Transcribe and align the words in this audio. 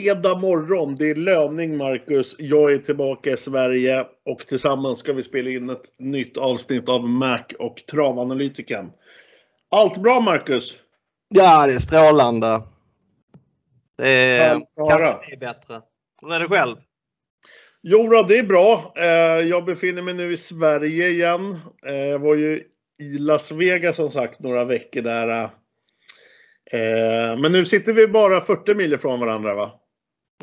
fredag 0.00 0.38
morgon. 0.38 0.96
Det 0.96 1.10
är 1.10 1.14
löning 1.14 1.76
Marcus. 1.76 2.36
Jag 2.38 2.72
är 2.72 2.78
tillbaka 2.78 3.30
i 3.30 3.36
Sverige 3.36 4.06
och 4.24 4.38
tillsammans 4.38 4.98
ska 4.98 5.12
vi 5.12 5.22
spela 5.22 5.50
in 5.50 5.70
ett 5.70 5.98
nytt 5.98 6.36
avsnitt 6.36 6.88
av 6.88 7.08
Mac 7.08 7.40
och 7.58 7.76
travanalytiken. 7.90 8.90
Allt 9.70 10.02
bra 10.02 10.20
Marcus? 10.20 10.76
Ja, 11.28 11.66
det 11.66 11.72
är 11.74 11.78
strålande. 11.78 12.60
Det 13.98 14.08
är, 14.08 14.48
höra. 14.76 14.98
kanske 14.98 15.34
är 15.34 15.38
bättre. 15.40 15.80
Hur 16.22 16.32
är 16.34 16.40
det 16.40 16.48
själv? 16.48 16.76
Jo 17.82 18.08
då, 18.08 18.22
det 18.22 18.38
är 18.38 18.42
bra. 18.42 18.92
Eh, 18.96 19.48
Jag 19.48 19.64
befinner 19.64 20.02
mig 20.02 20.14
nu 20.14 20.32
i 20.32 20.36
Sverige 20.36 21.08
igen. 21.08 21.58
Eh, 21.86 21.94
Jag 21.94 22.18
var 22.18 22.34
ju 22.34 22.62
i 23.02 23.18
Las 23.18 23.52
Vegas 23.52 23.96
som 23.96 24.08
sagt 24.08 24.40
några 24.40 24.64
veckor 24.64 25.02
där. 25.02 25.44
Eh, 26.72 27.38
Men 27.40 27.52
nu 27.52 27.64
sitter 27.64 27.92
vi 27.92 28.06
bara 28.06 28.40
40 28.40 28.74
mil 28.74 28.92
ifrån 28.92 29.20
varandra 29.20 29.54
va? 29.54 29.79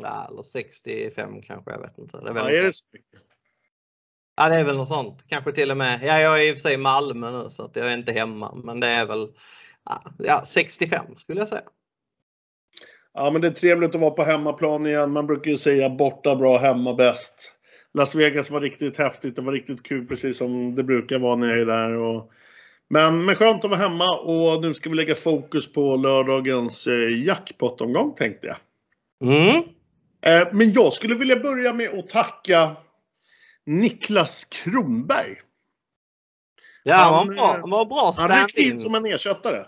Ja, 0.02 0.28
eller 0.30 0.42
65 0.42 1.42
kanske, 1.42 1.70
jag 1.70 1.80
vet 1.80 1.98
inte. 1.98 2.20
Det 2.20 2.30
är, 2.30 2.34
Ja, 2.34 2.48
är 2.50 2.52
det 2.52 2.66
något, 2.66 2.76
så 2.76 2.84
mycket? 2.92 3.20
ja, 4.36 4.48
det 4.48 4.54
är 4.54 4.64
väl 4.64 4.76
något 4.76 4.88
sånt. 4.88 5.24
Kanske 5.28 5.52
till 5.52 5.70
och 5.70 5.76
med. 5.76 6.00
Ja, 6.02 6.20
jag 6.20 6.42
är 6.42 6.48
i 6.48 6.52
och 6.52 6.54
för 6.54 6.60
sig 6.60 6.74
i 6.74 6.78
Malmö 6.78 7.30
nu 7.30 7.50
så 7.50 7.64
att 7.64 7.76
jag 7.76 7.92
är 7.92 7.94
inte 7.94 8.12
hemma. 8.12 8.54
Men 8.64 8.80
det 8.80 8.86
är 8.86 9.06
väl 9.06 9.28
ja, 9.84 10.02
ja, 10.18 10.42
65 10.44 11.16
skulle 11.16 11.40
jag 11.40 11.48
säga. 11.48 11.62
Ja, 13.14 13.30
men 13.30 13.40
det 13.40 13.46
är 13.48 13.52
trevligt 13.52 13.94
att 13.94 14.00
vara 14.00 14.10
på 14.10 14.22
hemmaplan 14.22 14.86
igen. 14.86 15.12
Man 15.12 15.26
brukar 15.26 15.50
ju 15.50 15.56
säga 15.56 15.90
borta 15.90 16.36
bra, 16.36 16.58
hemma 16.58 16.94
bäst. 16.94 17.52
Las 17.94 18.14
Vegas 18.14 18.50
var 18.50 18.60
riktigt 18.60 18.96
häftigt. 18.96 19.36
Det 19.36 19.42
var 19.42 19.52
riktigt 19.52 19.82
kul, 19.82 20.06
precis 20.06 20.38
som 20.38 20.74
det 20.74 20.84
brukar 20.84 21.18
vara 21.18 21.36
när 21.36 21.46
jag 21.46 21.58
är 21.58 21.66
där. 21.66 21.90
Och... 21.90 22.30
Men, 22.90 23.24
men 23.24 23.36
skönt 23.36 23.64
att 23.64 23.70
vara 23.70 23.80
hemma 23.80 24.18
och 24.18 24.62
nu 24.62 24.74
ska 24.74 24.90
vi 24.90 24.96
lägga 24.96 25.14
fokus 25.14 25.72
på 25.72 25.96
lördagens 25.96 26.86
eh, 26.86 27.24
jackpot-omgång 27.26 28.14
tänkte 28.14 28.46
jag. 28.46 28.56
Mm. 29.24 29.62
Eh, 30.20 30.48
men 30.52 30.72
jag 30.72 30.92
skulle 30.92 31.14
vilja 31.14 31.36
börja 31.36 31.72
med 31.72 31.98
att 31.98 32.08
tacka 32.08 32.76
Niklas 33.66 34.44
Kronberg. 34.44 35.36
Ja, 36.82 36.94
Han, 36.94 37.14
han 37.14 37.26
var 37.26 37.34
bra, 37.34 37.54
eh, 37.54 37.60
han 37.60 37.70
var 37.70 37.84
bra 37.84 38.12
Han 38.18 38.28
ryckte 38.28 38.60
in 38.60 38.66
stand-in. 38.66 38.80
som 38.80 38.94
en 38.94 39.06
ersättare. 39.06 39.66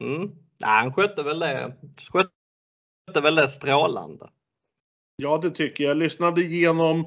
Mm. 0.00 0.30
Ja, 0.60 0.68
han 0.68 0.92
skötte 0.92 1.22
väl 1.22 1.38
det. 1.38 1.76
Skötte 2.12 3.20
väl 3.22 3.34
det 3.34 3.48
strålande. 3.48 4.28
Ja, 5.16 5.38
det 5.38 5.50
tycker 5.50 5.84
jag. 5.84 5.90
Jag 5.90 5.96
lyssnade 5.96 6.42
igenom 6.42 7.06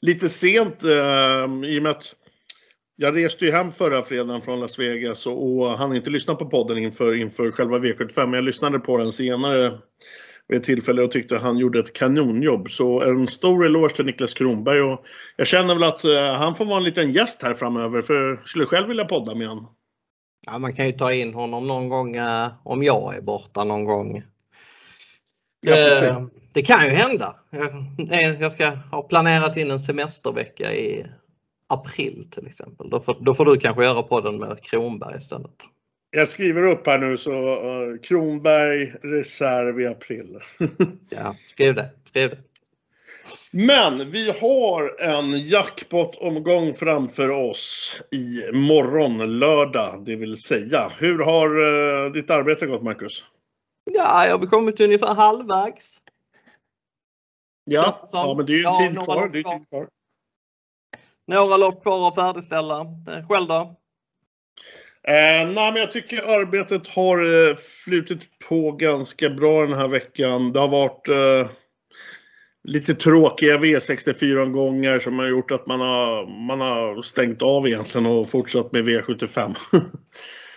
lite 0.00 0.28
sent 0.28 0.84
eh, 0.84 1.44
i 1.64 1.78
och 1.78 1.82
med 1.82 1.86
att 1.86 2.14
jag 2.96 3.16
reste 3.16 3.44
ju 3.44 3.50
hem 3.50 3.70
förra 3.70 4.02
fredagen 4.02 4.42
från 4.42 4.60
Las 4.60 4.78
Vegas 4.78 5.26
och, 5.26 5.46
och 5.46 5.78
han 5.78 5.96
inte 5.96 6.10
lyssna 6.10 6.34
på 6.34 6.46
podden 6.46 6.78
inför, 6.78 7.14
inför 7.14 7.50
själva 7.50 7.78
V75. 7.78 8.26
Men 8.26 8.32
jag 8.32 8.44
lyssnade 8.44 8.78
på 8.78 8.96
den 8.96 9.12
senare 9.12 9.78
vid 10.48 10.58
ett 10.58 10.64
tillfälle 10.64 11.02
och 11.02 11.10
tyckte 11.10 11.38
han 11.38 11.58
gjorde 11.58 11.78
ett 11.78 11.92
kanonjobb. 11.92 12.70
Så 12.70 13.02
en 13.02 13.26
stor 13.26 13.66
eloge 13.66 13.94
till 13.94 14.04
Niklas 14.04 14.34
Kronberg 14.34 14.80
och 14.80 15.04
jag 15.36 15.46
känner 15.46 15.74
väl 15.74 15.82
att 15.82 16.04
eh, 16.04 16.32
han 16.32 16.54
får 16.54 16.64
vara 16.64 16.78
en 16.78 16.84
liten 16.84 17.12
gäst 17.12 17.42
här 17.42 17.54
framöver 17.54 18.02
för 18.02 18.28
jag 18.28 18.48
skulle 18.48 18.66
själv 18.66 18.88
vilja 18.88 19.04
podda 19.04 19.34
med 19.34 19.48
honom. 19.48 19.68
Ja, 20.46 20.58
man 20.58 20.72
kan 20.72 20.86
ju 20.86 20.92
ta 20.92 21.12
in 21.12 21.34
honom 21.34 21.66
någon 21.66 21.88
gång 21.88 22.16
eh, 22.16 22.48
om 22.64 22.82
jag 22.82 23.16
är 23.16 23.22
borta 23.22 23.64
någon 23.64 23.84
gång. 23.84 24.16
Eh, 25.66 26.22
det 26.54 26.62
kan 26.62 26.84
ju 26.84 26.90
hända. 26.90 27.36
Jag, 27.50 27.68
eh, 28.12 28.40
jag 28.40 28.52
ska 28.52 28.70
ha 28.90 29.02
planerat 29.02 29.56
in 29.56 29.70
en 29.70 29.80
semestervecka 29.80 30.72
i 30.72 31.06
april 31.68 32.24
till 32.30 32.46
exempel. 32.46 32.90
Då 32.90 33.00
får, 33.00 33.16
då 33.20 33.34
får 33.34 33.44
du 33.44 33.56
kanske 33.56 33.84
göra 33.84 34.02
podden 34.02 34.36
med 34.36 34.62
Kronberg 34.62 35.18
istället. 35.18 35.64
Jag 36.10 36.28
skriver 36.28 36.62
upp 36.62 36.86
här 36.86 36.98
nu 36.98 37.16
så 37.16 37.32
eh, 37.32 37.98
Kronberg 38.02 38.94
reserv 39.02 39.80
i 39.80 39.86
april. 39.86 40.38
Ja, 41.10 41.36
skriv 41.46 41.74
det. 41.74 41.90
Skriv 42.04 42.30
det. 42.30 42.38
Men 43.52 44.10
vi 44.10 44.30
har 44.30 45.00
en 45.00 45.46
jackpot-omgång 45.46 46.74
framför 46.74 47.30
oss 47.30 47.96
i 48.10 48.52
morgon, 48.52 49.38
lördag, 49.38 50.04
det 50.04 50.16
vill 50.16 50.36
säga. 50.36 50.92
Hur 50.98 51.18
har 51.18 51.46
eh, 52.06 52.12
ditt 52.12 52.30
arbete 52.30 52.66
gått, 52.66 52.82
Marcus? 52.82 53.24
Ja, 53.84 54.26
jag 54.26 54.38
har 54.38 54.46
kommit 54.46 54.76
till 54.76 54.84
ungefär 54.84 55.14
halvvägs. 55.14 56.02
Ja, 57.64 57.92
ja 58.12 58.34
men 58.36 58.46
det 58.46 58.52
är 58.52 58.56
ju 58.56 58.62
Ja, 58.62 58.78
tid 58.78 59.04
kvar. 59.04 59.28
Det 59.28 59.38
är 59.38 59.58
tid 59.58 59.68
kvar. 59.68 59.88
Några 61.26 61.56
lopp 61.56 61.82
kvar 61.82 62.08
att 62.08 62.14
färdigställa. 62.14 62.80
Eh, 62.80 63.28
Själv 63.28 63.48
då? 63.48 63.76
Eh, 65.08 65.48
nej, 65.48 65.72
men 65.72 65.76
jag 65.76 65.92
tycker 65.92 66.22
arbetet 66.22 66.88
har 66.88 67.48
eh, 67.48 67.56
flutit 67.56 68.20
på 68.48 68.72
ganska 68.72 69.30
bra 69.30 69.62
den 69.66 69.78
här 69.78 69.88
veckan. 69.88 70.52
Det 70.52 70.60
har 70.60 70.68
varit 70.68 71.08
eh, 71.08 71.50
lite 72.64 72.94
tråkiga 72.94 73.58
V64-omgångar 73.58 74.98
som 74.98 75.18
har 75.18 75.26
gjort 75.26 75.50
att 75.50 75.66
man 75.66 75.80
har, 75.80 76.26
man 76.46 76.60
har 76.60 77.02
stängt 77.02 77.42
av 77.42 77.66
egentligen 77.66 78.06
och 78.06 78.30
fortsatt 78.30 78.72
med 78.72 78.84
V75. 78.84 79.56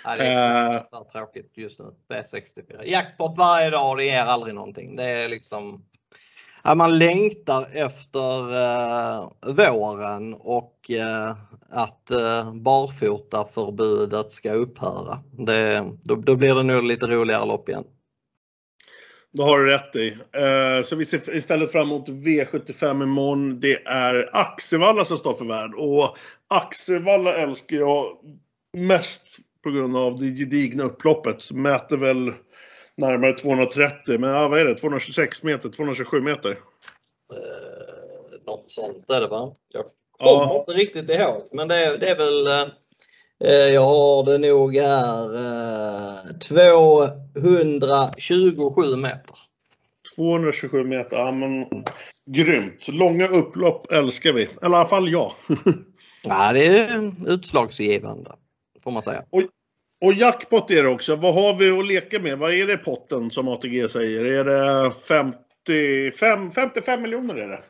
Ja, 0.03 0.15
det 0.15 0.23
är 0.23 0.73
Eh. 0.75 0.81
tråkigt 1.11 1.51
just 1.55 1.79
nu. 1.79 1.85
B64. 2.13 2.83
Jackpot 2.85 3.37
varje 3.37 3.69
dag 3.69 3.97
det 3.97 4.03
ger 4.03 4.23
aldrig 4.23 4.55
någonting. 4.55 4.95
Det 4.95 5.03
är 5.03 5.29
liksom 5.29 5.85
man 6.75 6.97
längtar 6.97 7.67
efter 7.73 8.53
eh, 8.53 9.29
våren 9.53 10.33
och 10.33 10.91
eh, 10.91 11.35
att 11.71 12.11
eh, 12.11 12.53
barfotaförbudet 12.53 14.31
ska 14.31 14.53
upphöra. 14.53 15.19
Det, 15.31 15.85
då, 16.03 16.15
då 16.15 16.35
blir 16.35 16.55
det 16.55 16.63
nog 16.63 16.83
lite 16.83 17.05
roligare 17.07 17.45
lopp 17.45 17.69
igen. 17.69 17.83
Det 19.33 19.43
har 19.43 19.59
du 19.59 19.65
rätt 19.65 19.95
i. 19.95 20.07
Eh, 20.11 20.83
så 20.83 20.95
vi 20.95 21.05
ser 21.05 21.35
istället 21.35 21.71
fram 21.71 21.87
emot 21.87 22.09
V75 22.09 23.03
imorgon. 23.03 23.59
Det 23.59 23.83
är 23.85 24.29
Axevalla 24.33 25.05
som 25.05 25.17
står 25.17 25.33
för 25.33 25.45
värld. 25.45 25.73
Och 25.75 26.17
Axevalla 26.47 27.33
älskar 27.33 27.77
jag 27.77 28.17
mest 28.77 29.37
på 29.63 29.71
grund 29.71 29.97
av 29.97 30.19
det 30.19 30.25
gedigna 30.25 30.83
upploppet. 30.83 31.51
Mäter 31.51 31.97
väl 31.97 32.33
närmare 32.97 33.33
230, 33.33 34.19
men 34.19 34.29
ja, 34.29 34.47
vad 34.47 34.59
är 34.59 34.65
det? 34.65 34.75
226 34.75 35.43
meter, 35.43 35.69
227 35.69 36.21
meter. 36.21 36.51
Eh, 36.51 38.45
något 38.45 38.71
sånt 38.71 39.09
är 39.09 39.21
det 39.21 39.27
va? 39.27 39.55
Jag 39.73 39.85
Ja. 40.25 40.47
kommer 40.47 40.59
inte 40.59 40.71
riktigt 40.71 41.09
ihåg 41.19 41.49
men 41.51 41.67
det, 41.67 41.75
är- 41.75 41.97
det 41.97 42.09
är 42.09 42.17
väl 42.17 42.47
eh, 43.43 43.73
jag 43.73 43.81
har 43.85 44.23
det 44.25 44.37
nog 44.37 44.77
här 44.77 45.35
eh, 45.35 46.37
227 46.47 48.95
meter. 48.95 49.35
227 50.15 50.83
meter, 50.83 51.17
ja 51.17 51.31
men 51.31 51.65
grymt. 52.25 52.87
Långa 52.87 53.27
upplopp 53.27 53.91
älskar 53.91 54.33
vi. 54.33 54.43
Eller 54.43 54.53
i 54.61 54.65
alla 54.65 54.85
fall 54.85 55.09
jag. 55.11 55.31
Ja, 56.27 56.51
det 56.53 56.67
är 56.67 56.89
utslagsgivande 57.33 58.31
får 58.83 58.91
man 58.91 59.01
säga. 59.01 59.23
Och 60.01 60.13
jackpot 60.13 60.71
är 60.71 60.83
det 60.83 60.89
också. 60.89 61.15
Vad 61.15 61.33
har 61.33 61.53
vi 61.55 61.79
att 61.79 61.87
leka 61.87 62.19
med? 62.19 62.37
Vad 62.37 62.53
är 62.53 62.67
det 62.67 62.73
i 62.73 62.77
potten 62.77 63.31
som 63.31 63.47
ATG 63.47 63.89
säger? 63.89 64.25
Är 64.25 64.43
det 64.43 64.91
55, 64.91 66.51
55 66.51 67.01
miljoner 67.01 67.35
är 67.35 67.47
det? 67.47 67.61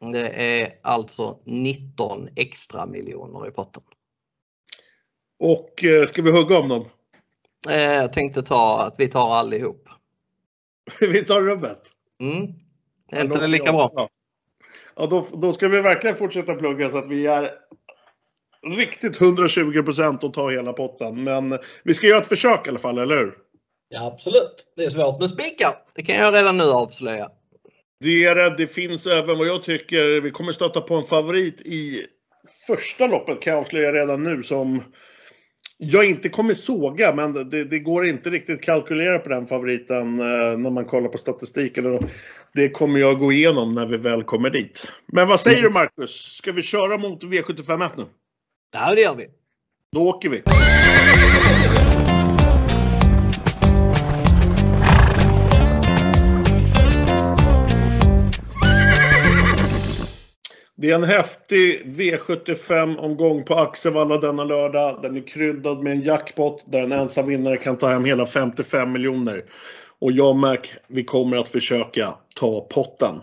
Det 0.00 0.28
är 0.28 0.72
alltså 0.82 1.38
19 1.44 2.28
extra 2.36 2.86
miljoner 2.86 3.48
i 3.48 3.50
potten. 3.50 3.82
Och 5.38 5.84
eh, 5.84 6.06
ska 6.06 6.22
vi 6.22 6.30
hugga 6.30 6.58
om 6.58 6.68
dem? 6.68 6.84
Eh, 7.68 7.94
jag 7.94 8.12
tänkte 8.12 8.42
ta 8.42 8.82
att 8.82 8.94
vi 8.98 9.08
tar 9.08 9.34
allihop. 9.34 9.88
vi 11.00 11.24
tar 11.24 11.42
rubbet. 11.42 11.82
Mm. 12.20 12.54
Är 13.12 13.24
inte 13.24 13.38
det 13.38 13.46
lika 13.46 13.72
bra? 13.72 14.08
Ja, 14.96 15.06
då, 15.06 15.26
då 15.32 15.52
ska 15.52 15.68
vi 15.68 15.80
verkligen 15.80 16.16
fortsätta 16.16 16.54
plugga 16.54 16.90
så 16.90 16.98
att 16.98 17.10
vi 17.10 17.26
är 17.26 17.50
riktigt 18.76 19.20
120 19.20 19.82
procent 19.82 20.24
och 20.24 20.34
ta 20.34 20.50
hela 20.50 20.72
potten. 20.72 21.24
Men 21.24 21.58
vi 21.84 21.94
ska 21.94 22.06
göra 22.06 22.20
ett 22.20 22.28
försök 22.28 22.66
i 22.66 22.70
alla 22.70 22.78
fall, 22.78 22.98
eller 22.98 23.16
hur? 23.16 23.34
Ja, 23.88 24.06
absolut. 24.06 24.72
Det 24.76 24.84
är 24.84 24.90
svårt 24.90 25.20
med 25.20 25.30
spikar. 25.30 25.70
Det 25.94 26.02
kan 26.02 26.16
jag 26.16 26.34
redan 26.34 26.56
nu 26.56 26.64
avslöja. 26.64 27.28
Det 28.00 28.24
är 28.24 28.34
det. 28.34 28.54
Det 28.56 28.66
finns 28.66 29.06
även 29.06 29.38
vad 29.38 29.46
jag 29.46 29.62
tycker, 29.62 30.20
vi 30.20 30.30
kommer 30.30 30.52
stöta 30.52 30.80
på 30.80 30.94
en 30.94 31.04
favorit 31.04 31.60
i 31.60 32.06
första 32.66 33.06
loppet 33.06 33.40
kan 33.40 33.52
jag 33.52 33.60
avslöja 33.60 33.92
redan 33.92 34.22
nu 34.22 34.42
som 34.42 34.82
jag 35.78 36.04
inte 36.04 36.28
kommer 36.28 36.54
såga, 36.54 37.14
men 37.14 37.50
det, 37.50 37.64
det 37.64 37.78
går 37.78 38.08
inte 38.08 38.30
riktigt 38.30 38.62
kalkylera 38.62 39.18
på 39.18 39.28
den 39.28 39.46
favoriten 39.46 40.20
eh, 40.20 40.58
när 40.58 40.70
man 40.70 40.84
kollar 40.84 41.08
på 41.08 41.18
statistiken. 41.18 42.08
Det 42.54 42.70
kommer 42.70 43.00
jag 43.00 43.18
gå 43.18 43.32
igenom 43.32 43.72
när 43.72 43.86
vi 43.86 43.96
väl 43.96 44.24
kommer 44.24 44.50
dit. 44.50 44.86
Men 45.12 45.28
vad 45.28 45.40
säger 45.40 45.62
du 45.62 45.70
Marcus? 45.70 46.10
Ska 46.10 46.52
vi 46.52 46.62
köra 46.62 46.98
mot 46.98 47.22
V751 47.22 47.90
nu? 47.96 48.04
Ja, 48.74 48.94
det 48.94 49.00
gör 49.00 49.14
vi. 49.14 49.26
Då 49.92 50.08
åker 50.08 50.28
vi. 50.28 50.42
Det 60.86 60.92
är 60.92 60.94
en 60.94 61.04
häftig 61.04 61.82
V75-omgång 61.86 63.44
på 63.44 63.54
Axevalla 63.54 64.16
denna 64.16 64.44
lördag. 64.44 64.98
Den 65.02 65.16
är 65.16 65.20
kryddad 65.20 65.82
med 65.82 65.92
en 65.92 66.00
jackpot 66.00 66.64
där 66.66 66.82
en 66.82 66.92
ensam 66.92 67.26
vinnare 67.26 67.56
kan 67.56 67.78
ta 67.78 67.88
hem 67.88 68.04
hela 68.04 68.26
55 68.26 68.92
miljoner. 68.92 69.44
Och 69.98 70.12
jag 70.12 70.28
och 70.28 70.36
Mac, 70.36 70.58
vi 70.86 71.04
kommer 71.04 71.36
att 71.36 71.48
försöka 71.48 72.14
ta 72.36 72.60
potten. 72.60 73.20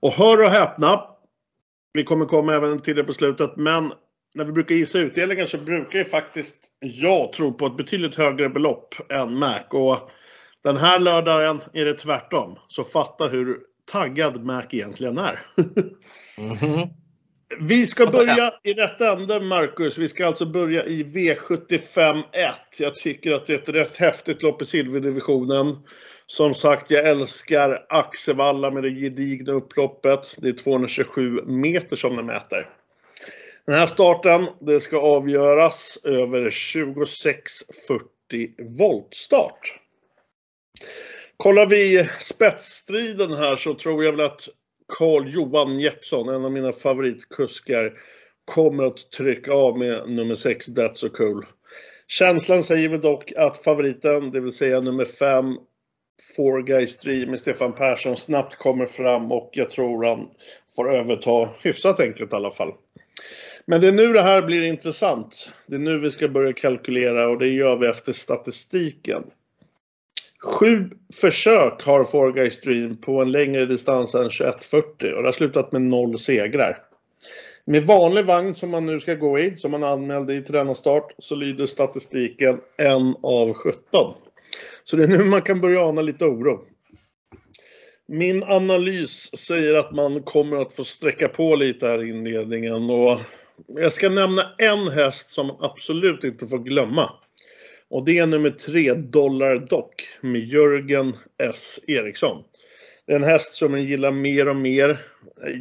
Och 0.00 0.12
hör 0.12 0.42
och 0.42 0.50
häpna, 0.50 1.04
vi 1.92 2.04
kommer 2.04 2.26
komma 2.26 2.54
även 2.54 2.78
till 2.78 2.96
det 2.96 3.04
på 3.04 3.12
slutet, 3.12 3.56
men 3.56 3.92
när 4.34 4.44
vi 4.44 4.52
brukar 4.52 4.74
gissa 4.74 4.98
utdelningar 4.98 5.46
så 5.46 5.58
brukar 5.58 5.98
ju 5.98 6.04
faktiskt 6.04 6.72
jag 6.80 7.32
tro 7.32 7.52
på 7.52 7.66
ett 7.66 7.76
betydligt 7.76 8.14
högre 8.14 8.48
belopp 8.48 8.94
än 9.12 9.38
Mac. 9.38 9.62
Och 9.70 10.10
den 10.64 10.76
här 10.76 10.98
lördagen 10.98 11.60
är 11.72 11.84
det 11.84 11.94
tvärtom. 11.94 12.58
Så 12.68 12.84
fatta 12.84 13.26
hur 13.26 13.58
taggad 13.86 14.44
Mac 14.44 14.64
egentligen 14.70 15.18
är. 15.18 15.46
mm 16.38 16.50
-hmm. 16.50 16.88
Vi 17.60 17.86
ska 17.86 18.06
börja 18.06 18.54
i 18.62 18.72
rätt 18.72 19.00
ände, 19.00 19.40
Marcus. 19.40 19.98
Vi 19.98 20.08
ska 20.08 20.26
alltså 20.26 20.46
börja 20.46 20.84
i 20.84 21.02
V75 21.02 22.22
1. 22.32 22.54
Jag 22.78 22.94
tycker 22.94 23.32
att 23.32 23.46
det 23.46 23.52
är 23.52 23.58
ett 23.58 23.68
rätt 23.68 23.96
häftigt 23.96 24.42
lopp 24.42 24.62
i 24.62 24.64
silverdivisionen. 24.64 25.76
Som 26.26 26.54
sagt, 26.54 26.90
jag 26.90 27.08
älskar 27.08 27.86
Axevalla 27.88 28.70
med 28.70 28.82
det 28.82 28.90
gedigna 28.90 29.52
upploppet. 29.52 30.36
Det 30.38 30.48
är 30.48 30.52
227 30.52 31.42
meter 31.46 31.96
som 31.96 32.16
den 32.16 32.26
mäter. 32.26 32.68
Den 33.66 33.74
här 33.74 33.86
starten, 33.86 34.46
det 34.60 34.80
ska 34.80 35.00
avgöras 35.00 35.98
över 36.04 36.40
2640 36.40 38.76
voltstart. 38.78 39.78
Kollar 41.36 41.66
vi 41.66 42.08
spetsstriden 42.20 43.32
här 43.32 43.56
så 43.56 43.74
tror 43.74 44.04
jag 44.04 44.12
väl 44.12 44.26
att 44.26 44.48
Carl 44.98 45.28
Johan 45.28 45.80
Jeppsson, 45.80 46.28
en 46.28 46.44
av 46.44 46.52
mina 46.52 46.72
favoritkuskar, 46.72 47.92
kommer 48.44 48.84
att 48.84 49.10
trycka 49.10 49.52
av 49.52 49.78
med 49.78 50.08
nummer 50.08 50.34
6, 50.34 50.68
That's 50.68 50.94
So 50.94 51.08
Cool. 51.08 51.46
Känslan 52.06 52.62
säger 52.62 52.88
väl 52.88 53.00
dock 53.00 53.32
att 53.36 53.58
favoriten, 53.58 54.30
det 54.30 54.40
vill 54.40 54.52
säga 54.52 54.80
nummer 54.80 55.04
5, 55.04 55.56
Four 56.36 56.62
Guys 56.62 56.96
3 56.96 57.26
med 57.26 57.40
Stefan 57.40 57.72
Persson 57.72 58.16
snabbt 58.16 58.56
kommer 58.56 58.86
fram 58.86 59.32
och 59.32 59.50
jag 59.52 59.70
tror 59.70 60.04
han 60.04 60.28
får 60.76 60.94
överta 60.94 61.48
hyfsat 61.60 62.00
enkelt 62.00 62.32
i 62.32 62.36
alla 62.36 62.50
fall. 62.50 62.72
Men 63.64 63.80
det 63.80 63.88
är 63.88 63.92
nu 63.92 64.12
det 64.12 64.22
här 64.22 64.42
blir 64.42 64.62
intressant. 64.62 65.52
Det 65.66 65.74
är 65.74 65.78
nu 65.78 65.98
vi 65.98 66.10
ska 66.10 66.28
börja 66.28 66.52
kalkylera 66.52 67.28
och 67.28 67.38
det 67.38 67.48
gör 67.48 67.76
vi 67.76 67.86
efter 67.86 68.12
statistiken. 68.12 69.22
Sju 70.42 70.90
försök 71.14 71.82
har 71.82 72.04
Four 72.04 72.32
Guys 72.32 72.60
Dream 72.60 72.96
på 72.96 73.22
en 73.22 73.32
längre 73.32 73.66
distans 73.66 74.14
än 74.14 74.28
21.40 74.28 74.82
och 74.82 75.22
det 75.22 75.28
har 75.28 75.32
slutat 75.32 75.72
med 75.72 75.82
noll 75.82 76.18
segrar. 76.18 76.78
Med 77.64 77.82
vanlig 77.82 78.24
vagn 78.24 78.54
som 78.54 78.70
man 78.70 78.86
nu 78.86 79.00
ska 79.00 79.14
gå 79.14 79.38
i, 79.38 79.56
som 79.56 79.70
man 79.70 79.84
anmälde 79.84 80.34
i 80.34 80.42
tränarstart, 80.42 81.14
så 81.18 81.34
lyder 81.34 81.66
statistiken 81.66 82.54
1 82.54 82.88
av 83.22 83.54
17. 83.54 84.14
Så 84.84 84.96
det 84.96 85.02
är 85.02 85.08
nu 85.08 85.24
man 85.24 85.42
kan 85.42 85.60
börja 85.60 85.84
ana 85.84 86.02
lite 86.02 86.24
oro. 86.24 86.64
Min 88.08 88.42
analys 88.42 89.36
säger 89.36 89.74
att 89.74 89.92
man 89.92 90.22
kommer 90.22 90.56
att 90.56 90.72
få 90.72 90.84
sträcka 90.84 91.28
på 91.28 91.56
lite 91.56 91.86
här 91.86 92.04
i 92.04 92.08
inledningen 92.08 92.90
och 92.90 93.20
jag 93.66 93.92
ska 93.92 94.08
nämna 94.08 94.54
en 94.58 94.88
häst 94.88 95.30
som 95.30 95.46
man 95.46 95.56
absolut 95.60 96.24
inte 96.24 96.46
får 96.46 96.58
glömma. 96.58 97.10
Och 97.90 98.04
det 98.04 98.18
är 98.18 98.26
nummer 98.26 98.50
tre, 98.50 98.94
Dollar 98.94 99.58
Dock 99.58 100.08
med 100.20 100.40
Jörgen 100.40 101.12
S 101.38 101.80
Eriksson. 101.86 102.44
Det 103.06 103.12
är 103.12 103.16
en 103.16 103.24
häst 103.24 103.52
som 103.52 103.74
jag 103.74 103.84
gillar 103.84 104.10
mer 104.10 104.48
och 104.48 104.56
mer. 104.56 105.00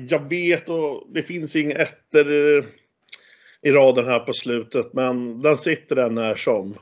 Jag 0.09 0.29
vet 0.29 0.69
och 0.69 1.07
det 1.13 1.21
finns 1.21 1.55
inga 1.55 1.75
ettor 1.75 2.57
eh, 2.57 2.65
i 3.61 3.71
raden 3.71 4.05
här 4.05 4.19
på 4.19 4.33
slutet 4.33 4.93
men 4.93 5.41
den 5.41 5.57
sitter 5.57 5.95
där 5.95 6.09
när 6.09 6.35
som. 6.35 6.77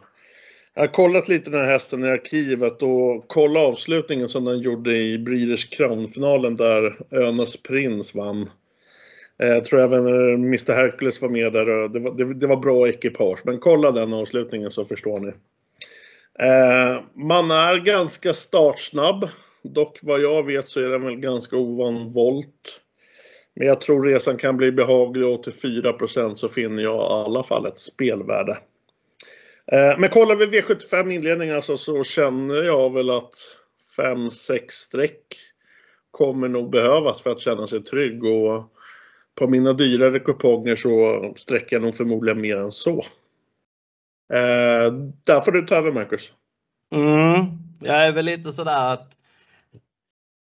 Jag 0.73 0.83
har 0.83 0.87
kollat 0.87 1.27
lite 1.27 1.49
den 1.49 1.59
här 1.59 1.71
hästen 1.71 2.03
i 2.03 2.07
arkivet 2.07 2.83
och 2.83 3.27
kollat 3.27 3.63
avslutningen 3.63 4.29
som 4.29 4.45
den 4.45 4.59
gjorde 4.59 4.97
i 4.97 5.17
Breeders 5.17 5.69
Crown-finalen 5.69 6.55
där 6.55 6.95
Önas 7.11 7.57
Prins 7.57 8.15
vann. 8.15 8.49
Eh, 9.39 9.49
jag 9.49 9.65
tror 9.65 9.81
även 9.81 10.07
Mr 10.33 10.73
Hercules 10.73 11.21
var 11.21 11.29
med 11.29 11.53
där 11.53 11.69
och 11.69 11.91
det 11.91 11.99
var, 11.99 12.11
det, 12.11 12.33
det 12.33 12.47
var 12.47 12.57
bra 12.57 12.87
ekipage. 12.87 13.39
Men 13.43 13.59
kolla 13.59 13.91
den 13.91 14.13
avslutningen 14.13 14.71
så 14.71 14.85
förstår 14.85 15.19
ni. 15.19 15.31
Eh, 16.39 17.01
man 17.13 17.51
är 17.51 17.77
ganska 17.77 18.33
startsnabb. 18.33 19.29
Dock 19.63 19.99
vad 20.01 20.21
jag 20.21 20.45
vet 20.45 20.69
så 20.69 20.79
är 20.79 20.89
den 20.89 21.05
väl 21.05 21.15
ganska 21.15 21.57
ovan 21.57 22.13
volt. 22.13 22.81
Men 23.55 23.67
jag 23.67 23.81
tror 23.81 24.05
resan 24.05 24.37
kan 24.37 24.57
bli 24.57 24.71
behaglig 24.71 25.27
och 25.27 25.43
till 25.43 25.53
4% 25.53 26.35
så 26.35 26.49
finner 26.49 26.83
jag 26.83 26.95
i 26.95 27.13
alla 27.25 27.43
fall 27.43 27.65
ett 27.65 27.79
spelvärde. 27.79 28.57
Eh, 29.71 29.99
men 29.99 30.09
kollar 30.09 30.35
vi 30.35 30.45
V75 30.45 31.11
inledningen 31.11 31.55
alltså, 31.55 31.77
så 31.77 32.03
känner 32.03 32.63
jag 32.63 32.93
väl 32.93 33.09
att 33.09 33.33
5-6 33.97 34.61
streck 34.69 35.25
kommer 36.11 36.47
nog 36.47 36.69
behövas 36.69 37.21
för 37.21 37.29
att 37.29 37.39
känna 37.39 37.67
sig 37.67 37.83
trygg. 37.83 38.23
Och 38.23 38.72
på 39.35 39.47
mina 39.47 39.73
dyrare 39.73 40.19
kuponger 40.19 40.75
så 40.75 41.33
sträcker 41.35 41.75
jag 41.75 41.83
nog 41.83 41.95
förmodligen 41.95 42.41
mer 42.41 42.57
än 42.57 42.71
så. 42.71 43.05
Eh, 44.33 44.93
där 45.23 45.41
får 45.41 45.51
du 45.51 45.61
ta 45.61 45.75
över 45.75 45.91
Marcus. 45.91 46.31
Mm, 46.93 47.45
jag 47.81 48.07
är 48.07 48.11
väl 48.11 48.25
lite 48.25 48.51
sådär 48.51 48.93
att 48.93 49.17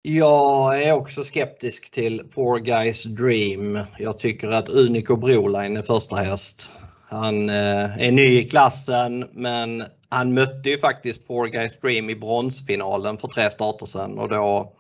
jag 0.02 0.84
är 0.84 0.94
också 0.94 1.24
skeptisk 1.24 1.92
till 1.92 2.22
Four 2.32 2.60
Guys 2.60 3.04
Dream. 3.04 3.80
Jag 3.98 4.20
tycker 4.20 4.48
att 4.48 4.70
Unico 4.70 5.16
Broline 5.16 5.78
är 5.78 5.82
första 5.82 6.16
häst. 6.16 6.72
Han 7.10 7.50
eh, 7.50 8.08
är 8.08 8.12
ny 8.12 8.40
i 8.40 8.44
klassen 8.44 9.26
men 9.32 9.84
han 10.10 10.34
mötte 10.34 10.70
ju 10.70 10.78
faktiskt 10.78 11.28
Four 11.28 11.48
Guys 11.48 11.80
Dream 11.80 12.10
i 12.10 12.16
bronsfinalen 12.16 13.18
för 13.18 13.28
tre 13.28 13.50
starter 13.50 13.86
sedan 13.86 14.20
och 14.20 14.30
då 14.30 14.74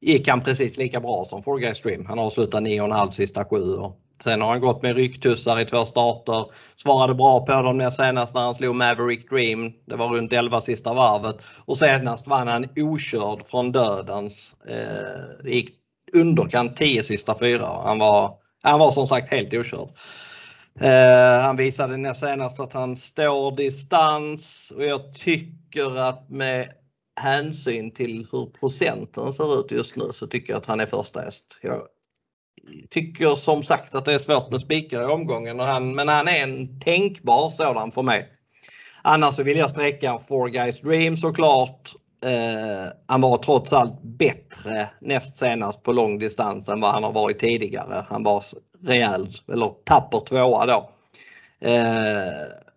gick 0.00 0.28
han 0.28 0.40
precis 0.40 0.78
lika 0.78 1.00
bra 1.00 1.24
som 1.24 1.42
Four 1.42 1.58
Guys 1.58 1.80
Dream. 1.80 2.06
Han 2.06 2.18
avslutade 2.18 2.70
9,5 2.70 3.10
sista 3.10 3.44
sju. 3.44 3.62
Sen 4.22 4.40
har 4.40 4.48
han 4.48 4.60
gått 4.60 4.82
med 4.82 4.96
rycktussar 4.96 5.60
i 5.60 5.64
två 5.64 5.84
starter. 5.84 6.46
Svarade 6.76 7.14
bra 7.14 7.46
på 7.46 7.52
dem 7.52 7.78
när 7.78 7.90
senast 7.90 8.34
när 8.34 8.40
han 8.40 8.54
slog 8.54 8.74
Maverick 8.74 9.30
Dream. 9.30 9.72
Det 9.86 9.96
var 9.96 10.08
runt 10.08 10.32
11 10.32 10.60
sista 10.60 10.94
varvet. 10.94 11.36
Och 11.64 11.76
senast 11.76 12.26
vann 12.26 12.48
han 12.48 12.66
okörd 12.76 13.46
från 13.46 13.72
dödens. 13.72 14.56
Eh, 14.68 15.44
det 15.44 15.50
gick 15.50 15.70
underkant 16.14 16.76
10 16.76 17.02
sista 17.02 17.38
fyra. 17.38 17.66
Han 17.84 17.98
var, 17.98 18.34
han 18.62 18.80
var 18.80 18.90
som 18.90 19.06
sagt 19.06 19.32
helt 19.32 19.54
okörd. 19.54 19.88
Eh, 20.80 21.42
han 21.42 21.56
visade 21.56 21.96
näst 21.96 22.20
senast 22.20 22.60
att 22.60 22.72
han 22.72 22.96
står 22.96 23.56
distans 23.56 24.72
och 24.76 24.84
jag 24.84 25.14
tycker 25.14 25.98
att 25.98 26.30
med 26.30 26.68
hänsyn 27.18 27.90
till 27.90 28.26
hur 28.32 28.46
procenten 28.46 29.32
ser 29.32 29.60
ut 29.60 29.70
just 29.70 29.96
nu 29.96 30.04
så 30.10 30.26
tycker 30.26 30.52
jag 30.52 30.58
att 30.60 30.66
han 30.66 30.80
är 30.80 30.86
första 30.86 31.20
häst. 31.20 31.60
Jag 31.62 31.82
tycker 32.90 33.36
som 33.36 33.62
sagt 33.62 33.94
att 33.94 34.04
det 34.04 34.14
är 34.14 34.18
svårt 34.18 34.50
med 34.50 34.60
spikar 34.60 35.02
i 35.02 35.04
omgången 35.04 35.60
och 35.60 35.66
han, 35.66 35.94
men 35.94 36.08
han 36.08 36.28
är 36.28 36.42
en 36.42 36.80
tänkbar 36.80 37.50
sådan 37.50 37.90
för 37.90 38.02
mig. 38.02 38.28
Annars 39.02 39.34
så 39.34 39.42
vill 39.42 39.58
jag 39.58 39.70
sträcka 39.70 40.18
Four 40.18 40.48
Guys 40.48 40.80
Dream 40.80 41.16
såklart. 41.16 41.94
Eh, 42.24 42.92
han 43.06 43.20
var 43.20 43.36
trots 43.36 43.72
allt 43.72 44.02
bättre 44.02 44.90
näst 45.00 45.36
senast 45.36 45.82
på 45.82 45.92
lång 45.92 46.18
distans 46.18 46.68
än 46.68 46.80
vad 46.80 46.92
han 46.92 47.04
har 47.04 47.12
varit 47.12 47.38
tidigare. 47.38 48.04
Han 48.08 48.22
var 48.22 48.44
rejält, 48.84 49.42
eller 49.52 49.70
tapper 49.84 50.20
tvåa 50.20 50.66
då. 50.66 50.90
Eh, 51.60 52.67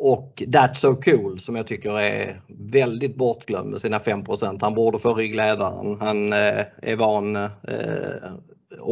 och 0.00 0.42
That's 0.46 0.74
So 0.74 0.94
Cool 0.94 1.38
som 1.38 1.56
jag 1.56 1.66
tycker 1.66 1.98
är 1.98 2.40
väldigt 2.48 3.16
bortglömd 3.16 3.70
med 3.70 3.80
sina 3.80 3.98
5% 3.98 4.58
Han 4.60 4.74
borde 4.74 4.98
få 4.98 5.14
ryggledaren. 5.14 6.00
Han 6.00 6.32
eh, 6.32 6.64
är 6.82 6.96
van 6.96 7.36
eh, 7.36 8.32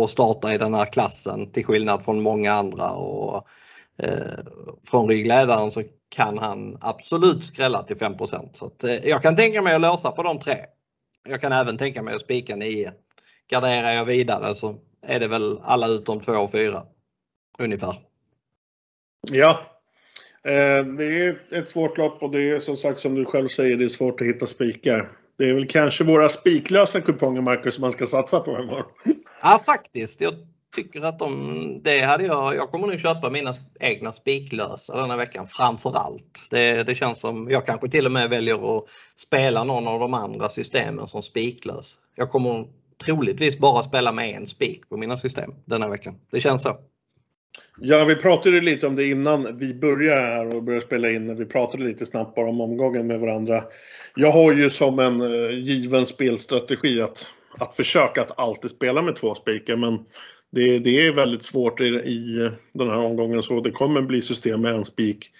att 0.02 0.10
starta 0.10 0.54
i 0.54 0.58
den 0.58 0.74
här 0.74 0.86
klassen 0.86 1.52
till 1.52 1.64
skillnad 1.64 2.04
från 2.04 2.20
många 2.20 2.52
andra. 2.52 2.90
Och, 2.90 3.46
eh, 4.02 4.38
från 4.84 5.08
ryggledaren 5.08 5.70
så 5.70 5.82
kan 6.08 6.38
han 6.38 6.78
absolut 6.80 7.44
skrälla 7.44 7.82
till 7.82 7.96
5% 7.96 8.56
Så 8.56 8.66
att, 8.66 8.84
eh, 8.84 9.08
jag 9.08 9.22
kan 9.22 9.36
tänka 9.36 9.62
mig 9.62 9.74
att 9.74 9.80
låsa 9.80 10.10
på 10.10 10.22
de 10.22 10.38
tre. 10.38 10.56
Jag 11.28 11.40
kan 11.40 11.52
även 11.52 11.78
tänka 11.78 12.02
mig 12.02 12.14
att 12.14 12.20
spika 12.20 12.56
9. 12.56 12.92
Garderar 13.50 13.90
jag 13.90 14.04
vidare 14.04 14.54
så 14.54 14.74
är 15.06 15.20
det 15.20 15.28
väl 15.28 15.58
alla 15.62 15.88
utom 15.88 16.20
2 16.20 16.32
och 16.32 16.50
4 16.50 16.82
ungefär. 17.58 17.96
Ja, 19.30 19.77
Eh, 20.44 20.84
det 20.84 21.26
är 21.26 21.36
ett 21.52 21.68
svårt 21.68 21.98
lopp 21.98 22.22
och 22.22 22.30
det 22.30 22.50
är 22.50 22.58
som 22.58 22.76
sagt 22.76 23.00
som 23.00 23.14
du 23.14 23.24
själv 23.24 23.48
säger, 23.48 23.76
det 23.76 23.84
är 23.84 23.88
svårt 23.88 24.20
att 24.20 24.26
hitta 24.26 24.46
spikar. 24.46 25.12
Det 25.38 25.48
är 25.48 25.54
väl 25.54 25.66
kanske 25.68 26.04
våra 26.04 26.28
spiklösa 26.28 27.00
kuponger, 27.00 27.40
Marcus, 27.40 27.74
som 27.74 27.82
man 27.82 27.92
ska 27.92 28.06
satsa 28.06 28.40
på 28.40 28.50
imorgon. 28.50 28.84
Ja, 29.42 29.60
faktiskt. 29.66 30.20
Jag 30.20 30.34
tycker 30.76 31.00
att 31.00 31.18
de, 31.18 31.80
det 31.84 32.00
hade 32.00 32.24
jag, 32.24 32.56
jag 32.56 32.70
kommer 32.70 32.86
nog 32.86 33.00
köpa 33.00 33.30
mina 33.30 33.52
egna 33.80 34.12
spiklösa 34.12 35.00
denna 35.00 35.16
veckan 35.16 35.46
framför 35.46 35.96
allt. 35.96 36.48
Det, 36.50 36.82
det 36.82 36.94
känns 36.94 37.20
som, 37.20 37.50
jag 37.50 37.66
kanske 37.66 37.88
till 37.88 38.06
och 38.06 38.12
med 38.12 38.30
väljer 38.30 38.78
att 38.78 38.84
spela 39.16 39.64
någon 39.64 39.88
av 39.88 40.00
de 40.00 40.14
andra 40.14 40.48
systemen 40.48 41.08
som 41.08 41.22
spiklös. 41.22 41.96
Jag 42.14 42.30
kommer 42.30 42.66
troligtvis 43.04 43.58
bara 43.58 43.82
spela 43.82 44.12
med 44.12 44.36
en 44.36 44.46
spik 44.46 44.88
på 44.88 44.96
mina 44.96 45.16
system 45.16 45.54
denna 45.64 45.88
veckan. 45.88 46.14
Det 46.30 46.40
känns 46.40 46.62
så. 46.62 46.76
Ja, 47.80 48.04
vi 48.04 48.16
pratade 48.16 48.60
lite 48.60 48.86
om 48.86 48.96
det 48.96 49.06
innan 49.06 49.58
vi 49.58 49.74
började 49.74 50.20
här 50.20 50.56
och 50.56 50.62
började 50.62 50.86
spela 50.86 51.10
in. 51.10 51.36
Vi 51.36 51.44
pratade 51.44 51.84
lite 51.84 52.06
snabbt 52.06 52.34
bara 52.34 52.48
om 52.48 52.60
omgången 52.60 53.06
med 53.06 53.20
varandra. 53.20 53.62
Jag 54.14 54.32
har 54.32 54.52
ju 54.52 54.70
som 54.70 54.98
en 54.98 55.20
uh, 55.20 55.58
given 55.58 56.06
spelstrategi 56.06 57.02
att, 57.02 57.26
att 57.58 57.74
försöka 57.74 58.22
att 58.22 58.38
alltid 58.38 58.70
spela 58.70 59.02
med 59.02 59.16
två 59.16 59.34
spikar. 59.34 59.76
Men 59.76 60.04
det, 60.50 60.78
det, 60.78 61.06
är 61.06 61.12
väldigt 61.12 61.44
svårt 61.44 61.80
i, 61.80 61.84
i 61.84 62.50
den 62.72 62.88
här 62.88 62.98
omgången 62.98 63.42
så 63.42 63.60
det 63.60 63.70
kommer 63.70 64.02
bli 64.02 64.20
system 64.20 64.60
med 64.60 64.74
en 64.74 64.84
spik. 64.84 65.30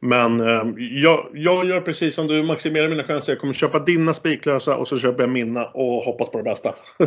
Men 0.00 0.40
uh, 0.40 0.74
jag, 0.78 1.28
jag 1.34 1.66
gör 1.66 1.80
precis 1.80 2.14
som 2.14 2.26
du, 2.26 2.42
maximerar 2.42 2.88
mina 2.88 3.04
chanser. 3.04 3.32
Jag 3.32 3.40
kommer 3.40 3.54
köpa 3.54 3.78
dina 3.78 4.14
spiklösa 4.14 4.76
och 4.76 4.88
så 4.88 4.98
köper 4.98 5.22
jag 5.22 5.30
mina 5.30 5.64
och 5.64 6.02
hoppas 6.02 6.30
på 6.30 6.38
det 6.38 6.44
bästa. 6.44 6.74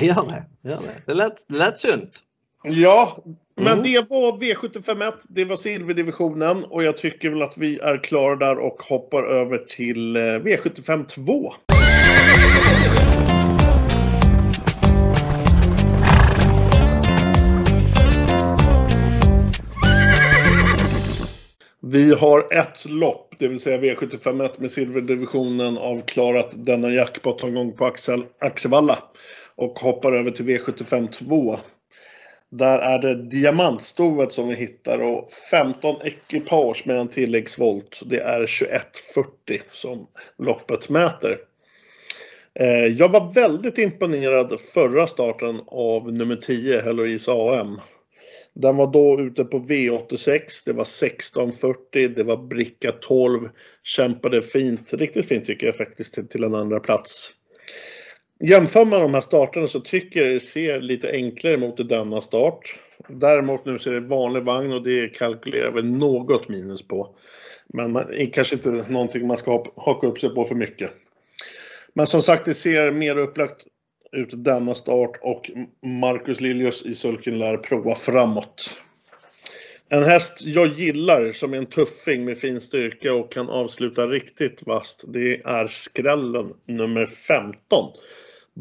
gör 0.00 0.28
det. 0.28 0.68
Gör 0.68 0.80
det. 0.80 1.02
Det, 1.06 1.14
lät, 1.14 1.48
det 1.48 1.58
lät 1.58 1.78
sunt. 1.78 2.22
Ja, 2.62 3.24
men 3.60 3.72
mm. 3.72 3.82
det 3.82 4.10
var 4.10 4.38
V751, 4.38 5.12
det 5.28 5.44
var 5.44 5.56
silverdivisionen 5.56 6.64
och 6.64 6.84
jag 6.84 6.98
tycker 6.98 7.30
väl 7.30 7.42
att 7.42 7.58
vi 7.58 7.78
är 7.78 8.04
klara 8.04 8.36
där 8.36 8.58
och 8.58 8.82
hoppar 8.82 9.22
över 9.22 9.58
till 9.58 10.16
eh, 10.16 10.20
V75 10.20 11.06
2. 11.06 11.52
Vi 21.82 22.14
har 22.14 22.52
ett 22.52 22.90
lopp, 22.90 23.34
det 23.38 23.48
vill 23.48 23.60
säga 23.60 23.78
V751 23.78 24.50
med 24.58 24.70
silverdivisionen 24.70 25.78
avklarat 25.78 26.54
denna 26.56 26.90
jackpot-omgång 26.90 27.72
på 27.72 27.86
Axel, 27.86 28.24
Axevalla. 28.38 28.98
Och 29.56 29.78
hoppar 29.78 30.12
över 30.12 30.30
till 30.30 30.44
V75 30.46 31.10
2. 31.10 31.58
Där 32.50 32.78
är 32.78 32.98
det 32.98 33.14
diamantstovet 33.14 34.32
som 34.32 34.48
vi 34.48 34.54
hittar 34.54 34.98
och 34.98 35.32
15 35.50 35.96
ekipage 36.04 36.82
med 36.86 36.96
en 36.96 37.08
tilläggsvolt. 37.08 38.00
Det 38.06 38.20
är 38.20 38.46
2140 38.46 39.60
som 39.72 40.06
loppet 40.38 40.88
mäter. 40.88 41.38
Eh, 42.54 42.86
jag 42.86 43.08
var 43.08 43.34
väldigt 43.34 43.78
imponerad 43.78 44.60
förra 44.60 45.06
starten 45.06 45.60
av 45.66 46.12
nummer 46.12 46.36
10, 46.36 46.80
Heloise 46.80 47.32
AM. 47.32 47.80
Den 48.54 48.76
var 48.76 48.92
då 48.92 49.20
ute 49.20 49.44
på 49.44 49.58
V86, 49.58 50.40
det 50.66 50.72
var 50.72 50.82
1640, 50.82 52.08
det 52.08 52.22
var 52.22 52.36
bricka 52.36 52.92
12. 52.92 53.48
Kämpade 53.82 54.42
fint, 54.42 54.94
riktigt 54.94 55.26
fint 55.26 55.44
tycker 55.44 55.66
jag 55.66 55.76
faktiskt 55.76 56.14
till, 56.14 56.28
till 56.28 56.44
en 56.44 56.54
andra 56.54 56.80
plats. 56.80 57.32
Jämför 58.42 58.84
man 58.84 59.00
de 59.00 59.14
här 59.14 59.20
starterna 59.20 59.66
så 59.66 59.80
tycker 59.80 60.24
jag 60.24 60.32
det 60.32 60.40
ser 60.40 60.80
lite 60.80 61.10
enklare 61.12 61.56
mot 61.56 61.88
denna 61.88 62.20
start. 62.20 62.78
Däremot 63.08 63.64
nu 63.64 63.78
så 63.78 63.90
är 63.90 63.94
det 63.94 64.00
vanlig 64.00 64.42
vagn 64.42 64.72
och 64.72 64.82
det 64.82 65.08
kalkylerar 65.08 65.70
vi 65.70 65.82
något 65.82 66.48
minus 66.48 66.82
på. 66.82 67.14
Men 67.66 67.92
man, 67.92 68.30
kanske 68.32 68.54
inte 68.54 68.84
någonting 68.88 69.26
man 69.26 69.36
ska 69.36 69.64
haka 69.76 70.06
upp 70.06 70.18
sig 70.18 70.30
på 70.30 70.44
för 70.44 70.54
mycket. 70.54 70.90
Men 71.94 72.06
som 72.06 72.22
sagt, 72.22 72.44
det 72.44 72.54
ser 72.54 72.90
mer 72.90 73.18
upplagt 73.18 73.66
ut 74.12 74.44
denna 74.44 74.74
start 74.74 75.18
och 75.22 75.50
Marcus 75.82 76.40
Liljus 76.40 76.86
i 76.86 76.94
sulken 76.94 77.38
lär 77.38 77.56
prova 77.56 77.94
framåt. 77.94 78.82
En 79.88 80.04
häst 80.04 80.44
jag 80.44 80.66
gillar 80.78 81.32
som 81.32 81.54
är 81.54 81.58
en 81.58 81.66
tuffing 81.66 82.24
med 82.24 82.38
fin 82.38 82.60
styrka 82.60 83.14
och 83.14 83.32
kan 83.32 83.48
avsluta 83.48 84.06
riktigt 84.06 84.66
vast, 84.66 85.04
det 85.08 85.40
är 85.44 85.66
skrällen 85.66 86.52
nummer 86.66 87.06
15. 87.06 87.92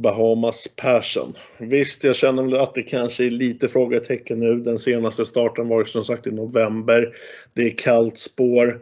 Bahamas 0.01 0.67
Passion. 0.75 1.33
Visst, 1.57 2.03
jag 2.03 2.15
känner 2.15 2.43
väl 2.43 2.55
att 2.55 2.75
det 2.75 2.83
kanske 2.83 3.25
är 3.25 3.31
lite 3.31 3.67
frågetecken 3.67 4.39
nu. 4.39 4.55
Den 4.55 4.79
senaste 4.79 5.25
starten 5.25 5.67
var 5.67 5.79
ju 5.79 5.85
som 5.85 6.03
sagt 6.03 6.27
i 6.27 6.31
november. 6.31 7.13
Det 7.53 7.61
är 7.61 7.77
kallt 7.77 8.17
spår. 8.17 8.81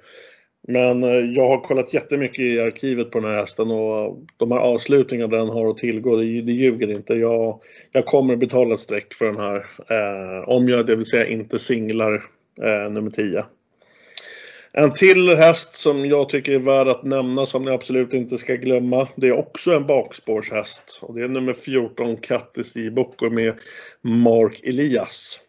Men 0.68 1.04
eh, 1.04 1.10
jag 1.10 1.48
har 1.48 1.60
kollat 1.60 1.94
jättemycket 1.94 2.40
i 2.40 2.60
arkivet 2.60 3.12
på 3.12 3.20
den 3.20 3.30
här 3.30 3.38
hästen 3.38 3.72
och 3.72 4.18
de 4.38 4.52
här 4.52 4.60
avslutningarna 4.60 5.38
den 5.38 5.50
har 5.50 5.70
att 5.70 5.78
tillgå, 5.78 6.16
det, 6.16 6.42
det 6.42 6.52
ljuger 6.52 6.92
inte. 6.92 7.14
Jag, 7.14 7.62
jag 7.92 8.06
kommer 8.06 8.34
att 8.34 8.40
betala 8.40 8.74
ett 8.74 8.80
streck 8.80 9.14
för 9.14 9.26
den 9.26 9.38
här. 9.38 9.56
Eh, 9.90 10.50
om 10.50 10.70
jag, 10.70 10.86
det 10.86 10.96
vill 10.96 11.06
säga, 11.06 11.28
inte 11.28 11.60
singlar 11.60 12.14
eh, 12.62 12.92
nummer 12.92 13.12
10. 13.12 13.46
En 14.80 14.94
till 14.94 15.36
häst 15.36 15.76
som 15.76 16.06
jag 16.06 16.30
tycker 16.30 16.52
är 16.52 16.60
värd 16.60 16.88
att 16.88 17.04
nämna 17.04 17.46
som 17.46 17.66
ni 17.66 17.72
absolut 17.72 18.14
inte 18.14 18.38
ska 18.38 18.54
glömma. 18.54 19.08
Det 19.16 19.28
är 19.28 19.38
också 19.38 19.76
en 19.76 19.88
bakspårshäst. 19.88 21.00
Och 21.02 21.16
det 21.16 21.24
är 21.24 21.28
nummer 21.28 21.54
14 21.54 22.18
Kattis 22.18 22.78
i 22.78 22.92
Bocco 22.92 23.30
med 23.30 23.54
Mark 24.02 24.62
Elias. 24.64 25.40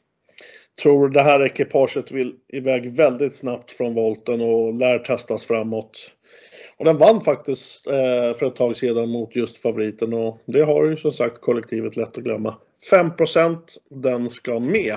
Tror 0.83 1.09
det 1.09 1.23
här 1.23 1.47
ekipaget 1.47 2.11
vill 2.11 2.35
iväg 2.49 2.91
väldigt 2.91 3.37
snabbt 3.37 3.71
från 3.71 3.95
volten 3.95 4.41
och 4.41 4.75
lär 4.75 4.99
testas 4.99 5.47
framåt. 5.47 6.11
Och 6.77 6.85
den 6.85 6.99
vann 6.99 7.21
faktiskt 7.21 7.87
eh, 7.87 8.39
för 8.39 8.47
ett 8.47 8.57
tag 8.57 8.77
sedan 8.77 9.09
mot 9.09 9.37
just 9.37 9.63
favoriten 9.63 10.13
och 10.13 10.43
det 10.47 10.63
har 10.63 10.85
ju 10.85 10.97
som 10.97 11.13
sagt 11.13 11.41
kollektivet 11.41 11.97
lätt 11.97 12.19
att 12.19 12.25
glömma. 12.25 12.57
5 12.91 13.11
den 13.91 14.31
ska 14.31 14.59
med. 14.59 14.93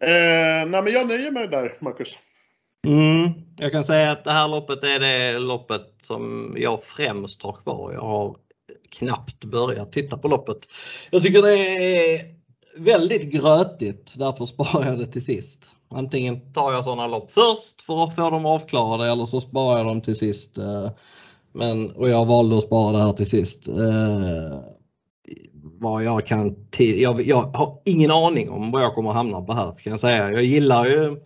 Eh, 0.00 0.68
nej 0.68 0.82
men 0.82 0.92
jag 0.92 1.08
nöjer 1.08 1.30
mig 1.30 1.48
där 1.48 1.76
Marcus. 1.80 2.18
Mm, 2.86 3.32
jag 3.56 3.72
kan 3.72 3.84
säga 3.84 4.10
att 4.10 4.24
det 4.24 4.32
här 4.32 4.48
loppet 4.48 4.84
är 4.84 5.00
det 5.00 5.38
loppet 5.38 5.82
som 6.02 6.54
jag 6.58 6.82
främst 6.82 7.42
har 7.42 7.52
kvar. 7.52 7.92
Jag 7.92 8.00
har 8.00 8.36
knappt 8.88 9.44
börjat 9.44 9.92
titta 9.92 10.18
på 10.18 10.28
loppet. 10.28 10.58
Jag 11.10 11.22
tycker 11.22 11.42
det 11.42 11.58
är 11.58 12.20
väldigt 12.78 13.22
grötigt, 13.22 14.14
därför 14.16 14.46
sparar 14.46 14.86
jag 14.86 14.98
det 14.98 15.06
till 15.06 15.24
sist. 15.24 15.72
Antingen 15.94 16.52
tar 16.52 16.72
jag 16.72 16.84
sådana 16.84 17.06
lopp 17.06 17.30
först 17.30 17.82
för 17.82 18.04
att 18.04 18.14
få 18.14 18.30
dem 18.30 18.46
avklarade 18.46 19.10
eller 19.10 19.26
så 19.26 19.40
sparar 19.40 19.76
jag 19.78 19.86
dem 19.86 20.00
till 20.00 20.16
sist. 20.16 20.58
Eh, 20.58 20.90
men, 21.52 21.90
och 21.90 22.08
jag 22.08 22.26
valde 22.26 22.58
att 22.58 22.64
spara 22.64 22.92
det 22.92 22.98
här 22.98 23.12
till 23.12 23.30
sist. 23.30 23.68
Eh, 23.68 24.58
vad 25.78 26.04
jag 26.04 26.26
kan 26.26 26.56
jag, 26.78 27.26
jag 27.26 27.42
har 27.42 27.82
ingen 27.84 28.10
aning 28.10 28.50
om 28.50 28.70
vad 28.70 28.82
jag 28.82 28.94
kommer 28.94 29.10
att 29.10 29.16
hamna 29.16 29.40
på 29.40 29.52
här 29.52 29.74
kan 29.82 29.90
jag 29.90 30.00
säga. 30.00 30.32
Jag 30.32 30.44
gillar 30.44 30.84
ju 30.86 31.16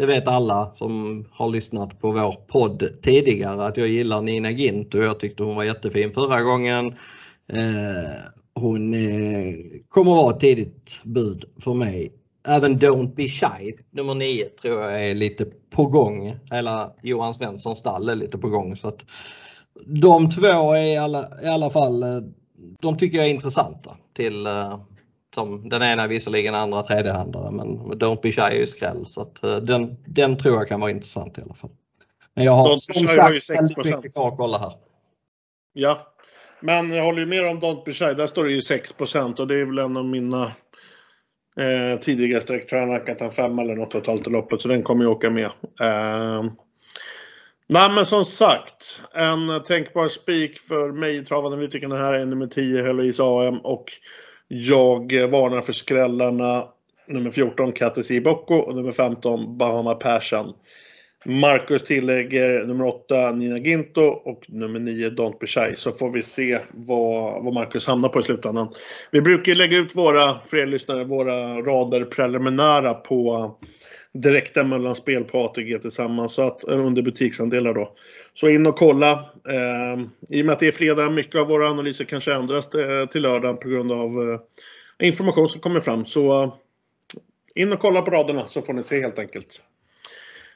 det 0.00 0.06
vet 0.06 0.28
alla 0.28 0.72
som 0.74 1.24
har 1.30 1.48
lyssnat 1.48 2.00
på 2.00 2.10
vår 2.10 2.32
podd 2.32 2.88
tidigare 3.02 3.64
att 3.64 3.76
jag 3.76 3.88
gillar 3.88 4.20
Nina 4.20 4.50
Gint 4.50 4.94
och 4.94 5.00
jag 5.00 5.20
tyckte 5.20 5.42
hon 5.42 5.56
var 5.56 5.64
jättefin 5.64 6.12
förra 6.12 6.42
gången. 6.42 6.86
Eh, 7.52 8.12
hon 8.54 8.94
eh, 8.94 9.54
kommer 9.88 10.10
vara 10.10 10.34
ett 10.34 10.40
tidigt 10.40 11.00
bud 11.04 11.44
för 11.64 11.74
mig. 11.74 12.12
Även 12.48 12.78
Don't 12.78 13.14
Be 13.14 13.28
Shy 13.28 13.72
nummer 13.90 14.14
9 14.14 14.44
tror 14.44 14.80
jag 14.80 15.08
är 15.08 15.14
lite 15.14 15.46
på 15.70 15.86
gång. 15.86 16.36
Hela 16.50 16.92
Johan 17.02 17.34
Svenssons 17.34 17.78
stall 17.78 18.08
är 18.08 18.14
lite 18.14 18.38
på 18.38 18.48
gång. 18.48 18.76
Så 18.76 18.88
att 18.88 19.04
de 19.86 20.30
två 20.30 20.72
är 20.72 20.94
i 20.94 20.96
alla, 20.96 21.28
i 21.42 21.46
alla 21.46 21.70
fall, 21.70 22.02
eh, 22.02 22.18
de 22.80 22.98
tycker 22.98 23.18
jag 23.18 23.26
är 23.26 23.30
intressanta 23.30 23.96
till 24.16 24.46
eh, 24.46 24.80
som 25.34 25.68
den 25.68 25.82
ena 25.82 26.02
är 26.02 26.08
visserligen 26.08 26.54
andra 26.54 26.82
tredjehandare 26.82 27.50
men 27.50 27.78
Don't 27.78 28.22
Be 28.22 28.32
Shy 28.32 28.40
är 28.40 28.60
ju 28.60 28.66
skräll 28.66 29.06
så 29.06 29.22
att 29.22 29.44
uh, 29.44 29.56
den, 29.56 29.96
den 30.06 30.38
tror 30.38 30.54
jag 30.54 30.68
kan 30.68 30.80
vara 30.80 30.90
intressant 30.90 31.38
i 31.38 31.42
alla 31.42 31.54
fall. 31.54 31.70
Men 32.34 32.44
jag 32.44 32.52
har 32.52 32.68
Don't 32.68 32.76
som 32.76 33.08
sagt 33.08 33.50
väldigt 33.50 33.76
mycket 33.76 34.14
kvar 34.14 34.28
att 34.28 34.36
kolla 34.36 34.58
här. 34.58 34.72
Ja, 35.72 36.06
men 36.60 36.90
jag 36.90 37.04
håller 37.04 37.18
ju 37.18 37.26
med 37.26 37.48
om 37.48 37.60
Don't 37.60 37.84
Be 37.84 37.92
Shy. 37.92 38.04
Där 38.04 38.26
står 38.26 38.44
det 38.44 38.52
ju 38.52 38.60
6% 38.60 39.40
och 39.40 39.46
det 39.46 39.60
är 39.60 39.64
väl 39.64 39.78
en 39.78 39.96
av 39.96 40.04
mina 40.04 40.52
eh, 41.56 42.00
tidiga 42.00 42.40
streck. 42.40 42.68
Tror 42.68 42.80
jag 42.80 42.88
han 42.88 42.96
rackat 42.96 43.20
en 43.20 43.30
fem 43.30 43.58
eller 43.58 43.74
något 43.74 43.90
totalt 43.90 44.26
i 44.26 44.30
loppet 44.30 44.60
så 44.60 44.68
den 44.68 44.82
kommer 44.82 45.04
ju 45.04 45.10
åka 45.10 45.30
med. 45.30 45.50
Eh, 45.80 46.44
Nej 47.72 47.90
men 47.90 48.06
som 48.06 48.24
sagt, 48.24 49.00
en 49.14 49.62
tänkbar 49.62 50.08
spik 50.08 50.58
för 50.58 50.92
mig 50.92 51.16
i 51.16 51.24
travade 51.24 51.56
mytikerna 51.56 51.96
här 51.96 52.12
är 52.12 52.26
nummer 52.26 52.46
10 52.46 52.82
Heloise 52.82 53.22
AM 53.22 53.58
och 53.58 53.84
jag 54.52 55.12
eh, 55.12 55.28
varnar 55.28 55.60
för 55.60 55.72
skrällarna 55.72 56.68
nummer 57.08 57.30
14 57.30 57.72
Kattis 57.72 58.22
Bocco 58.24 58.54
och 58.54 58.74
nummer 58.74 58.92
15 58.92 59.58
Bahama 59.58 59.94
Persson. 59.94 60.52
Marcus 61.24 61.82
tillägger 61.82 62.64
nummer 62.64 62.84
8 62.84 63.32
Nina 63.32 63.58
Ginto 63.58 64.02
och 64.02 64.44
nummer 64.48 64.80
9 64.80 65.10
Don't 65.10 65.38
Be 65.40 65.46
Shy. 65.46 65.74
Så 65.76 65.92
får 65.92 66.12
vi 66.12 66.22
se 66.22 66.58
vad, 66.70 67.44
vad 67.44 67.54
Marcus 67.54 67.86
hamnar 67.86 68.08
på 68.08 68.20
i 68.20 68.22
slutändan. 68.22 68.68
Vi 69.10 69.20
brukar 69.20 69.54
lägga 69.54 69.78
ut 69.78 69.96
våra, 69.96 70.34
för 70.46 70.56
er 70.56 70.66
lyssnare, 70.66 71.04
våra 71.04 71.62
rader 71.62 72.04
preliminära 72.04 72.94
på 72.94 73.50
direkta 74.14 74.64
mellan 74.64 74.94
spel 74.94 75.24
på 75.24 75.44
ATG 75.44 75.78
tillsammans. 75.78 76.32
Så 76.34 76.42
att, 76.42 76.68
eh, 76.68 76.86
under 76.86 77.02
butiksandelar 77.02 77.74
då. 77.74 77.92
Så 78.34 78.48
in 78.48 78.66
och 78.66 78.76
kolla. 78.76 79.12
Eh, 79.48 80.00
I 80.28 80.42
och 80.42 80.46
med 80.46 80.52
att 80.52 80.58
det 80.58 80.68
är 80.68 80.72
fredag, 80.72 81.10
mycket 81.10 81.40
av 81.40 81.46
våra 81.46 81.70
analyser 81.70 82.04
kanske 82.04 82.34
ändras 82.34 82.74
eh, 82.74 83.06
till 83.06 83.22
lördag 83.22 83.60
på 83.60 83.68
grund 83.68 83.92
av 83.92 84.32
eh, 84.32 85.06
information 85.06 85.48
som 85.48 85.60
kommer 85.60 85.80
fram. 85.80 86.06
Så 86.06 86.42
eh, 86.42 86.52
in 87.54 87.72
och 87.72 87.80
kolla 87.80 88.02
på 88.02 88.10
raderna 88.10 88.48
så 88.48 88.62
får 88.62 88.72
ni 88.72 88.84
se 88.84 89.00
helt 89.00 89.18
enkelt. 89.18 89.60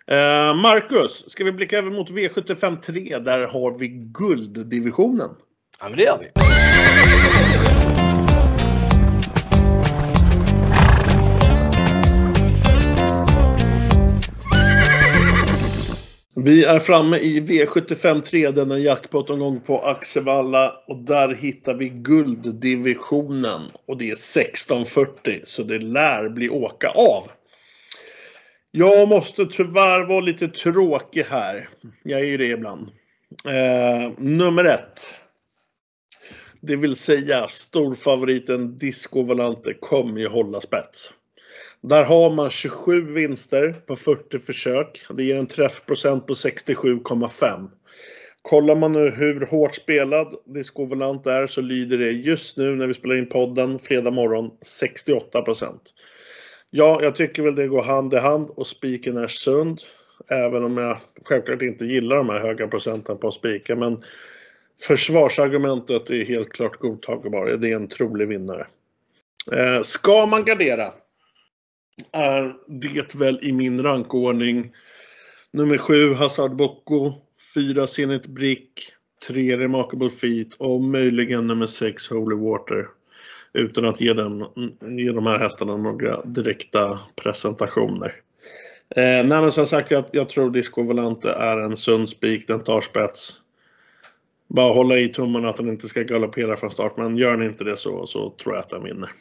Eh, 0.06 0.54
Marcus, 0.54 1.30
ska 1.30 1.44
vi 1.44 1.52
blicka 1.52 1.78
över 1.78 1.90
mot 1.90 2.10
V75 2.10 2.80
3? 2.80 3.18
Där 3.18 3.46
har 3.46 3.78
vi 3.78 3.88
gulddivisionen. 3.88 5.30
Ja, 5.80 5.88
men 5.88 5.98
det 5.98 6.04
gör 6.04 6.18
vi. 6.20 7.93
Vi 16.44 16.64
är 16.64 16.80
framme 16.80 17.18
i 17.18 17.40
V75 17.40 18.22
3, 18.22 18.50
denna 18.50 18.78
jackpot-omgång 18.78 19.60
på 19.60 19.80
Axevalla 19.80 20.76
och 20.86 20.96
där 20.96 21.34
hittar 21.34 21.74
vi 21.74 21.88
gulddivisionen 21.88 23.62
och 23.86 23.98
det 23.98 24.04
är 24.04 24.12
1640 24.12 25.40
så 25.44 25.62
det 25.62 25.78
lär 25.78 26.28
bli 26.28 26.48
åka 26.48 26.88
av. 26.88 27.30
Jag 28.70 29.08
måste 29.08 29.46
tyvärr 29.46 30.04
vara 30.08 30.20
lite 30.20 30.48
tråkig 30.48 31.22
här. 31.22 31.68
Jag 32.02 32.20
är 32.20 32.24
ju 32.24 32.36
det 32.36 32.46
ibland. 32.46 32.90
Eh, 33.44 34.12
nummer 34.18 34.64
ett. 34.64 35.20
Det 36.60 36.76
vill 36.76 36.96
säga 36.96 37.48
storfavoriten 37.48 38.76
Disco 38.76 39.22
Volante 39.22 39.74
kommer 39.74 40.20
ju 40.20 40.28
hålla 40.28 40.60
spets. 40.60 41.12
Där 41.88 42.04
har 42.04 42.30
man 42.30 42.50
27 42.50 43.00
vinster 43.00 43.72
på 43.86 43.96
40 43.96 44.38
försök. 44.38 45.06
Det 45.10 45.24
ger 45.24 45.36
en 45.36 45.46
träffprocent 45.46 46.26
på 46.26 46.32
67,5. 46.32 47.68
Kollar 48.42 48.74
man 48.74 48.92
nu 48.92 49.10
hur 49.10 49.46
hårt 49.46 49.74
spelad 49.74 50.34
Discovolant 50.46 51.26
är 51.26 51.46
så 51.46 51.60
lyder 51.60 51.98
det 51.98 52.10
just 52.10 52.56
nu 52.56 52.76
när 52.76 52.86
vi 52.86 52.94
spelar 52.94 53.16
in 53.16 53.28
podden 53.28 53.78
fredag 53.78 54.10
morgon 54.10 54.50
68%. 54.80 55.74
Ja, 56.70 57.02
jag 57.02 57.16
tycker 57.16 57.42
väl 57.42 57.54
det 57.54 57.68
går 57.68 57.82
hand 57.82 58.14
i 58.14 58.16
hand 58.16 58.50
och 58.50 58.66
spiken 58.66 59.16
är 59.16 59.26
sund. 59.26 59.80
Även 60.28 60.64
om 60.64 60.78
jag 60.78 60.98
självklart 61.24 61.62
inte 61.62 61.84
gillar 61.84 62.16
de 62.16 62.28
här 62.28 62.40
höga 62.40 62.68
procenten 62.68 63.18
på 63.18 63.30
spiken. 63.30 63.78
Men 63.78 64.02
försvarsargumentet 64.86 66.10
är 66.10 66.24
helt 66.24 66.52
klart 66.52 66.78
godtagbart. 66.78 67.60
Det 67.60 67.70
är 67.70 67.76
en 67.76 67.88
trolig 67.88 68.28
vinnare. 68.28 68.66
Eh, 69.52 69.82
ska 69.82 70.26
man 70.26 70.44
gardera 70.44 70.92
är 72.12 72.56
det 72.66 73.14
väl 73.14 73.38
i 73.42 73.52
min 73.52 73.82
rankordning 73.82 74.72
nummer 75.50 75.78
7 75.78 76.14
Hazard 76.14 76.56
Bocco, 76.56 77.12
4 77.54 77.86
Zenit 77.86 78.26
Brick, 78.26 78.92
3 79.28 79.56
Remarkable 79.56 80.10
Feet 80.10 80.54
och 80.58 80.80
möjligen 80.80 81.46
nummer 81.46 81.66
6 81.66 82.10
Holy 82.10 82.36
Water. 82.36 82.86
Utan 83.52 83.84
att 83.84 84.00
ge, 84.00 84.12
dem, 84.12 84.48
ge 84.98 85.12
de 85.12 85.26
här 85.26 85.38
hästarna 85.38 85.76
några 85.76 86.24
direkta 86.24 87.00
presentationer. 87.16 88.20
Eh, 88.96 89.02
nej 89.02 89.24
men 89.24 89.52
som 89.52 89.66
sagt, 89.66 89.90
jag, 89.90 90.04
jag 90.12 90.28
tror 90.28 90.50
Disco 90.50 90.82
Volante 90.82 91.30
är 91.30 91.56
en 91.56 91.76
sund 91.76 92.08
spik. 92.08 92.48
Den 92.48 92.64
tar 92.64 92.80
spets. 92.80 93.40
Bara 94.48 94.74
hålla 94.74 94.98
i 94.98 95.08
tummarna 95.08 95.48
att 95.48 95.56
den 95.56 95.68
inte 95.68 95.88
ska 95.88 96.02
galoppera 96.02 96.56
från 96.56 96.70
start. 96.70 96.96
Men 96.96 97.16
gör 97.16 97.30
den 97.30 97.42
inte 97.42 97.64
det 97.64 97.76
så, 97.76 98.06
så 98.06 98.30
tror 98.30 98.54
jag 98.54 98.62
att 98.62 98.70
den 98.70 98.84
vinner. 98.84 99.12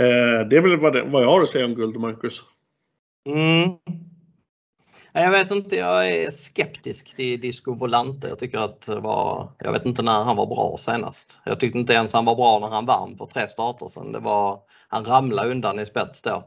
Eh, 0.00 0.48
det 0.48 0.56
är 0.56 0.60
väl 0.60 0.80
vad, 0.80 0.92
det, 0.92 1.02
vad 1.02 1.22
jag 1.22 1.28
har 1.28 1.42
att 1.42 1.50
säga 1.50 1.64
om 1.64 1.74
guld, 1.74 1.96
Marcus. 1.96 2.42
Mm. 3.26 3.78
Jag 5.16 5.30
vet 5.30 5.50
inte, 5.50 5.76
jag 5.76 6.08
är 6.08 6.30
skeptisk 6.30 7.16
till 7.16 7.40
Disco 7.40 7.74
Volante. 7.74 8.28
Jag 8.28 8.38
tycker 8.38 8.58
att 8.58 8.80
det 8.80 9.00
var, 9.00 9.48
jag 9.58 9.72
vet 9.72 9.86
inte 9.86 10.02
när 10.02 10.24
han 10.24 10.36
var 10.36 10.46
bra 10.46 10.76
senast. 10.78 11.38
Jag 11.44 11.60
tyckte 11.60 11.78
inte 11.78 11.92
ens 11.92 12.12
han 12.12 12.24
var 12.24 12.34
bra 12.34 12.58
när 12.58 12.68
han 12.68 12.86
vann 12.86 13.16
för 13.18 13.24
tre 13.24 13.48
starter 13.48 13.88
sedan. 13.88 14.12
Det 14.12 14.18
var, 14.18 14.58
han 14.88 15.04
ramlade 15.04 15.50
undan 15.50 15.78
i 15.78 15.86
spets 15.86 16.22
då. 16.22 16.44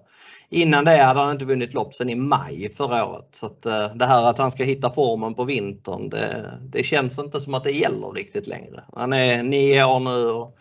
Innan 0.49 0.85
det 0.85 0.97
hade 0.97 1.19
han 1.19 1.31
inte 1.31 1.45
vunnit 1.45 1.73
lopp 1.73 1.93
sedan 1.93 2.09
i 2.09 2.15
maj 2.15 2.69
förra 2.69 3.05
året. 3.05 3.27
Så 3.31 3.45
att, 3.45 3.65
eh, 3.65 3.95
det 3.95 4.05
här 4.05 4.23
att 4.23 4.37
han 4.37 4.51
ska 4.51 4.63
hitta 4.63 4.91
formen 4.91 5.33
på 5.33 5.43
vintern, 5.43 6.09
det, 6.09 6.59
det 6.61 6.83
känns 6.83 7.19
inte 7.19 7.41
som 7.41 7.53
att 7.53 7.63
det 7.63 7.71
gäller 7.71 8.07
riktigt 8.07 8.47
längre. 8.47 8.83
Han 8.95 9.13
är 9.13 9.43
nio 9.43 9.85
år 9.85 9.99
nu 9.99 10.31
och 10.31 10.57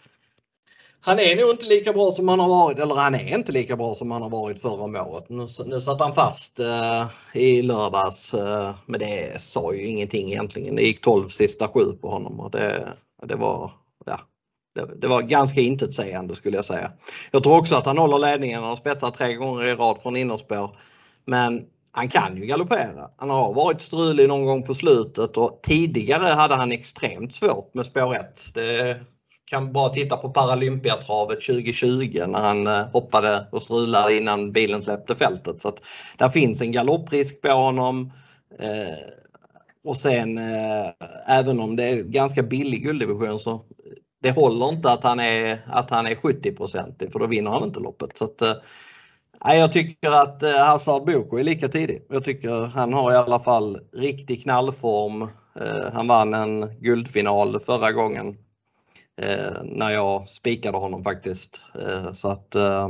han 1.06 1.18
är 1.18 1.36
nog 1.36 1.50
inte 1.50 1.66
lika 1.66 1.92
bra 1.92 2.10
som 2.10 2.28
han 2.28 2.40
har 2.40 2.48
varit, 2.48 2.78
eller 2.78 2.94
han 2.94 3.14
är 3.14 3.34
inte 3.34 3.52
lika 3.52 3.76
bra 3.76 3.94
som 3.94 4.10
han 4.10 4.22
har 4.22 4.30
varit 4.30 4.62
förra 4.62 4.82
om 4.82 4.96
året. 4.96 5.24
Nu, 5.28 5.46
nu 5.66 5.80
satt 5.80 6.00
han 6.00 6.14
fast 6.14 6.60
uh, 6.60 7.06
i 7.42 7.62
lördags, 7.62 8.34
uh, 8.34 8.70
men 8.86 9.00
det 9.00 9.42
sa 9.42 9.74
ju 9.74 9.86
ingenting 9.86 10.28
egentligen. 10.28 10.76
Det 10.76 10.82
gick 10.82 11.00
12 11.00 11.28
sista 11.28 11.68
sju 11.68 11.92
på 12.00 12.08
honom 12.08 12.40
och 12.40 12.50
det, 12.50 12.92
det 13.26 13.36
var 13.36 13.70
ja, 14.06 14.20
det, 14.74 15.00
det, 15.00 15.08
var 15.08 15.22
ganska 15.22 15.60
intetsägande 15.60 16.34
skulle 16.34 16.56
jag 16.56 16.64
säga. 16.64 16.92
Jag 17.30 17.42
tror 17.42 17.58
också 17.58 17.76
att 17.76 17.86
han 17.86 17.98
håller 17.98 18.18
ledningen. 18.18 18.60
Han 18.60 18.68
har 18.68 18.76
spetsat 18.76 19.14
tre 19.14 19.34
gånger 19.34 19.66
i 19.66 19.74
rad 19.74 19.98
från 20.02 20.16
innerspår. 20.16 20.76
Men 21.24 21.62
han 21.92 22.08
kan 22.08 22.36
ju 22.36 22.46
galoppera. 22.46 23.10
Han 23.16 23.30
har 23.30 23.54
varit 23.54 23.80
strulig 23.80 24.28
någon 24.28 24.46
gång 24.46 24.62
på 24.62 24.74
slutet 24.74 25.36
och 25.36 25.60
tidigare 25.62 26.34
hade 26.34 26.54
han 26.54 26.72
extremt 26.72 27.34
svårt 27.34 27.74
med 27.74 27.86
spår 27.86 28.14
1. 28.14 28.54
Det 28.54 29.00
kan 29.46 29.72
bara 29.72 29.88
titta 29.88 30.16
på 30.16 30.28
Paralympiatravet 30.28 31.40
2020 31.40 32.24
när 32.28 32.40
han 32.40 32.66
eh, 32.66 32.88
hoppade 32.92 33.48
och 33.52 33.62
strulade 33.62 34.16
innan 34.16 34.52
bilen 34.52 34.82
släppte 34.82 35.16
fältet. 35.16 35.60
Så 35.60 35.68
att 35.68 35.80
där 36.18 36.28
finns 36.28 36.60
en 36.60 36.72
galopprisk 36.72 37.42
på 37.42 37.48
honom. 37.48 38.12
Eh, 38.58 38.96
och 39.84 39.96
sen 39.96 40.38
eh, 40.38 40.90
även 41.26 41.60
om 41.60 41.76
det 41.76 41.84
är 41.84 42.02
ganska 42.02 42.42
billig 42.42 42.84
gulddivision 42.84 43.38
så 43.38 43.62
det 44.22 44.30
håller 44.30 44.68
inte 44.68 44.90
att 44.90 45.04
han 45.04 45.20
är, 45.20 45.58
att 45.66 45.90
han 45.90 46.06
är 46.06 46.14
70-procentig 46.14 47.12
för 47.12 47.18
då 47.18 47.26
vinner 47.26 47.50
han 47.50 47.64
inte 47.64 47.80
loppet. 47.80 48.16
Så 48.16 48.24
att, 48.24 48.42
eh, 48.42 48.54
jag 49.44 49.72
tycker 49.72 50.10
att 50.10 50.42
eh, 50.42 50.66
Hazard 50.66 51.04
Boko 51.04 51.38
är 51.38 51.44
lika 51.44 51.68
tidig. 51.68 52.02
Jag 52.10 52.24
tycker 52.24 52.66
han 52.66 52.92
har 52.92 53.12
i 53.12 53.16
alla 53.16 53.40
fall 53.40 53.78
riktig 53.92 54.42
knallform. 54.42 55.22
Eh, 55.60 55.92
han 55.92 56.08
vann 56.08 56.34
en 56.34 56.80
guldfinal 56.80 57.60
förra 57.60 57.92
gången 57.92 58.36
eh, 59.22 59.62
när 59.64 59.90
jag 59.90 60.28
spikade 60.28 60.78
honom 60.78 61.04
faktiskt. 61.04 61.62
Eh, 61.86 62.12
så 62.12 62.28
att, 62.28 62.54
eh, 62.54 62.88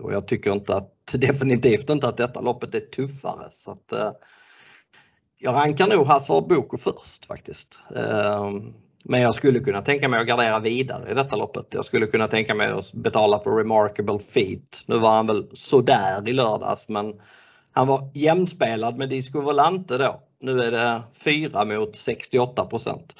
och 0.00 0.12
jag 0.12 0.26
tycker 0.26 0.52
inte 0.52 0.76
att, 0.76 0.94
definitivt 1.12 1.90
inte 1.90 2.08
att 2.08 2.16
detta 2.16 2.40
loppet 2.40 2.74
är 2.74 2.80
tuffare. 2.80 3.46
Så 3.50 3.70
att, 3.70 3.92
eh, 3.92 4.10
jag 5.38 5.54
rankar 5.54 5.86
nog 5.86 6.06
Hazard 6.06 6.48
Boko 6.48 6.78
först 6.78 7.24
faktiskt. 7.24 7.78
Eh, 7.96 8.50
men 9.04 9.20
jag 9.20 9.34
skulle 9.34 9.60
kunna 9.60 9.82
tänka 9.82 10.08
mig 10.08 10.20
att 10.20 10.26
gardera 10.26 10.60
vidare 10.60 11.10
i 11.10 11.14
detta 11.14 11.36
loppet. 11.36 11.66
Jag 11.70 11.84
skulle 11.84 12.06
kunna 12.06 12.28
tänka 12.28 12.54
mig 12.54 12.68
att 12.68 12.92
betala 12.92 13.40
för 13.40 13.50
Remarkable 13.50 14.18
Feet. 14.18 14.82
Nu 14.86 14.98
var 14.98 15.10
han 15.10 15.26
väl 15.26 15.48
sådär 15.52 16.28
i 16.28 16.32
lördags 16.32 16.88
men 16.88 17.14
han 17.72 17.86
var 17.86 18.10
jämspelad 18.14 18.98
med 18.98 19.08
Disco 19.08 19.40
Volante 19.40 19.98
då. 19.98 20.22
Nu 20.40 20.62
är 20.62 20.70
det 20.70 21.02
4 21.24 21.64
mot 21.64 21.96
68 21.96 22.64
procent. 22.64 23.16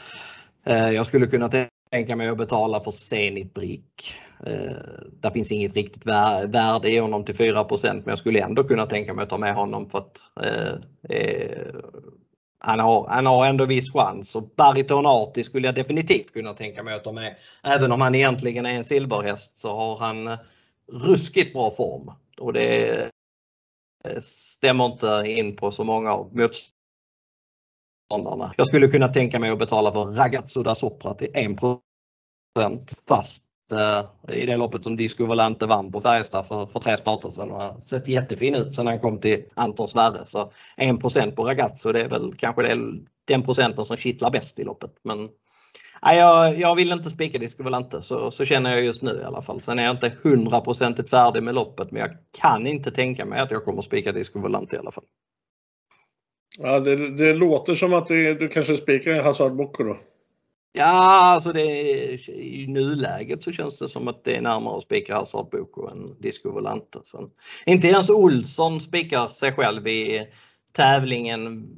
Eh, 0.66 0.90
jag 0.90 1.06
skulle 1.06 1.26
kunna 1.26 1.48
tänka 1.90 2.16
mig 2.16 2.28
att 2.28 2.38
betala 2.38 2.80
för 2.80 2.90
Zenit 2.90 3.54
Brick. 3.54 4.18
Eh, 4.46 4.76
där 5.20 5.30
finns 5.30 5.52
inget 5.52 5.76
riktigt 5.76 6.06
värde 6.06 6.90
i 6.90 6.98
honom 6.98 7.24
till 7.24 7.36
4 7.36 7.66
men 7.82 8.02
jag 8.06 8.18
skulle 8.18 8.40
ändå 8.40 8.64
kunna 8.64 8.86
tänka 8.86 9.14
mig 9.14 9.22
att 9.22 9.30
ta 9.30 9.38
med 9.38 9.54
honom 9.54 9.90
för 9.90 9.98
att 9.98 10.18
eh, 10.42 10.72
eh, 11.18 11.74
han, 12.60 12.80
har, 12.80 13.08
han 13.08 13.26
har 13.26 13.46
ändå 13.46 13.66
viss 13.66 13.92
chans 13.92 14.34
och 14.36 14.48
Bariton 14.56 15.06
Arti 15.06 15.44
skulle 15.44 15.68
jag 15.68 15.74
definitivt 15.74 16.32
kunna 16.32 16.52
tänka 16.52 16.82
mig 16.82 16.94
att 16.94 17.04
ta 17.04 17.12
med. 17.12 17.36
Även 17.64 17.92
om 17.92 18.00
han 18.00 18.14
egentligen 18.14 18.66
är 18.66 18.70
en 18.70 18.84
silverhäst 18.84 19.58
så 19.58 19.76
har 19.76 19.96
han 19.96 20.28
eh, 20.28 20.38
ruskigt 20.92 21.52
bra 21.52 21.70
form 21.70 22.12
och 22.40 22.52
det 22.52 23.00
eh, 24.04 24.20
stämmer 24.20 24.86
inte 24.86 25.22
in 25.26 25.56
på 25.56 25.70
så 25.70 25.84
många 25.84 26.12
av 26.12 26.36
motståndarna. 26.36 26.77
Jag 28.56 28.66
skulle 28.66 28.88
kunna 28.88 29.08
tänka 29.08 29.38
mig 29.38 29.50
att 29.50 29.58
betala 29.58 29.92
för 29.92 30.04
Ragazzo 30.04 30.62
da 30.62 30.74
Sopra 30.74 31.14
till 31.14 31.28
1 31.34 31.58
fast 33.08 33.44
eh, 33.72 34.34
i 34.36 34.46
det 34.46 34.56
loppet 34.56 34.84
som 34.84 34.96
Disco 34.96 35.26
Volante 35.26 35.66
vann 35.66 35.92
på 35.92 36.00
Färjestad 36.00 36.46
för, 36.46 36.66
för 36.66 36.80
tre 36.80 36.96
starter 36.96 37.30
sedan 37.30 37.50
Han 37.50 37.60
har 37.60 37.80
sett 37.80 38.08
jättefin 38.08 38.54
ut 38.54 38.74
sedan 38.74 38.86
han 38.86 39.00
kom 39.00 39.20
till 39.20 39.44
Anton 39.54 39.88
Sverre. 39.88 40.24
Så 40.26 40.50
1 40.76 41.36
på 41.36 41.44
Ragazzo 41.44 41.92
det 41.92 42.00
är 42.00 42.08
väl 42.08 42.34
kanske 42.34 42.62
det, 42.62 42.78
den 43.24 43.42
procenten 43.42 43.84
som 43.84 43.96
kittlar 43.96 44.30
bäst 44.30 44.58
i 44.58 44.64
loppet. 44.64 44.90
Men 45.04 45.28
nej, 46.02 46.18
jag, 46.18 46.58
jag 46.58 46.74
vill 46.74 46.92
inte 46.92 47.10
spika 47.10 47.38
Disco 47.38 47.62
Volante 47.62 48.02
så, 48.02 48.30
så 48.30 48.44
känner 48.44 48.70
jag 48.70 48.84
just 48.84 49.02
nu 49.02 49.20
i 49.22 49.24
alla 49.24 49.42
fall. 49.42 49.60
Sen 49.60 49.78
är 49.78 49.84
jag 49.84 49.94
inte 49.94 50.12
hundraprocentigt 50.22 51.10
färdig 51.10 51.42
med 51.42 51.54
loppet 51.54 51.90
men 51.90 52.00
jag 52.00 52.10
kan 52.40 52.66
inte 52.66 52.90
tänka 52.90 53.24
mig 53.24 53.40
att 53.40 53.50
jag 53.50 53.64
kommer 53.64 53.82
spika 53.82 54.12
Disco 54.12 54.40
Volante 54.40 54.76
i 54.76 54.78
alla 54.78 54.92
fall. 54.92 55.04
Ja, 56.58 56.80
det, 56.80 57.16
det 57.16 57.34
låter 57.34 57.74
som 57.74 57.94
att 57.94 58.06
det, 58.06 58.34
du 58.34 58.48
kanske 58.48 58.76
spikar 58.76 59.22
Hazard 59.22 59.56
Boko 59.56 59.84
då? 59.84 59.96
Ja, 60.72 61.22
alltså 61.34 61.52
det 61.52 61.62
i 62.28 62.66
nuläget 62.68 63.42
så 63.42 63.52
känns 63.52 63.78
det 63.78 63.88
som 63.88 64.08
att 64.08 64.24
det 64.24 64.36
är 64.36 64.40
närmare 64.40 64.76
att 64.76 64.82
spika 64.82 65.14
Hazard 65.14 65.50
Boko 65.50 65.88
än 65.88 66.20
Disco 66.20 66.50
Volante. 66.50 66.98
Sen, 67.04 67.28
inte 67.66 67.88
ens 67.88 68.10
Olsson 68.10 68.80
spikar 68.80 69.28
sig 69.28 69.52
själv 69.52 69.86
i 69.86 70.26
tävlingen 70.72 71.68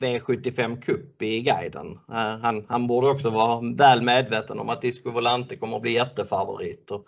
V75 0.00 0.80
Cup 0.80 1.22
i 1.22 1.40
guiden. 1.40 1.98
Eh, 2.12 2.38
han, 2.42 2.66
han 2.68 2.86
borde 2.86 3.08
också 3.08 3.30
vara 3.30 3.74
väl 3.76 4.02
medveten 4.02 4.58
om 4.58 4.68
att 4.68 4.82
Disco 4.82 5.10
Volante 5.10 5.56
kommer 5.56 5.76
att 5.76 5.82
bli 5.82 5.92
jättefavorit. 5.92 6.90
Och, 6.90 7.04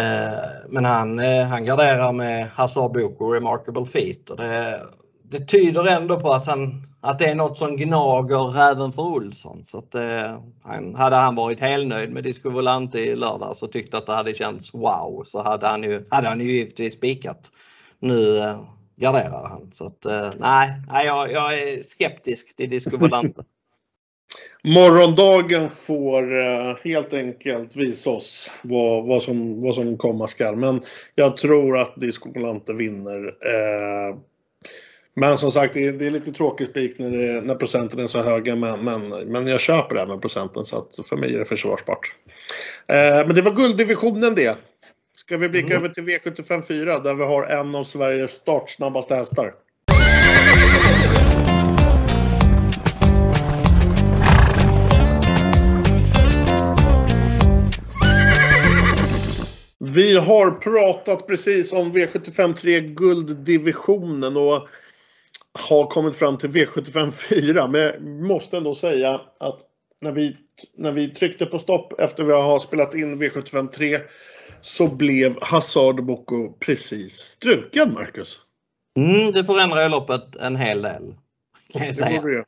eh, 0.00 0.38
men 0.68 0.84
han, 0.84 1.18
eh, 1.18 1.46
han 1.46 1.64
garderar 1.64 2.12
med 2.12 2.50
Hazard 2.50 2.92
Boko 2.92 3.32
Remarkable 3.32 3.86
Feet 3.86 4.30
och 4.30 4.36
det, 4.36 4.80
det 5.30 5.48
tyder 5.48 5.86
ändå 5.86 6.20
på 6.20 6.32
att, 6.32 6.46
han, 6.46 6.86
att 7.00 7.18
det 7.18 7.26
är 7.26 7.34
något 7.34 7.58
som 7.58 7.76
gnager 7.76 8.70
även 8.70 8.92
för 8.92 9.02
Olsson. 9.02 9.64
Så 9.64 9.78
att, 9.78 9.94
eh, 9.94 10.40
han, 10.62 10.94
hade 10.94 11.16
han 11.16 11.34
varit 11.34 11.60
helnöjd 11.60 12.12
med 12.12 12.24
Disco 12.24 12.50
Volante 12.50 12.98
i 12.98 13.16
lördag 13.16 13.56
så 13.56 13.66
tyckte 13.66 13.98
att 13.98 14.06
det 14.06 14.12
hade 14.12 14.34
känts 14.34 14.74
wow 14.74 15.22
så 15.26 15.42
hade 15.42 15.66
han 15.66 15.82
ju, 15.82 16.04
hade 16.10 16.28
han 16.28 16.40
ju 16.40 16.52
givetvis 16.52 16.92
spikat. 16.92 17.50
Nu, 18.00 18.38
eh, 18.38 18.60
garderar 18.96 19.48
han. 19.48 19.70
Så 19.72 19.86
att, 19.86 20.04
eh, 20.04 20.30
nej, 20.38 20.82
nej 20.92 21.06
jag, 21.06 21.32
jag 21.32 21.54
är 21.54 21.82
skeptisk 21.82 22.56
till 22.56 22.70
Disco 22.70 22.96
Volante. 22.96 23.42
Morgondagen 24.64 25.68
får 25.68 26.46
eh, 26.46 26.76
helt 26.84 27.14
enkelt 27.14 27.76
visa 27.76 28.10
oss 28.10 28.50
vad, 28.62 29.06
vad, 29.06 29.22
som, 29.22 29.62
vad 29.62 29.74
som 29.74 29.96
komma 29.96 30.26
skall. 30.26 30.56
Men 30.56 30.82
jag 31.14 31.36
tror 31.36 31.78
att 31.78 31.94
Disco 31.96 32.32
Volante 32.32 32.72
vinner. 32.72 33.26
Eh, 33.26 34.16
men 35.18 35.38
som 35.38 35.50
sagt, 35.52 35.74
det 35.74 35.86
är, 35.86 35.92
det 35.92 36.06
är 36.06 36.10
lite 36.10 36.32
tråkigt 36.32 36.70
spik 36.70 36.98
när, 36.98 37.10
det, 37.10 37.40
när 37.40 37.54
procenten 37.54 38.00
är 38.00 38.06
så 38.06 38.22
höga. 38.22 38.56
Men, 38.56 38.84
men, 38.84 39.08
men 39.08 39.46
jag 39.46 39.60
köper 39.60 39.94
det 39.94 40.00
här 40.00 40.08
med 40.08 40.20
procenten 40.20 40.64
så 40.64 40.78
att 40.78 41.06
för 41.06 41.16
mig 41.16 41.34
är 41.34 41.38
det 41.38 41.44
försvarsbart. 41.44 42.14
Eh, 42.86 43.26
men 43.26 43.34
det 43.34 43.42
var 43.42 43.52
gulddivisionen 43.52 44.34
det. 44.34 44.58
Ska 45.16 45.36
vi 45.36 45.48
blicka 45.48 45.66
Mm. 45.66 45.84
över 45.84 45.88
till 45.88 46.04
V75 46.04 46.62
4 46.62 46.98
där 46.98 47.14
vi 47.14 47.24
har 47.24 47.42
en 47.42 47.74
av 47.74 47.84
Sveriges 47.84 48.32
startsnabbaste 48.32 49.14
hästar. 49.14 49.54
Vi 59.78 60.14
har 60.16 60.50
pratat 60.50 61.26
precis 61.26 61.72
om 61.72 61.92
V75 61.92 62.54
3 62.54 62.80
gulddivisionen 62.80 64.36
och 64.36 64.68
har 65.58 65.86
kommit 65.86 66.16
fram 66.16 66.38
till 66.38 66.50
V75 66.50 67.10
4. 67.10 67.66
Men 67.66 67.80
jag 67.80 68.02
måste 68.02 68.56
ändå 68.56 68.74
säga 68.74 69.20
att 69.38 69.60
när 70.02 70.12
vi, 70.12 70.36
när 70.76 70.92
vi 70.92 71.08
tryckte 71.08 71.46
på 71.46 71.58
stopp 71.58 72.00
efter 72.00 72.24
vi 72.24 72.32
har 72.32 72.58
spelat 72.58 72.94
in 72.94 73.22
V75 73.22 73.68
3 73.68 74.00
så 74.60 74.86
blev 74.88 75.38
Hazard 75.42 76.04
Boko 76.04 76.52
precis 76.52 77.12
struken, 77.14 77.92
Marcus. 77.92 78.40
Mm, 78.96 79.32
det 79.32 79.44
förändrar 79.44 79.82
ju 79.82 79.88
loppet 79.88 80.36
en 80.36 80.56
hel 80.56 80.82
del. 80.82 81.14
Kan 81.72 81.82
jag 81.82 81.90
Det 81.90 81.94
säga. 81.94 82.20
borde 82.20 82.36
det. 82.36 82.44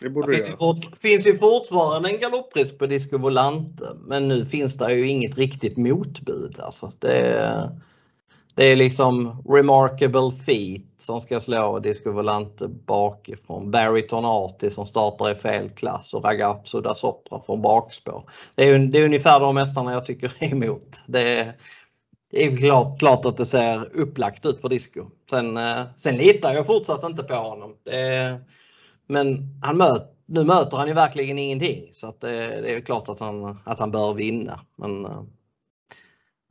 Det 0.00 0.10
borde 0.10 0.34
finns 0.34 0.48
ju, 0.48 0.56
fort, 0.56 0.98
finns 0.98 1.26
ju 1.26 1.34
fortfarande 1.34 2.08
en 2.08 2.18
galopprisk 2.18 2.78
på 2.78 2.86
Disco 2.86 3.18
Volante 3.18 3.84
men 4.06 4.28
nu 4.28 4.44
finns 4.44 4.76
det 4.76 4.94
ju 4.94 5.08
inget 5.08 5.38
riktigt 5.38 5.76
motbud. 5.76 6.56
Alltså. 6.58 6.92
Det, 6.98 7.70
det 8.54 8.64
är 8.64 8.76
liksom 8.76 9.42
Remarkable 9.48 10.32
Feet 10.46 10.82
som 10.96 11.20
ska 11.20 11.40
slå 11.40 11.78
Discovolante 11.78 12.68
bakifrån. 12.68 13.70
Barry 13.70 14.06
Arti 14.10 14.70
som 14.70 14.86
startar 14.86 15.30
i 15.30 15.34
fel 15.34 15.70
klass 15.70 16.14
och 16.14 16.24
Ragazzo 16.24 16.80
da 16.80 16.94
Sopra 16.94 17.40
från 17.40 17.62
bakspår. 17.62 18.24
Det 18.56 18.64
är, 18.64 18.78
det 18.78 18.98
är 18.98 19.04
ungefär 19.04 19.40
de 19.40 19.54
mästarna 19.54 19.92
jag 19.92 20.04
tycker 20.04 20.32
är 20.38 20.52
emot. 20.52 21.02
Det, 21.06 21.54
det 22.30 22.46
är 22.46 22.56
klart, 22.56 22.98
klart 22.98 23.24
att 23.24 23.36
det 23.36 23.46
ser 23.46 23.96
upplagt 23.96 24.46
ut 24.46 24.60
för 24.60 24.68
Disco. 24.68 25.06
Sen, 25.30 25.56
eh, 25.56 25.82
sen 25.96 26.16
litar 26.16 26.54
jag 26.54 26.66
fortsatt 26.66 27.04
inte 27.04 27.22
på 27.22 27.34
honom. 27.34 27.74
Det, 27.84 28.40
men 29.08 29.58
han 29.62 29.76
möter 29.76 30.12
nu 30.26 30.44
möter 30.44 30.76
han 30.76 30.88
ju 30.88 30.94
verkligen 30.94 31.38
ingenting 31.38 31.88
så 31.92 32.08
att 32.08 32.20
det, 32.20 32.60
det 32.60 32.74
är 32.74 32.80
klart 32.80 33.08
att 33.08 33.20
han, 33.20 33.58
att 33.64 33.78
han 33.78 33.90
bör 33.90 34.14
vinna. 34.14 34.60
Men 34.76 35.04
eh, 35.04 35.22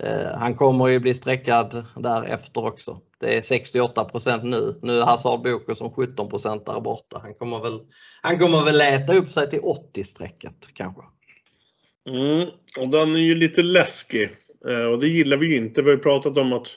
Eh, 0.03 0.37
han 0.39 0.55
kommer 0.55 0.87
ju 0.87 0.99
bli 0.99 1.13
sträckad 1.13 1.85
därefter 1.95 2.65
också. 2.65 2.97
Det 3.19 3.37
är 3.37 3.41
68% 3.41 4.43
nu. 4.43 4.79
Nu 4.81 4.99
är 4.99 5.05
Hazard 5.05 5.41
Boko 5.41 5.75
som 5.75 5.91
17 5.91 6.27
där 6.65 6.81
borta. 6.81 7.19
Han 7.23 7.33
kommer 7.33 7.59
väl, 7.59 7.79
han 8.21 8.39
kommer 8.39 8.65
väl 8.65 8.77
leta 8.77 9.13
upp 9.13 9.31
sig 9.31 9.49
till 9.49 9.59
80 9.63 10.03
strecket 10.03 10.73
kanske. 10.73 11.01
Mm, 12.09 12.47
och 12.79 12.89
den 12.89 13.15
är 13.15 13.19
ju 13.19 13.35
lite 13.35 13.61
läskig. 13.61 14.29
Eh, 14.67 14.85
och 14.85 14.99
det 14.99 15.07
gillar 15.07 15.37
vi 15.37 15.47
ju 15.47 15.57
inte. 15.57 15.81
Vi 15.81 15.89
har 15.89 15.97
ju 15.97 16.03
pratat 16.03 16.37
om 16.37 16.53
att 16.53 16.67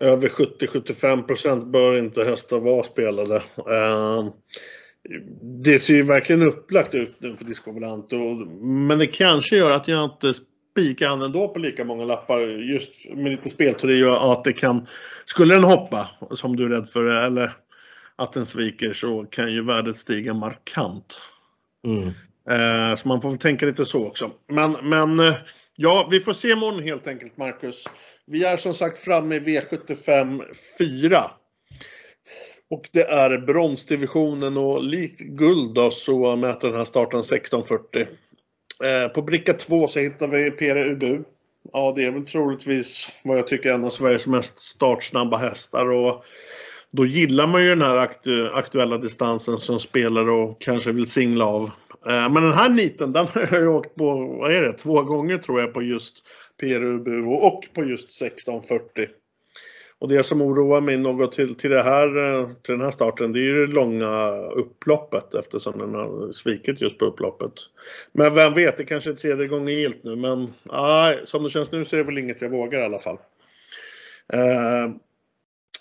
över 0.00 0.28
70-75% 0.28 1.70
bör 1.70 1.98
inte 1.98 2.24
hästar 2.24 2.58
vara 2.58 2.82
spelade. 2.82 3.36
Eh, 3.56 4.26
det 5.64 5.78
ser 5.78 5.94
ju 5.94 6.02
verkligen 6.02 6.42
upplagt 6.42 6.94
ut 6.94 7.16
nu 7.18 7.36
för 7.36 7.44
Disco 7.44 7.72
Volante. 7.72 8.16
Men 8.60 8.98
det 8.98 9.06
kanske 9.06 9.56
gör 9.56 9.70
att 9.70 9.88
jag 9.88 10.04
inte 10.04 10.32
spikar 10.78 11.08
han 11.08 11.22
ändå 11.22 11.48
på 11.48 11.58
lika 11.58 11.84
många 11.84 12.04
lappar. 12.04 12.40
Just 12.40 13.10
med 13.10 13.30
lite 13.30 13.48
spelteori 13.48 14.04
och 14.04 14.32
att 14.32 14.44
det 14.44 14.52
kan... 14.52 14.86
Skulle 15.24 15.54
den 15.54 15.64
hoppa, 15.64 16.10
som 16.30 16.56
du 16.56 16.64
är 16.64 16.68
rädd 16.68 16.88
för, 16.88 17.06
eller 17.06 17.52
att 18.16 18.32
den 18.32 18.46
sviker 18.46 18.92
så 18.92 19.24
kan 19.24 19.52
ju 19.52 19.64
värdet 19.64 19.96
stiga 19.96 20.34
markant. 20.34 21.20
Mm. 21.86 22.08
Eh, 22.50 22.96
så 22.96 23.08
man 23.08 23.20
får 23.20 23.36
tänka 23.36 23.66
lite 23.66 23.84
så 23.84 24.06
också. 24.06 24.30
Men, 24.48 24.76
men 24.82 25.20
eh, 25.20 25.34
ja, 25.76 26.08
vi 26.10 26.20
får 26.20 26.32
se 26.32 26.50
imorgon 26.50 26.82
helt 26.82 27.06
enkelt, 27.06 27.36
Marcus. 27.36 27.84
Vi 28.26 28.44
är 28.44 28.56
som 28.56 28.74
sagt 28.74 28.98
framme 28.98 29.36
i 29.36 29.40
V75 29.40 30.42
4. 30.78 31.30
Och 32.70 32.88
det 32.92 33.04
är 33.04 33.38
bronsdivisionen 33.38 34.56
och 34.56 34.84
likt 34.84 35.20
guld 35.20 35.74
då 35.74 35.90
så 35.90 36.36
mäter 36.36 36.68
den 36.68 36.76
här 36.76 36.84
starten 36.84 37.20
16.40. 37.20 38.06
Eh, 38.84 39.08
på 39.08 39.22
bricka 39.22 39.52
2 39.54 39.88
så 39.88 40.00
hittar 40.00 40.26
vi 40.28 40.50
Pere 40.50 40.90
Ubu. 40.90 41.18
Ja, 41.72 41.92
det 41.96 42.04
är 42.04 42.10
väl 42.10 42.26
troligtvis 42.26 43.10
vad 43.24 43.38
jag 43.38 43.48
tycker 43.48 43.68
är 43.70 43.74
en 43.74 43.84
av 43.84 43.90
Sveriges 43.90 44.26
mest 44.26 44.58
startsnabba 44.58 45.36
hästar. 45.36 45.90
Och 45.90 46.24
då 46.90 47.06
gillar 47.06 47.46
man 47.46 47.62
ju 47.62 47.68
den 47.68 47.82
här 47.82 47.96
aktu- 47.96 48.50
aktuella 48.54 48.98
distansen 48.98 49.56
som 49.56 49.78
spelare 49.78 50.30
och 50.30 50.60
kanske 50.60 50.92
vill 50.92 51.10
singla 51.10 51.44
av. 51.46 51.62
Eh, 52.06 52.30
Men 52.30 52.34
den 52.34 52.52
här 52.52 52.68
niten, 52.68 53.12
den 53.12 53.26
har 53.34 53.48
jag 53.52 53.60
ju 53.60 53.68
åkt 53.68 53.94
på, 53.94 54.14
vad 54.40 54.52
är 54.52 54.62
det, 54.62 54.72
två 54.72 55.02
gånger 55.02 55.38
tror 55.38 55.60
jag 55.60 55.74
på 55.74 55.82
just 55.82 56.24
PRU 56.60 57.26
och 57.26 57.64
på 57.74 57.84
just 57.84 58.22
1640. 58.22 59.06
Och 60.00 60.08
det 60.08 60.22
som 60.22 60.42
oroar 60.42 60.80
mig 60.80 60.96
något 60.96 61.32
till, 61.32 61.54
till, 61.54 61.70
det 61.70 61.82
här, 61.82 62.34
eh, 62.40 62.48
till 62.62 62.72
den 62.72 62.80
här 62.80 62.90
starten, 62.90 63.32
det 63.32 63.38
är 63.38 63.42
ju 63.42 63.66
det 63.66 63.74
långa 63.74 64.30
upploppet 64.38 65.34
eftersom 65.34 65.78
den 65.78 65.94
har 65.94 66.32
svikit 66.32 66.80
just 66.80 66.98
på 66.98 67.04
upploppet. 67.04 67.52
Men 68.12 68.34
vem 68.34 68.54
vet, 68.54 68.76
det 68.76 68.84
kanske 68.84 69.10
är 69.10 69.14
tredje 69.14 69.46
gången 69.46 69.74
gillt 69.74 70.04
nu, 70.04 70.16
men 70.16 70.52
nej, 70.62 71.20
som 71.24 71.42
det 71.42 71.50
känns 71.50 71.72
nu 71.72 71.84
så 71.84 71.96
är 71.96 71.98
det 71.98 72.06
väl 72.06 72.18
inget 72.18 72.42
jag 72.42 72.50
vågar 72.50 72.80
i 72.80 72.84
alla 72.84 72.98
fall. 72.98 73.18
Eh, 74.32 74.90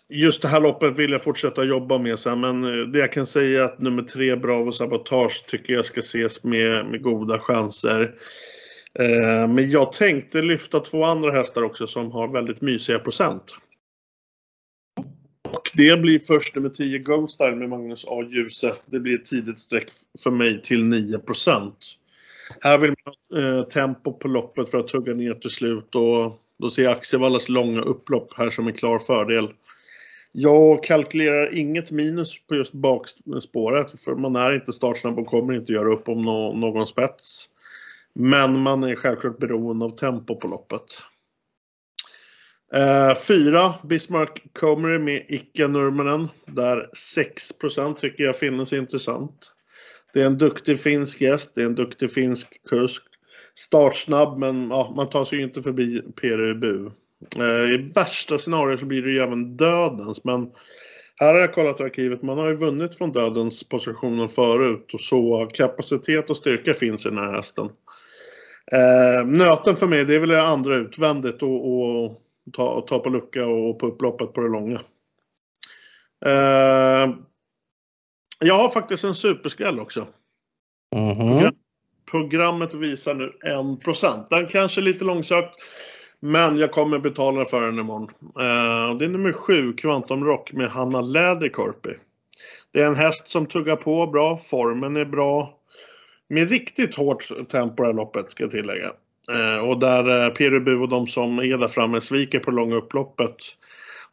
Just 0.09 0.41
det 0.41 0.47
här 0.47 0.61
loppet 0.61 0.99
vill 0.99 1.11
jag 1.11 1.23
fortsätta 1.23 1.63
jobba 1.63 1.97
med 1.97 2.19
sen, 2.19 2.39
men 2.39 2.63
eh, 2.63 2.87
det 2.87 2.99
jag 2.99 3.11
kan 3.11 3.25
säga 3.25 3.61
är 3.61 3.65
att 3.65 3.79
nummer 3.79 4.03
tre, 4.03 4.35
Bravo 4.35 4.71
Sabotage, 4.71 5.45
tycker 5.47 5.73
jag 5.73 5.85
ska 5.85 5.99
ses 5.99 6.43
med, 6.43 6.85
med 6.85 7.01
goda 7.01 7.39
chanser. 7.39 8.15
Eh, 8.99 9.47
Men 9.47 9.71
jag 9.71 9.93
tänkte 9.93 10.41
lyfta 10.41 10.79
två 10.79 11.03
andra 11.03 11.31
hästar 11.31 11.61
också 11.61 11.87
som 11.87 12.11
har 12.11 12.27
väldigt 12.27 12.61
mysiga 12.61 12.99
procent. 12.99 13.43
Det 15.77 16.01
blir 16.01 16.19
först 16.19 16.55
nummer 16.55 16.69
10 16.69 16.99
Goldstyle 16.99 17.55
med 17.55 17.69
Magnus 17.69 18.05
A. 18.07 18.23
Djuse. 18.29 18.73
Det 18.85 18.99
blir 18.99 19.15
ett 19.15 19.25
tidigt 19.25 19.59
streck 19.59 19.87
för 20.23 20.31
mig 20.31 20.61
till 20.61 20.83
9% 20.83 21.71
Här 22.61 22.79
vill 22.79 22.93
man 23.05 23.41
ha 23.43 23.59
eh, 23.59 23.63
tempo 23.63 24.13
på 24.13 24.27
loppet 24.27 24.71
för 24.71 24.77
att 24.77 24.87
tugga 24.87 25.13
ner 25.13 25.33
till 25.33 25.49
slut 25.49 25.95
och 25.95 26.41
då 26.59 26.69
ser 26.69 26.83
jag 26.83 26.91
Axevallas 26.91 27.49
långa 27.49 27.81
upplopp 27.81 28.33
här 28.37 28.49
som 28.49 28.67
en 28.67 28.73
klar 28.73 28.99
fördel. 28.99 29.49
Jag 30.31 30.83
kalkylerar 30.83 31.55
inget 31.55 31.91
minus 31.91 32.47
på 32.47 32.55
just 32.55 32.73
bakspåret 32.73 34.01
för 34.01 34.15
man 34.15 34.35
är 34.35 34.55
inte 34.55 34.73
startsnabb 34.73 35.19
och 35.19 35.27
kommer 35.27 35.53
inte 35.53 35.73
göra 35.73 35.93
upp 35.93 36.09
om 36.09 36.21
någon 36.59 36.87
spets. 36.87 37.45
Men 38.13 38.61
man 38.61 38.83
är 38.83 38.95
självklart 38.95 39.37
beroende 39.37 39.85
av 39.85 39.89
tempo 39.89 40.35
på 40.35 40.47
loppet. 40.47 40.83
Eh, 42.73 43.15
fyra, 43.27 43.73
Bismarck 43.83 44.43
Comery 44.53 44.99
med 44.99 45.25
Icke 45.27 45.67
Nurmanen. 45.67 46.27
Där 46.45 46.89
6% 46.93 47.95
tycker 47.95 48.23
jag 48.23 48.39
finns 48.39 48.73
intressant. 48.73 49.51
Det 50.13 50.21
är 50.21 50.25
en 50.25 50.37
duktig 50.37 50.79
finsk 50.79 51.21
gäst, 51.21 51.55
det 51.55 51.61
är 51.61 51.65
en 51.65 51.75
duktig 51.75 52.11
finsk 52.11 52.67
kusk. 52.69 53.03
Startsnabb 53.55 54.37
men 54.37 54.69
ja, 54.69 54.93
man 54.95 55.09
tar 55.09 55.25
sig 55.25 55.37
ju 55.39 55.45
inte 55.45 55.61
förbi 55.61 56.01
PRU. 56.01 56.91
Eh, 57.37 57.71
I 57.73 57.91
värsta 57.95 58.37
scenariot 58.37 58.79
så 58.79 58.85
blir 58.85 59.01
det 59.01 59.11
ju 59.11 59.19
även 59.19 59.57
dödens 59.57 60.23
men 60.23 60.51
här 61.15 61.33
har 61.33 61.39
jag 61.39 61.53
kollat 61.53 61.81
arkivet, 61.81 62.21
man 62.21 62.37
har 62.37 62.47
ju 62.47 62.55
vunnit 62.55 62.97
från 62.97 63.11
dödens 63.11 63.69
positionen 63.69 64.27
förut 64.27 64.93
och 64.93 65.01
så 65.01 65.49
kapacitet 65.53 66.29
och 66.29 66.37
styrka 66.37 66.73
finns 66.73 67.05
i 67.05 67.09
den 67.09 67.17
här 67.17 67.33
hästen. 67.33 67.69
Eh, 68.71 69.25
nöten 69.25 69.75
för 69.75 69.87
mig 69.87 70.05
det 70.05 70.15
är 70.15 70.19
väl 70.19 70.29
det 70.29 70.47
andra 70.47 70.75
utvändigt 70.75 71.43
och, 71.43 71.71
och 71.71 72.21
ta, 72.53 72.81
ta 72.81 72.99
på 72.99 73.09
lucka 73.09 73.45
och 73.47 73.79
på 73.79 73.87
upploppet 73.87 74.33
på 74.33 74.41
det 74.41 74.49
långa. 74.49 74.81
Eh, 76.25 77.15
jag 78.39 78.55
har 78.55 78.69
faktiskt 78.69 79.03
en 79.03 79.13
superskräll 79.13 79.79
också. 79.79 80.07
Mhm. 80.95 81.51
Programmet 82.11 82.73
visar 82.73 83.13
nu 83.13 83.33
1%. 83.45 84.27
Den 84.29 84.47
kanske 84.47 84.81
är 84.81 84.83
lite 84.83 85.05
långsökt. 85.05 85.55
Men 86.19 86.57
jag 86.57 86.71
kommer 86.71 86.99
betala 86.99 87.45
för 87.45 87.61
den 87.61 87.79
imorgon. 87.79 88.09
Eh, 88.21 88.97
det 88.97 89.05
är 89.05 89.09
nummer 89.09 89.33
7, 89.33 89.73
Quantum 89.73 90.23
Rock 90.23 90.53
med 90.53 90.69
Hanna 90.69 91.01
Läderkorpi. 91.01 91.89
Det 92.71 92.81
är 92.81 92.87
en 92.87 92.95
häst 92.95 93.27
som 93.27 93.45
tuggar 93.45 93.75
på 93.75 94.07
bra, 94.07 94.37
formen 94.37 94.95
är 94.95 95.05
bra. 95.05 95.59
Med 96.29 96.49
riktigt 96.49 96.95
hårt 96.95 97.49
tempo 97.49 97.83
i 97.83 97.85
det 97.85 97.91
här 97.91 97.93
loppet 97.93 98.31
ska 98.31 98.43
jag 98.43 98.51
tillägga. 98.51 98.93
Eh, 99.31 99.57
och 99.57 99.79
där 99.79 100.25
eh, 100.25 100.33
Perubu 100.33 100.75
och 100.75 100.89
de 100.89 101.07
som 101.07 101.39
är 101.39 101.57
där 101.57 101.67
framme 101.67 102.01
sviker 102.01 102.39
på 102.39 102.51
långa 102.51 102.75
upploppet. 102.75 103.35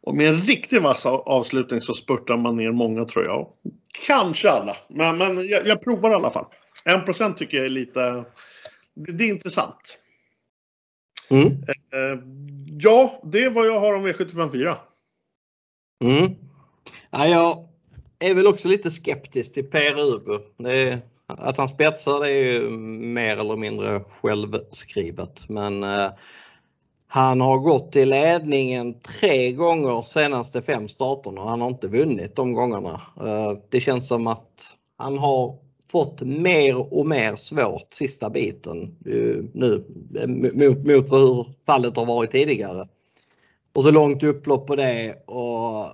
Och 0.01 0.15
med 0.15 0.27
en 0.27 0.41
riktigt 0.41 0.81
vass 0.81 1.05
avslutning 1.05 1.81
så 1.81 1.93
spurtar 1.93 2.37
man 2.37 2.57
ner 2.57 2.71
många 2.71 3.05
tror 3.05 3.25
jag. 3.25 3.47
Kanske 4.07 4.49
alla, 4.49 4.77
men, 4.87 5.17
men 5.17 5.47
jag, 5.47 5.67
jag 5.67 5.83
provar 5.83 6.11
i 6.11 6.13
alla 6.13 6.29
fall. 6.29 6.45
1% 6.85 7.33
tycker 7.33 7.57
jag 7.57 7.65
är 7.65 7.69
lite... 7.69 8.25
Det, 8.93 9.11
det 9.11 9.23
är 9.23 9.29
intressant. 9.29 9.97
Mm. 11.29 11.45
Eh, 11.47 12.19
ja, 12.79 13.21
det 13.23 13.43
är 13.43 13.49
vad 13.49 13.67
jag 13.67 13.79
har 13.79 13.93
om 13.93 14.07
V754. 14.07 14.75
Mm. 16.03 16.35
Ja, 17.11 17.27
jag 17.27 17.67
är 18.19 18.35
väl 18.35 18.47
också 18.47 18.67
lite 18.67 18.91
skeptisk 18.91 19.53
till 19.53 19.69
Per 19.69 19.99
Ubu. 19.99 20.39
Att 21.27 21.57
han 21.57 21.67
spetsar 21.67 22.19
det 22.19 22.31
är 22.31 22.53
ju 22.53 22.69
mer 22.97 23.37
eller 23.37 23.55
mindre 23.55 23.99
självskrivet. 23.99 25.49
Men 25.49 25.83
eh, 25.83 26.09
han 27.07 27.41
har 27.41 27.57
gått 27.57 27.95
i 27.95 28.05
ledningen 28.05 28.99
tre 28.99 29.51
gånger 29.51 30.01
senaste 30.01 30.61
fem 30.61 30.87
starterna 30.87 31.41
och 31.41 31.49
han 31.49 31.61
har 31.61 31.67
inte 31.67 31.87
vunnit 31.87 32.35
de 32.35 32.53
gångerna. 32.53 33.01
Eh, 33.21 33.57
det 33.69 33.79
känns 33.79 34.07
som 34.07 34.27
att 34.27 34.77
han 34.97 35.17
har 35.17 35.57
fått 35.91 36.21
mer 36.21 36.93
och 36.93 37.07
mer 37.07 37.35
svårt 37.35 37.93
sista 37.93 38.29
biten 38.29 38.83
eh, 38.83 39.43
nu 39.53 39.85
eh, 40.19 40.27
mot, 40.27 40.77
mot 40.77 41.11
hur 41.11 41.53
fallet 41.65 41.97
har 41.97 42.05
varit 42.05 42.31
tidigare. 42.31 42.87
Och 43.73 43.83
så 43.83 43.91
långt 43.91 44.23
upplopp 44.23 44.67
på 44.67 44.75
det 44.75 45.23
och 45.25 45.85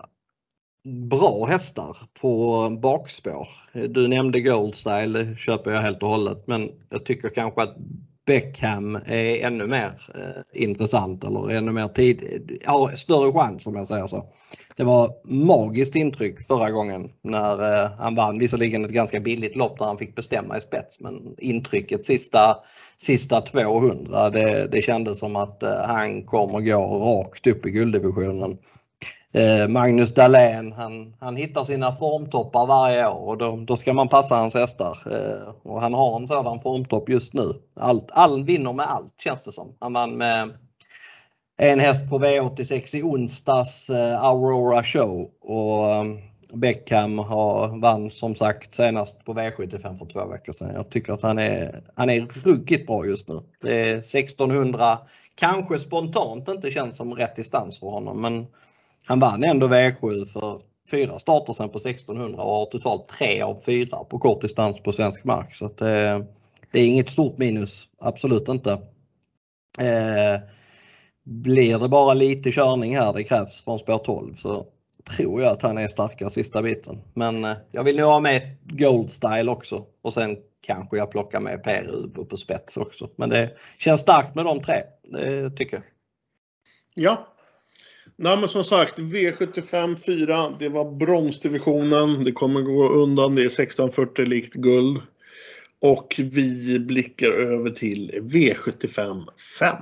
bra 0.86 1.46
hästar 1.46 1.98
på 2.22 2.70
bakspår. 2.82 3.48
Du 3.88 4.08
nämnde 4.08 4.42
Goldstyle, 4.42 5.24
det 5.24 5.38
köper 5.38 5.72
jag 5.72 5.82
helt 5.82 6.04
och 6.04 6.10
hållet, 6.10 6.44
men 6.48 6.70
jag 6.90 7.06
tycker 7.06 7.30
kanske 7.30 7.62
att 7.62 7.78
Beckham 8.26 8.96
är 8.96 9.46
ännu 9.46 9.68
mer 9.68 10.02
eh, 10.16 10.64
intressant 10.64 11.24
eller 11.24 11.50
ännu 11.50 11.72
mer 11.72 11.88
tid, 11.88 12.24
ja, 12.66 12.90
större 12.96 13.32
chans 13.32 13.68
om 13.68 13.76
jag 13.76 13.88
säger 13.88 14.08
så. 14.08 14.26
Det 14.78 14.84
var 14.84 15.10
magiskt 15.26 15.96
intryck 15.96 16.42
förra 16.42 16.72
gången 16.72 17.10
när 17.24 17.84
eh, 17.84 17.92
han 17.98 18.16
vann, 18.16 18.40
visserligen 18.40 18.86
ett 18.86 18.92
ganska 18.92 19.20
billigt 19.20 19.56
lopp 19.56 19.80
där 19.80 19.86
han 19.86 19.98
fick 19.98 20.16
bestämma 20.16 20.58
i 20.58 20.62
spets 20.62 21.00
men 21.00 21.36
intrycket 21.38 22.06
sista, 22.06 22.58
sista 22.98 23.42
200 23.42 24.30
det, 24.30 24.68
det 24.72 24.82
kändes 24.82 25.20
som 25.20 25.36
att 25.36 25.64
eh, 25.64 25.84
han 25.86 26.24
kommer 26.24 26.60
gå 26.60 26.82
rakt 26.82 27.48
upp 27.48 27.66
i 27.66 27.72
gulddivisionen. 27.72 28.58
Eh, 29.34 29.68
Magnus 29.68 30.14
Dahlén 30.14 30.74
han, 30.74 31.16
han 31.20 31.36
hittar 31.36 31.64
sina 31.64 31.92
formtoppar 31.92 32.68
varje 32.68 33.08
år 33.08 33.28
och 33.28 33.38
då, 33.38 33.64
då 33.68 33.76
ska 33.76 33.94
man 33.94 34.08
passa 34.08 34.36
hans 34.36 34.54
hästar. 34.54 34.98
Eh, 35.12 35.54
och 35.64 35.82
han 35.82 35.94
har 35.94 36.20
en 36.20 36.28
sådan 36.28 36.60
formtopp 36.60 37.10
just 37.10 37.34
nu. 37.34 37.54
Allt, 37.80 38.12
all 38.12 38.44
vinner 38.44 38.74
med 38.74 38.86
allt 38.86 39.22
känns 39.24 39.44
det 39.44 39.52
som. 39.52 39.76
Han 39.80 39.94
vann 39.94 40.18
med 40.18 40.50
en 41.58 41.80
häst 41.80 42.10
på 42.10 42.20
V86 42.20 42.96
i 42.96 43.04
onsdags, 43.04 43.90
eh, 43.90 44.24
Aurora 44.24 44.84
Show 44.84 45.30
och 45.42 45.90
eh, 45.90 46.04
Beckham 46.54 47.20
har, 47.20 47.82
vann 47.82 48.12
som 48.12 48.36
sagt 48.36 48.74
senast 48.74 49.26
på 49.26 49.34
V75 49.34 49.98
för 49.98 50.06
två 50.06 50.28
veckor 50.28 50.54
sedan. 50.54 50.72
Jag 50.76 50.90
tycker 50.90 51.14
att 51.14 51.22
han 51.22 51.40
är, 51.40 51.84
han 51.96 52.10
är 52.10 52.22
ruggigt 52.46 52.88
bra 52.88 53.06
just 53.06 53.30
nu. 53.30 53.40
Det 53.62 53.90
är 53.90 53.98
1600, 53.98 55.00
kanske 55.36 55.80
spontant 55.80 56.48
inte 56.48 56.72
känns 56.72 56.98
som 56.98 57.14
rätt 57.14 57.36
distans 57.36 57.80
för 57.80 57.88
honom 57.88 58.22
men 58.22 58.48
han 59.08 59.20
vann 59.20 59.44
ändå 59.44 59.68
V7 59.68 60.26
för 60.26 60.62
fyra 60.92 61.20
starter 61.20 61.54
sen 61.54 61.70
på 61.70 61.78
1600 61.78 62.44
och 62.44 62.54
har 62.54 62.66
totalt 62.66 63.08
tre 63.08 63.42
av 63.42 63.60
fyra 63.66 64.04
på 64.04 64.20
kort 64.20 64.42
distans 64.42 64.82
på 64.84 64.92
svensk 64.92 65.24
mark. 65.24 65.56
Så 65.56 65.68
det, 65.68 66.10
eh, 66.10 66.22
det, 66.72 66.80
är 66.80 66.88
inget 66.88 67.10
stort 67.10 67.38
minus, 67.38 67.90
absolut 68.00 68.50
inte. 68.50 68.72
Eh, 69.80 70.42
blir 71.24 71.80
det 71.80 71.90
bara 71.90 72.14
lite 72.14 72.52
körning 72.52 72.98
här 72.98 73.14
det 73.14 73.24
krävs 73.24 73.64
från 73.64 73.80
spår 73.80 73.98
12 73.98 74.34
så 74.34 74.66
tror 75.18 75.42
jag 75.42 75.52
att 75.52 75.62
han 75.62 75.78
är 75.78 75.88
starkare 75.88 76.30
sista 76.30 76.62
biten. 76.62 77.02
Men 77.14 77.46
eh, 77.46 77.58
jag 77.72 77.84
vill 77.84 77.98
nog 77.98 78.06
ha 78.06 78.20
med 78.20 78.58
Gold 78.64 79.12
Style 79.12 79.52
också 79.52 79.86
och 80.02 80.14
sen 80.14 80.38
kanske 80.68 80.98
jag 80.98 81.12
plockar 81.12 81.40
med 81.40 81.64
Per 81.64 81.88
Ubo 81.92 82.26
på 82.26 82.38
spets 82.38 82.78
också. 82.78 83.10
Men 83.16 83.30
det 83.30 83.58
känns 83.78 84.00
starkt 84.00 84.36
med 84.36 84.46
de 84.46 84.62
tre, 84.62 84.82
det 85.04 85.50
tycker 85.50 85.78
jag. 85.78 85.84
Ja, 86.94 87.28
Nej, 88.16 88.38
men 88.38 88.50
som 88.50 88.64
sagt, 88.64 89.00
V75 89.00 90.06
4, 90.06 90.56
det 90.60 90.70
var 90.70 90.92
bronsdivisionen. 90.92 92.24
Det 92.24 92.32
kommer 92.32 92.62
gå 92.62 92.90
undan. 92.90 93.34
Det 93.34 93.42
är 93.42 93.46
1640 93.46 94.26
likt 94.26 94.54
guld. 94.54 95.02
Och 95.82 96.16
vi 96.18 96.80
blickar 96.80 97.32
över 97.32 97.70
till 97.70 98.12
V75 98.24 99.26
5. 99.60 99.76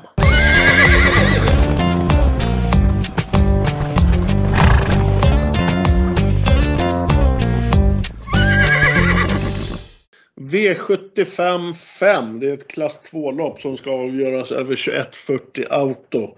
V75 10.36 11.73
5, 11.73 12.39
det 12.39 12.49
är 12.49 12.53
ett 12.53 12.67
klass 12.67 13.12
2-lopp 13.13 13.60
som 13.60 13.77
ska 13.77 13.91
avgöras 13.91 14.51
över 14.51 14.75
2140 14.75 15.65
auto. 15.69 16.36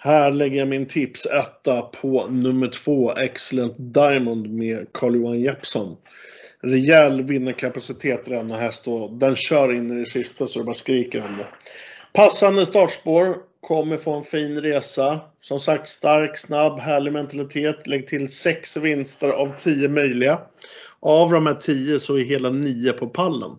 Här 0.00 0.32
lägger 0.32 0.58
jag 0.58 0.68
min 0.68 0.86
tips 0.86 1.26
etta 1.26 1.82
på 1.82 2.26
nummer 2.26 2.66
två, 2.66 3.12
Excellent 3.12 3.74
Diamond 3.78 4.50
med 4.50 4.86
Carl-Johan 4.92 5.40
Jeppsson. 5.40 5.96
Rejäl 6.62 7.22
vinnarkapacitet 7.22 8.28
i 8.28 8.30
denna 8.30 8.56
häst 8.56 8.88
och 8.88 9.12
den 9.12 9.36
kör 9.36 9.74
in 9.74 9.90
i 9.90 9.98
det 9.98 10.06
sista 10.06 10.46
så 10.46 10.58
det 10.58 10.64
bara 10.64 10.74
skriker 10.74 11.24
om 11.24 11.36
det. 11.36 11.46
Passande 12.12 12.66
startspår, 12.66 13.36
kommer 13.60 13.96
få 13.96 14.12
en 14.12 14.22
fin 14.22 14.60
resa. 14.60 15.20
Som 15.40 15.60
sagt 15.60 15.88
stark, 15.88 16.38
snabb, 16.38 16.78
härlig 16.78 17.12
mentalitet. 17.12 17.86
Lägg 17.86 18.06
till 18.06 18.28
sex 18.28 18.76
vinster 18.76 19.28
av 19.28 19.56
tio 19.56 19.88
möjliga. 19.88 20.40
Av 21.00 21.30
de 21.30 21.46
här 21.46 21.54
tio 21.54 22.00
så 22.00 22.16
är 22.18 22.24
hela 22.24 22.50
nio 22.50 22.92
på 22.92 23.06
pallen. 23.06 23.50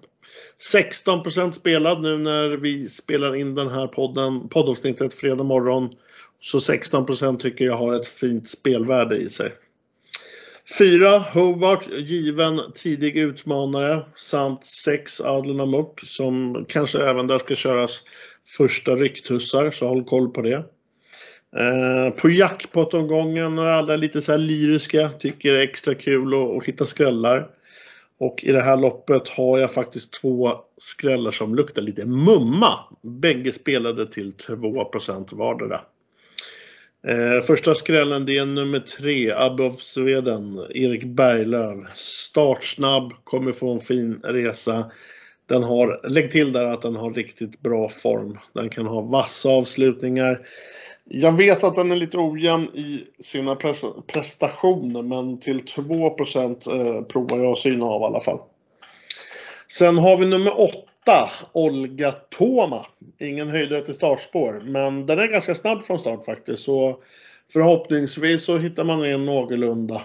16% 0.74 1.52
spelad 1.52 2.02
nu 2.02 2.18
när 2.18 2.50
vi 2.50 2.90
spelar 2.90 3.36
in 3.36 3.56
den 3.56 3.70
här 3.70 3.88
podden, 3.88 4.50
poddavsnittet 4.50 5.14
fredag 5.14 5.44
morgon. 5.44 5.90
Så 6.42 6.58
16% 6.58 7.38
tycker 7.38 7.66
jag 7.66 7.78
har 7.78 7.94
ett 7.94 8.08
fint 8.08 8.50
spelvärde 8.50 9.18
i 9.18 9.30
sig. 9.30 9.52
4. 10.78 11.20
Hovart 11.20 11.88
given 11.90 12.62
tidig 12.76 13.18
utmanare 13.18 14.06
samt 14.16 14.66
6. 14.66 15.22
Adlen 15.22 15.60
Amok 15.60 16.02
som 16.04 16.66
kanske 16.70 17.00
även 17.00 17.28
där 17.28 17.38
ska 17.38 17.56
köras 17.56 18.04
första 18.58 18.96
rycktussar, 18.96 19.72
så 19.72 19.88
håll 19.88 20.04
koll 20.04 20.30
på 20.30 20.42
det. 20.42 20.64
Eh, 21.56 22.14
på 22.22 22.30
jackpot-omgången 22.30 23.56
när 23.56 23.66
alla 23.66 23.94
är 23.94 23.98
lite 23.98 24.22
så 24.22 24.32
här 24.32 24.40
lyriska, 24.40 25.10
tycker 25.10 25.54
det 25.54 25.60
är 25.60 25.64
extra 25.64 25.96
kul 25.96 26.34
att, 26.34 26.58
att 26.58 26.66
hitta 26.66 26.86
skrällar. 26.86 27.50
Och 28.20 28.44
i 28.44 28.52
det 28.52 28.62
här 28.62 28.78
loppet 28.78 29.30
har 29.30 29.60
jag 29.60 29.74
faktiskt 29.74 30.14
två 30.14 30.52
skrällar 30.78 31.32
som 31.32 31.56
luktar 31.56 31.82
lite 31.82 32.06
mumma. 32.06 32.80
Bägge 33.02 33.52
spelade 33.52 34.12
till 34.12 34.34
2 34.34 34.90
vardera. 35.32 35.82
Eh, 37.08 37.42
första 37.42 37.76
skrällen 37.76 38.26
det 38.26 38.38
är 38.38 38.46
nummer 38.46 38.80
tre, 38.80 39.32
Above 39.32 39.76
Sweden, 39.78 40.60
Erik 40.70 41.04
Berglöf. 41.04 41.78
Startsnabb, 41.96 43.14
kommer 43.24 43.52
få 43.52 43.74
en 43.74 43.80
fin 43.80 44.22
resa. 44.24 44.92
Den 45.46 45.64
har, 45.64 46.10
lägg 46.10 46.32
till 46.32 46.54
där 46.54 46.66
att 46.66 46.82
den 46.82 46.96
har 46.96 47.14
riktigt 47.14 47.60
bra 47.60 47.90
form. 47.90 48.38
Den 48.54 48.70
kan 48.70 48.86
ha 48.86 49.02
vassa 49.02 49.50
avslutningar. 49.50 50.48
Jag 51.12 51.32
vet 51.32 51.64
att 51.64 51.76
den 51.76 51.92
är 51.92 51.96
lite 51.96 52.18
ojämn 52.18 52.68
i 52.74 53.04
sina 53.20 53.56
prestationer 54.08 55.02
men 55.02 55.38
till 55.38 55.66
2 55.66 56.08
eh, 56.08 57.02
provar 57.02 57.38
jag 57.38 57.52
att 57.52 57.58
syna 57.58 57.86
av 57.86 58.02
i 58.02 58.06
alla 58.06 58.20
fall. 58.20 58.40
Sen 59.68 59.98
har 59.98 60.18
vi 60.18 60.26
nummer 60.26 60.62
8 60.62 61.30
Olga 61.52 62.12
Toma. 62.12 62.86
Ingen 63.20 63.50
höjdare 63.50 63.86
till 63.86 63.94
startspår, 63.94 64.62
men 64.66 65.06
den 65.06 65.20
är 65.20 65.28
ganska 65.28 65.56
snabb 65.56 65.82
från 65.82 66.00
start 66.00 66.26
faktiskt. 66.26 66.64
Så 66.64 66.98
förhoppningsvis 67.54 68.44
så 68.46 68.58
hittar 68.58 68.84
man 68.84 69.06
in 69.06 69.26
någorlunda. 69.26 70.02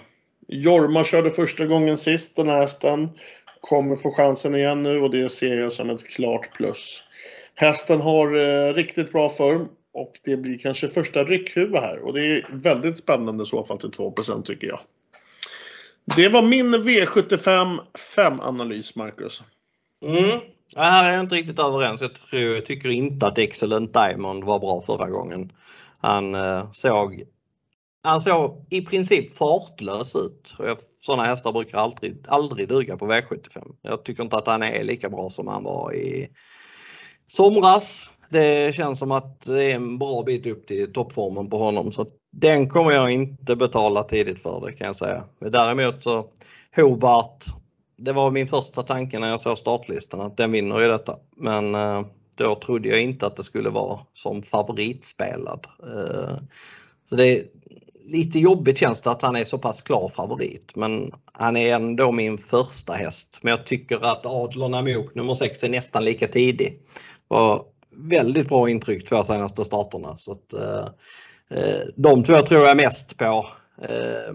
Jorma 0.49 1.05
körde 1.05 1.31
första 1.31 1.67
gången 1.67 1.97
sist 1.97 2.37
den 2.37 2.49
här 2.49 2.61
hästen. 2.61 3.09
Kommer 3.61 3.97
få 3.97 4.11
chansen 4.11 4.55
igen 4.55 4.83
nu 4.83 5.01
och 5.01 5.11
det 5.11 5.29
ser 5.29 5.61
jag 5.61 5.73
som 5.73 5.91
ett 5.91 6.09
klart 6.09 6.55
plus. 6.57 7.05
Hästen 7.55 8.01
har 8.01 8.37
eh, 8.37 8.75
riktigt 8.75 9.13
bra 9.13 9.29
form 9.29 9.69
och 9.95 10.21
det 10.25 10.37
blir 10.37 10.59
kanske 10.59 10.89
första 10.89 11.25
ryckhuva 11.25 11.81
här 11.81 11.99
och 11.99 12.13
det 12.13 12.21
är 12.21 12.47
väldigt 12.53 12.97
spännande 12.97 13.43
i 13.45 13.47
så 13.47 13.65
fall 13.65 13.79
till 13.79 13.91
2% 13.91 14.43
tycker 14.43 14.67
jag. 14.67 14.81
Det 16.17 16.29
var 16.29 16.43
min 16.43 16.75
V75 16.75 17.79
5-analys, 18.17 18.97
Marcus. 18.97 19.43
Mm. 20.05 20.41
Här 20.77 21.09
är 21.09 21.13
jag 21.13 21.21
inte 21.21 21.35
riktigt 21.35 21.59
överens. 21.59 22.01
Jag, 22.01 22.15
tror, 22.15 22.43
jag 22.43 22.65
tycker 22.65 22.89
inte 22.89 23.27
att 23.27 23.39
Excellent 23.39 23.93
Diamond 23.93 24.45
var 24.45 24.59
bra 24.59 24.81
förra 24.81 25.11
gången. 25.11 25.53
Han 26.01 26.35
eh, 26.35 26.71
såg 26.71 27.25
han 28.03 28.21
såg 28.21 28.67
i 28.71 28.81
princip 28.81 29.35
fartlös 29.35 30.17
ut. 30.17 30.57
Sådana 31.01 31.25
hästar 31.25 31.53
brukar 31.53 31.79
aldrig, 31.79 32.25
aldrig 32.29 32.69
duga 32.69 32.97
på 32.97 33.07
V75. 33.07 33.75
Jag 33.83 34.05
tycker 34.05 34.23
inte 34.23 34.37
att 34.37 34.47
han 34.47 34.63
är 34.63 34.85
lika 34.85 35.11
bra 35.11 35.31
som 35.31 35.49
han 35.49 35.65
var 35.65 35.95
i 35.95 36.29
somras. 37.37 38.11
Det 38.31 38.75
känns 38.75 38.99
som 38.99 39.13
att 39.13 39.41
det 39.41 39.65
är 39.65 39.75
en 39.75 39.99
bra 39.99 40.23
bit 40.23 40.47
upp 40.47 40.67
till 40.67 40.93
toppformen 40.93 41.51
på 41.51 41.59
honom 41.59 41.93
så 41.93 42.07
den 42.37 42.69
kommer 42.69 42.93
jag 42.93 43.11
inte 43.11 43.57
betala 43.57 44.03
tidigt 44.03 44.43
för 44.43 44.67
det 44.67 44.73
kan 44.73 44.87
jag 44.87 44.97
säga. 44.97 45.25
Däremot 45.41 46.03
så 46.03 46.27
Hobart, 46.77 47.45
det 47.99 48.13
var 48.13 48.31
min 48.31 48.49
första 48.49 48.83
tanke 48.83 49.19
när 49.19 49.29
jag 49.29 49.41
såg 49.41 49.59
startlistan 49.59 50.21
att 50.21 50.37
den 50.37 50.53
vinner 50.53 50.81
ju 50.81 50.89
detta. 50.89 51.17
Men 51.37 51.75
eh, 51.75 52.03
då 52.37 52.55
trodde 52.55 52.89
jag 52.89 53.03
inte 53.03 53.27
att 53.27 53.37
det 53.37 53.43
skulle 53.43 53.71
vara 53.71 53.99
som 54.13 54.43
favoritspelad. 54.43 55.67
Eh, 55.83 56.37
så 57.09 57.17
det 57.17 57.27
är 57.27 57.43
lite 58.05 58.39
jobbigt 58.39 58.79
känns 58.79 59.01
det 59.01 59.11
att 59.11 59.23
han 59.23 59.37
är 59.37 59.45
så 59.45 59.59
pass 59.59 59.83
klar 59.83 60.09
favorit 60.09 60.77
men 60.77 61.13
han 61.33 61.57
är 61.57 61.75
ändå 61.75 62.13
min 62.13 62.39
första 62.39 62.93
häst. 62.93 63.39
Men 63.43 63.51
jag 63.51 63.67
tycker 63.67 64.05
att 64.05 64.27
Adlon 64.27 64.75
Amok 64.75 65.15
nummer 65.15 65.35
6 65.35 65.63
är 65.63 65.69
nästan 65.69 66.05
lika 66.05 66.29
tidig. 66.29 66.79
Var 67.35 67.63
väldigt 67.97 68.49
bra 68.49 68.71
intryck 68.71 69.09
två 69.09 69.25
senaste 69.25 69.65
starterna. 69.65 70.17
Så 70.17 70.33
att, 70.33 70.53
eh, 70.53 70.87
eh, 71.59 71.81
de 71.97 72.25
två 72.25 72.41
tror 72.41 72.67
jag 72.67 72.77
mest 72.77 73.19
på. 73.19 73.47
Eh, 73.83 74.35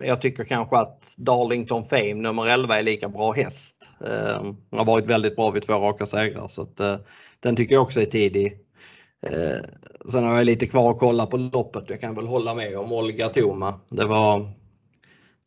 jag 0.00 0.20
tycker 0.20 0.44
kanske 0.44 0.76
att 0.76 1.14
Darlington 1.18 1.84
Fame 1.84 2.14
nummer 2.14 2.46
11 2.46 2.78
är 2.78 2.82
lika 2.82 3.08
bra 3.08 3.32
häst. 3.32 3.90
Eh, 4.04 4.42
har 4.72 4.84
varit 4.84 5.06
väldigt 5.06 5.36
bra 5.36 5.50
vid 5.50 5.62
två 5.62 5.72
raka 5.72 6.06
segrar 6.06 6.46
så 6.46 6.62
att, 6.62 6.80
eh, 6.80 6.96
den 7.40 7.56
tycker 7.56 7.74
jag 7.74 7.82
också 7.82 8.00
är 8.00 8.04
tidig. 8.04 8.52
Eh, 9.26 9.64
sen 10.12 10.24
har 10.24 10.36
jag 10.36 10.46
lite 10.46 10.66
kvar 10.66 10.90
att 10.90 10.98
kolla 10.98 11.26
på 11.26 11.36
loppet. 11.36 11.84
Jag 11.88 12.00
kan 12.00 12.14
väl 12.14 12.26
hålla 12.26 12.54
med 12.54 12.78
om 12.78 12.92
Olga 12.92 13.28
Toma. 13.28 13.80
Det 13.90 14.04
var 14.04 14.52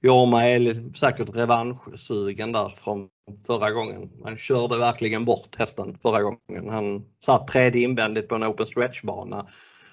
Jorma 0.03 0.49
är 0.49 0.93
säkert 0.95 1.35
revanschsugen 1.35 2.51
där 2.51 2.69
från 2.69 3.07
förra 3.47 3.71
gången. 3.71 4.09
Han 4.23 4.37
körde 4.37 4.77
verkligen 4.77 5.25
bort 5.25 5.55
hästen 5.57 5.97
förra 6.01 6.21
gången. 6.21 6.69
Han 6.69 7.03
satt 7.25 7.47
tredje 7.47 7.83
invändigt 7.83 8.27
på 8.27 8.35
en 8.35 8.43
open 8.43 8.65
stretch-bana 8.65 9.47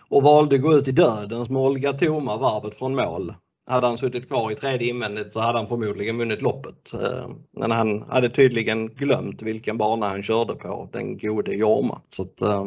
och 0.09 0.23
valde 0.23 0.57
att 0.57 0.62
gå 0.62 0.75
ut 0.75 0.88
i 0.88 0.92
dödens 0.92 1.51
med 1.51 1.62
Olga 1.62 1.92
Toma 1.92 2.37
varvet 2.37 2.75
från 2.75 2.94
mål. 2.94 3.35
Hade 3.71 3.87
han 3.87 3.99
suttit 3.99 4.29
kvar 4.29 4.51
i 4.53 4.55
tredje 4.55 4.88
invändigt 4.88 5.33
så 5.33 5.40
hade 5.40 5.59
han 5.59 5.66
förmodligen 5.66 6.18
vunnit 6.18 6.42
loppet. 6.42 6.94
Eh, 6.94 7.29
men 7.57 7.71
han 7.71 8.03
hade 8.03 8.31
tydligen 8.31 8.88
glömt 8.88 9.42
vilken 9.42 9.79
bana 9.79 10.09
han 10.09 10.23
körde 10.23 10.55
på, 10.55 10.88
den 10.92 11.18
gode 11.18 11.55
Jorma. 11.55 12.03
Så 12.09 12.23
att, 12.23 12.40
eh, 12.40 12.66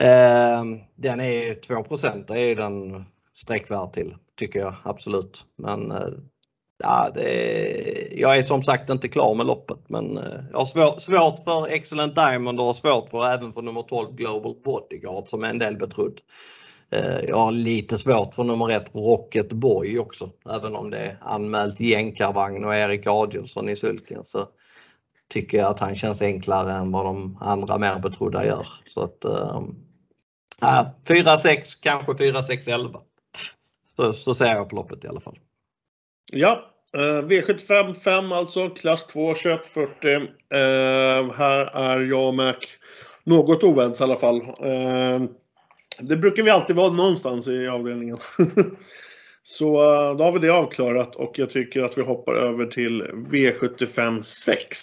eh 0.00 0.64
den 0.96 1.20
är 1.20 1.54
2 1.54 2.24
det 2.28 2.40
är 2.40 2.56
den 2.56 3.04
sträckvärd 3.36 3.92
till 3.92 4.14
tycker 4.38 4.60
jag 4.60 4.74
absolut. 4.82 5.46
Men 5.56 5.90
eh, 5.90 6.08
ja, 6.82 7.10
det, 7.14 8.08
jag 8.16 8.38
är 8.38 8.42
som 8.42 8.62
sagt 8.62 8.90
inte 8.90 9.08
klar 9.08 9.34
med 9.34 9.46
loppet 9.46 9.88
men 9.88 10.18
eh, 10.18 10.40
jag 10.52 10.58
har 10.58 10.66
svår, 10.66 10.98
svårt 10.98 11.44
för 11.44 11.66
Excellent 11.72 12.14
Diamond 12.14 12.60
och 12.60 12.76
svårt 12.76 13.10
för 13.10 13.26
även 13.26 13.52
för 13.52 13.62
nummer 13.62 13.82
12 13.82 14.12
Global 14.12 14.54
Bodyguard 14.64 15.28
som 15.28 15.44
är 15.44 15.48
en 15.48 15.58
del 15.58 15.76
betrodd. 15.76 16.20
Eh, 16.90 17.20
jag 17.28 17.36
har 17.36 17.52
lite 17.52 17.98
svårt 17.98 18.34
för 18.34 18.44
nummer 18.44 18.70
1 18.70 18.94
Rocket 18.94 19.52
Boy 19.52 19.98
också 19.98 20.30
även 20.50 20.76
om 20.76 20.90
det 20.90 20.98
är 20.98 21.18
anmält 21.20 21.80
jänkarvagn 21.80 22.64
och 22.64 22.74
Erik 22.74 23.06
Adielsson 23.06 23.68
i 23.68 23.76
sulken 23.76 24.24
så 24.24 24.48
tycker 25.28 25.58
jag 25.58 25.66
att 25.66 25.80
han 25.80 25.96
känns 25.96 26.22
enklare 26.22 26.72
än 26.72 26.92
vad 26.92 27.04
de 27.04 27.38
andra 27.40 27.78
mer 27.78 27.98
betrodda 27.98 28.46
gör. 28.46 28.66
Så 28.86 29.00
att, 29.00 29.24
äh, 29.24 29.60
4-6, 31.08 31.74
kanske 31.80 32.14
4-6-11. 32.14 33.00
Så, 33.96 34.12
så 34.12 34.34
ser 34.34 34.54
jag 34.54 34.68
på 34.68 34.76
loppet 34.76 35.04
i 35.04 35.08
alla 35.08 35.20
fall. 35.20 35.38
Ja, 36.32 36.72
eh, 36.94 37.22
V75 37.22 37.94
5 37.94 38.32
alltså, 38.32 38.70
klass 38.70 39.06
2, 39.06 39.34
2140. 39.34 40.14
Eh, 40.14 41.32
här 41.36 41.66
är 41.76 42.00
jag 42.00 42.28
och 42.28 42.34
Mac 42.34 42.54
något 43.24 43.64
oense 43.64 44.02
i 44.02 44.04
alla 44.04 44.16
fall. 44.16 44.40
Eh, 44.42 45.22
det 46.00 46.16
brukar 46.16 46.42
vi 46.42 46.50
alltid 46.50 46.76
vara 46.76 46.92
någonstans 46.92 47.48
i 47.48 47.68
avdelningen. 47.68 48.18
Så 49.42 49.76
eh, 49.76 50.16
då 50.16 50.24
har 50.24 50.32
vi 50.32 50.38
det 50.38 50.48
avklarat 50.48 51.16
och 51.16 51.38
jag 51.38 51.50
tycker 51.50 51.82
att 51.82 51.98
vi 51.98 52.02
hoppar 52.02 52.34
över 52.34 52.66
till 52.66 53.02
V75 53.02 54.22
6. 54.22 54.76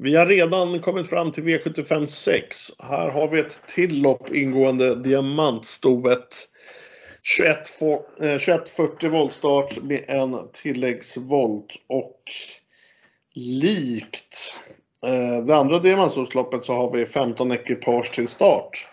Vi 0.00 0.16
har 0.16 0.26
redan 0.26 0.80
kommit 0.80 1.08
fram 1.08 1.32
till 1.32 1.44
V75 1.44 2.06
6. 2.06 2.58
Här 2.78 3.08
har 3.08 3.28
vi 3.28 3.40
ett 3.40 3.60
till 3.66 4.02
lopp 4.02 4.34
ingående 4.34 5.02
diamantstoet. 5.02 6.48
2140 7.38 9.06
eh, 9.06 9.12
voltstart 9.12 9.82
med 9.82 10.04
en 10.08 10.36
tilläggsvolt 10.52 11.66
och 11.86 12.22
likt 13.34 14.56
eh, 15.06 15.44
det 15.44 15.56
andra 15.56 15.78
diamantstorloppet 15.78 16.64
så 16.64 16.72
har 16.72 16.92
vi 16.92 17.06
15 17.06 17.52
ekipage 17.52 18.12
till 18.14 18.28
start. 18.28 18.86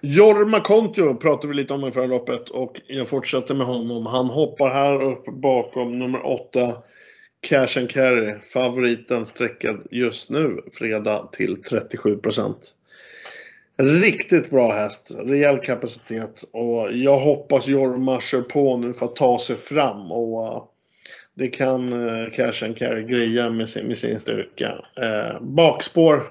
Jorma 0.00 0.60
Kontio 0.60 1.14
pratade 1.14 1.48
vi 1.48 1.54
lite 1.54 1.74
om 1.74 1.88
i 1.88 1.90
förra 1.90 2.06
loppet 2.06 2.50
och 2.50 2.80
jag 2.86 3.08
fortsätter 3.08 3.54
med 3.54 3.66
honom. 3.66 4.06
Han 4.06 4.26
hoppar 4.26 4.70
här 4.70 5.02
upp 5.02 5.24
bakom 5.26 5.98
nummer 5.98 6.26
8 6.26 6.74
Cash 7.40 7.78
and 7.78 7.90
Carry, 7.90 8.40
favoriten 8.40 9.26
sträckad 9.26 9.86
just 9.90 10.30
nu, 10.30 10.60
fredag 10.78 11.28
till 11.32 11.56
37% 11.56 12.54
Riktigt 13.82 14.50
bra 14.50 14.72
häst, 14.72 15.10
rejäl 15.18 15.58
kapacitet 15.58 16.42
och 16.52 16.92
jag 16.92 17.18
hoppas 17.18 17.66
Jorma 17.66 18.20
kör 18.20 18.42
på 18.42 18.76
nu 18.76 18.92
för 18.92 19.06
att 19.06 19.16
ta 19.16 19.38
sig 19.38 19.56
fram 19.56 20.12
och 20.12 20.46
eh, 20.46 20.62
det 21.34 21.48
kan 21.48 22.08
eh, 22.08 22.30
Cash 22.30 22.64
and 22.64 22.76
Carry 22.76 23.04
greja 23.04 23.50
med 23.50 23.68
sin, 23.68 23.86
med 23.86 23.98
sin 23.98 24.20
styrka. 24.20 24.84
Eh, 24.96 25.40
bakspår 25.40 26.26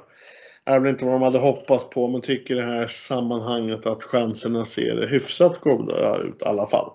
är 0.65 0.79
väl 0.79 0.89
inte 0.89 1.05
vad 1.05 1.13
de 1.13 1.21
hade 1.21 1.39
hoppats 1.39 1.89
på 1.89 2.07
men 2.07 2.21
tycker 2.21 2.55
i 2.55 2.57
det 2.57 2.65
här 2.65 2.87
sammanhanget 2.87 3.85
att 3.85 4.03
chanserna 4.03 4.65
ser 4.65 5.07
hyfsat 5.07 5.59
goda 5.59 6.17
ut 6.17 6.41
i 6.41 6.45
alla 6.45 6.67
fall. 6.67 6.91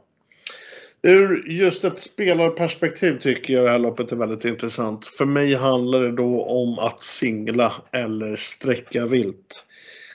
Ur 1.06 1.44
just 1.48 1.84
ett 1.84 1.98
spelarperspektiv 1.98 3.18
tycker 3.18 3.54
jag 3.54 3.64
det 3.64 3.70
här 3.70 3.78
loppet 3.78 4.12
är 4.12 4.16
väldigt 4.16 4.44
intressant. 4.44 5.06
För 5.06 5.24
mig 5.24 5.54
handlar 5.54 6.00
det 6.00 6.12
då 6.12 6.44
om 6.44 6.78
att 6.78 7.02
singla 7.02 7.72
eller 7.92 8.36
sträcka 8.36 9.06
vilt. 9.06 9.64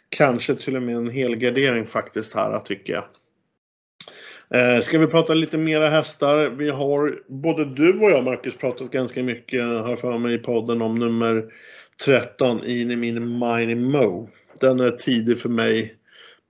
Kanske 0.10 0.56
till 0.56 0.76
och 0.76 0.82
med 0.82 0.96
en 0.96 1.10
helgardering 1.10 1.86
faktiskt 1.86 2.36
här 2.36 2.60
tycker 2.60 2.94
jag. 2.94 3.04
Eh, 4.60 4.82
ska 4.82 5.00
vi 5.00 5.08
prata 5.08 5.34
lite 5.34 5.58
mera 5.58 5.90
hästar? 5.90 6.50
Vi 6.50 6.70
har, 6.70 7.22
både 7.28 7.66
du 7.66 8.00
och 8.00 8.12
jag 8.12 8.24
Marcus, 8.24 8.58
pratat 8.58 8.92
ganska 8.92 9.24
mycket 9.24 9.62
här 9.62 9.96
för 9.96 10.18
mig 10.18 10.34
i 10.34 10.38
podden 10.38 10.82
om 10.82 10.96
nummer 10.96 11.46
13, 12.06 12.64
Inimini 12.66 13.20
Mini 13.20 13.76
Mo. 13.76 14.30
Den 14.60 14.80
är 14.80 14.92
tidig 14.92 15.40
för 15.40 15.50
mig, 15.50 15.96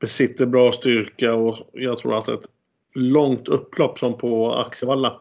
besitter 0.01 0.45
bra 0.45 0.71
styrka 0.71 1.33
och 1.33 1.69
jag 1.73 1.97
tror 1.97 2.17
att 2.17 2.27
ett 2.27 2.45
långt 2.93 3.47
upplopp 3.47 3.99
som 3.99 4.17
på 4.17 4.53
Axevalla 4.53 5.19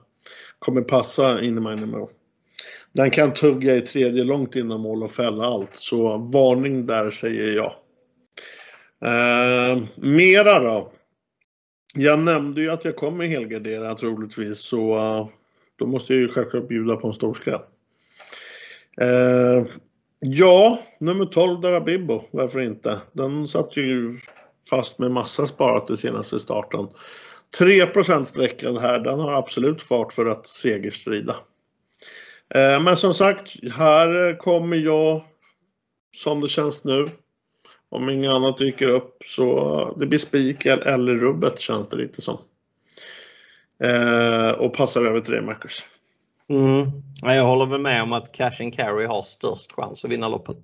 kommer 0.58 0.82
passa 0.82 1.42
in. 1.42 2.06
Den 2.92 3.10
kan 3.10 3.34
tugga 3.34 3.76
i 3.76 3.80
tredje 3.80 4.24
långt 4.24 4.56
innan 4.56 4.80
mål 4.80 5.02
och 5.02 5.10
fälla 5.10 5.44
allt. 5.44 5.76
Så 5.76 6.18
varning 6.18 6.86
där 6.86 7.10
säger 7.10 7.56
jag. 7.56 7.72
Eh, 9.04 9.82
mera 9.96 10.60
då. 10.60 10.92
Jag 11.94 12.18
nämnde 12.18 12.60
ju 12.60 12.70
att 12.70 12.84
jag 12.84 12.96
kommer 12.96 13.26
helgardera 13.26 13.94
troligtvis 13.94 14.58
så 14.58 14.96
uh, 14.96 15.28
då 15.76 15.86
måste 15.86 16.12
jag 16.12 16.20
ju 16.20 16.28
självklart 16.28 16.68
bjuda 16.68 16.96
på 16.96 17.06
en 17.06 17.14
stor 17.14 17.34
skräll. 17.34 17.60
Uh, 19.02 19.66
ja, 20.20 20.78
nummer 21.00 21.26
12 21.26 21.60
Darabibbo, 21.60 22.22
varför 22.30 22.60
inte? 22.60 23.00
Den 23.12 23.48
satt 23.48 23.76
ju 23.76 24.14
fast 24.70 24.98
med 24.98 25.10
massa 25.10 25.46
sparat 25.46 25.90
i 25.90 25.96
senaste 25.96 26.38
starten. 26.38 26.88
3% 27.58 28.78
här, 28.80 28.98
den 28.98 29.20
har 29.20 29.32
absolut 29.32 29.82
fart 29.82 30.12
för 30.12 30.26
att 30.26 30.46
segerstrida. 30.46 31.36
Eh, 32.54 32.80
men 32.80 32.96
som 32.96 33.14
sagt, 33.14 33.72
här 33.72 34.38
kommer 34.38 34.76
jag 34.76 35.22
som 36.16 36.40
det 36.40 36.48
känns 36.48 36.84
nu. 36.84 37.10
Om 37.90 38.10
inget 38.10 38.30
annat 38.30 38.58
dyker 38.58 38.88
upp 38.88 39.22
så 39.26 39.96
det 39.98 40.06
blir 40.06 40.18
spik 40.18 40.66
eller 40.66 41.14
rubbet 41.14 41.60
känns 41.60 41.88
det 41.88 41.96
lite 41.96 42.22
som. 42.22 42.38
Eh, 43.84 44.50
och 44.50 44.74
passar 44.74 45.04
över 45.04 45.20
till 45.20 45.32
dig 45.32 45.42
Marcus. 45.42 45.84
Mm. 46.50 46.90
Jag 47.22 47.44
håller 47.44 47.66
väl 47.66 47.80
med 47.80 48.02
om 48.02 48.12
att 48.12 48.32
Cash 48.32 48.60
and 48.62 48.74
Carry 48.74 49.06
har 49.06 49.22
störst 49.22 49.72
chans 49.72 50.04
att 50.04 50.10
vinna 50.10 50.28
loppet. 50.28 50.56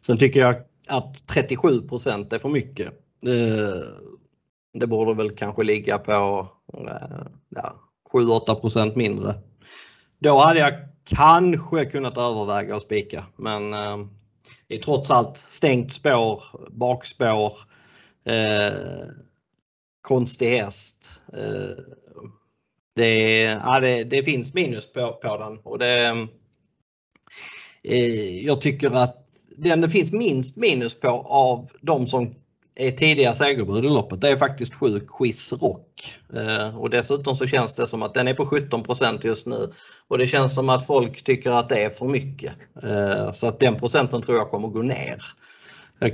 Sen 0.00 0.18
tycker 0.18 0.40
jag 0.40 0.56
att 0.88 1.22
37% 1.34 2.34
är 2.34 2.38
för 2.38 2.48
mycket. 2.48 2.86
Eh, 3.26 4.06
det 4.78 4.86
borde 4.86 5.14
väl 5.14 5.30
kanske 5.30 5.64
ligga 5.64 5.98
på 5.98 6.48
eh, 6.74 7.26
ja, 7.48 7.74
7-8 8.12 8.96
mindre. 8.96 9.34
Då 10.18 10.38
hade 10.38 10.60
jag 10.60 10.72
kanske 11.04 11.84
kunnat 11.84 12.18
överväga 12.18 12.76
att 12.76 12.82
spika 12.82 13.24
men 13.36 13.72
eh, 13.72 13.98
det 14.68 14.74
är 14.74 14.82
trots 14.82 15.10
allt 15.10 15.36
stängt 15.36 15.92
spår, 15.92 16.42
bakspår. 16.70 17.52
Eh, 18.26 19.08
konstig 20.06 20.48
häst. 20.48 21.22
Eh, 21.32 21.84
det, 22.96 23.40
ja, 23.40 23.80
det, 23.80 24.04
det, 24.04 24.22
finns 24.22 24.54
minus 24.54 24.92
på, 24.92 25.12
på 25.12 25.36
den 25.36 25.58
och 25.58 25.78
det, 25.78 26.28
eh, 27.84 28.44
jag 28.46 28.60
tycker 28.60 28.90
att 28.90 29.26
den 29.56 29.80
det 29.80 29.88
finns 29.88 30.12
minst 30.12 30.56
minus 30.56 31.00
på 31.00 31.08
av 31.28 31.70
de 31.80 32.06
som 32.06 32.34
är 32.76 32.90
tidiga 32.90 33.34
segerbud 33.34 33.84
i 33.84 33.88
loppet 33.88 34.20
det 34.20 34.28
är 34.28 34.36
faktiskt 34.36 34.74
sju 34.74 35.00
Quiz 35.18 35.52
Rock. 35.52 36.18
Eh, 36.34 36.80
och 36.80 36.90
dessutom 36.90 37.34
så 37.34 37.46
känns 37.46 37.74
det 37.74 37.86
som 37.86 38.02
att 38.02 38.14
den 38.14 38.28
är 38.28 38.34
på 38.34 38.44
17% 38.44 39.26
just 39.26 39.46
nu. 39.46 39.70
Och 40.08 40.18
det 40.18 40.26
känns 40.26 40.54
som 40.54 40.68
att 40.68 40.86
folk 40.86 41.24
tycker 41.24 41.50
att 41.50 41.68
det 41.68 41.84
är 41.84 41.90
för 41.90 42.06
mycket. 42.06 42.52
Eh, 42.82 43.32
så 43.32 43.46
att 43.46 43.60
den 43.60 43.74
procenten 43.76 44.22
tror 44.22 44.36
jag 44.36 44.50
kommer 44.50 44.68
gå 44.68 44.82
ner. 44.82 45.22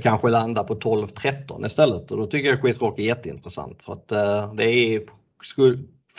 Kanske 0.01 0.29
landa 0.29 0.63
på 0.63 0.75
12-13 0.75 1.65
istället 1.65 2.11
och 2.11 2.17
då 2.17 2.25
tycker 2.25 2.49
jag 2.49 2.61
Quiz 2.61 2.81
Rock 2.81 2.99
är 2.99 3.03
jätteintressant. 3.03 3.83
För 3.83 3.93
att 3.93 4.11
eh, 4.11 4.53
det 4.53 4.63
är, 4.63 5.01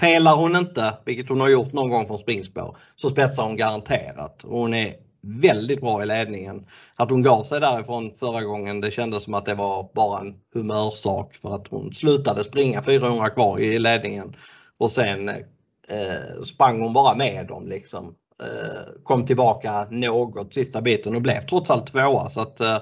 felar 0.00 0.36
hon 0.36 0.56
inte, 0.56 0.98
vilket 1.04 1.28
hon 1.28 1.40
har 1.40 1.48
gjort 1.48 1.72
någon 1.72 1.90
gång 1.90 2.06
från 2.06 2.18
springspår, 2.18 2.76
så 2.96 3.08
spetsar 3.08 3.42
hon 3.42 3.56
garanterat. 3.56 4.44
Hon 4.44 4.74
är 4.74 4.94
väldigt 5.26 5.80
bra 5.80 6.02
i 6.02 6.06
ledningen. 6.06 6.66
Att 6.96 7.10
hon 7.10 7.22
gav 7.22 7.42
sig 7.42 7.60
därifrån 7.60 8.10
förra 8.14 8.42
gången 8.42 8.80
det 8.80 8.90
kändes 8.90 9.22
som 9.22 9.34
att 9.34 9.46
det 9.46 9.54
var 9.54 9.90
bara 9.94 10.20
en 10.20 10.34
humörsak 10.54 11.34
för 11.34 11.54
att 11.54 11.68
hon 11.68 11.92
slutade 11.92 12.44
springa 12.44 12.82
400 12.82 13.30
kvar 13.30 13.58
i 13.58 13.78
ledningen 13.78 14.34
och 14.78 14.90
sen 14.90 15.28
eh, 15.28 16.42
sprang 16.44 16.80
hon 16.80 16.92
bara 16.92 17.14
med 17.14 17.46
dem 17.46 17.68
liksom. 17.68 18.14
Eh, 18.42 19.02
kom 19.02 19.24
tillbaka 19.24 19.86
något 19.90 20.54
sista 20.54 20.82
biten 20.82 21.16
och 21.16 21.22
blev 21.22 21.40
trots 21.40 21.70
allt 21.70 21.86
tvåa 21.86 22.28
så 22.28 22.40
att 22.40 22.60
eh, 22.60 22.76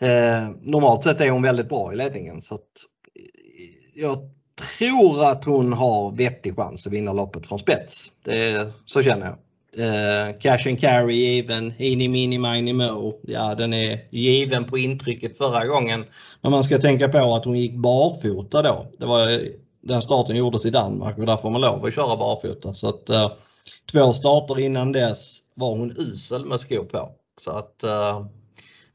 eh 0.00 0.48
normalt 0.60 1.04
sett 1.04 1.20
är 1.20 1.30
hon 1.30 1.42
väldigt 1.42 1.68
bra 1.68 1.92
i 1.92 1.96
ledningen 1.96 2.42
så 2.42 2.54
att 2.54 2.60
eh, 2.60 4.02
jag 4.02 4.18
tror 4.78 5.24
att 5.24 5.44
hon 5.44 5.72
har 5.72 6.16
vettig 6.16 6.56
chans 6.56 6.86
att 6.86 6.92
vinna 6.92 7.12
loppet 7.12 7.46
från 7.46 7.58
spets. 7.58 8.12
Det, 8.24 8.72
så 8.84 9.02
känner 9.02 9.26
jag. 9.26 9.36
Uh, 9.78 10.38
cash 10.40 10.66
and 10.66 10.80
carry 10.80 11.14
given, 11.14 11.74
i 11.78 12.08
mini 12.08 12.38
mini 12.38 12.72
mo. 12.72 13.20
Ja, 13.22 13.54
den 13.54 13.72
är 13.74 14.08
given 14.10 14.64
på 14.64 14.78
intrycket 14.78 15.38
förra 15.38 15.66
gången. 15.66 16.04
Men 16.40 16.52
man 16.52 16.64
ska 16.64 16.78
tänka 16.78 17.08
på 17.08 17.34
att 17.34 17.44
hon 17.44 17.58
gick 17.58 17.76
barfota 17.76 18.62
då. 18.62 18.86
Det 18.98 19.06
var 19.06 19.40
den 19.82 20.02
starten 20.02 20.36
gjordes 20.36 20.64
i 20.64 20.70
Danmark 20.70 21.18
och 21.18 21.26
där 21.26 21.36
får 21.36 21.50
man 21.50 21.60
lov 21.60 21.84
att 21.84 21.94
köra 21.94 22.16
barfota. 22.16 22.74
Så 22.74 22.88
att 22.88 23.10
uh, 23.10 23.32
två 23.92 24.12
starter 24.12 24.60
innan 24.60 24.92
dess 24.92 25.38
var 25.54 25.76
hon 25.76 25.94
usel 25.98 26.44
med 26.44 26.60
skor 26.60 26.84
på. 26.84 27.10
Så 27.40 27.50
att 27.50 27.84
uh, 27.84 28.26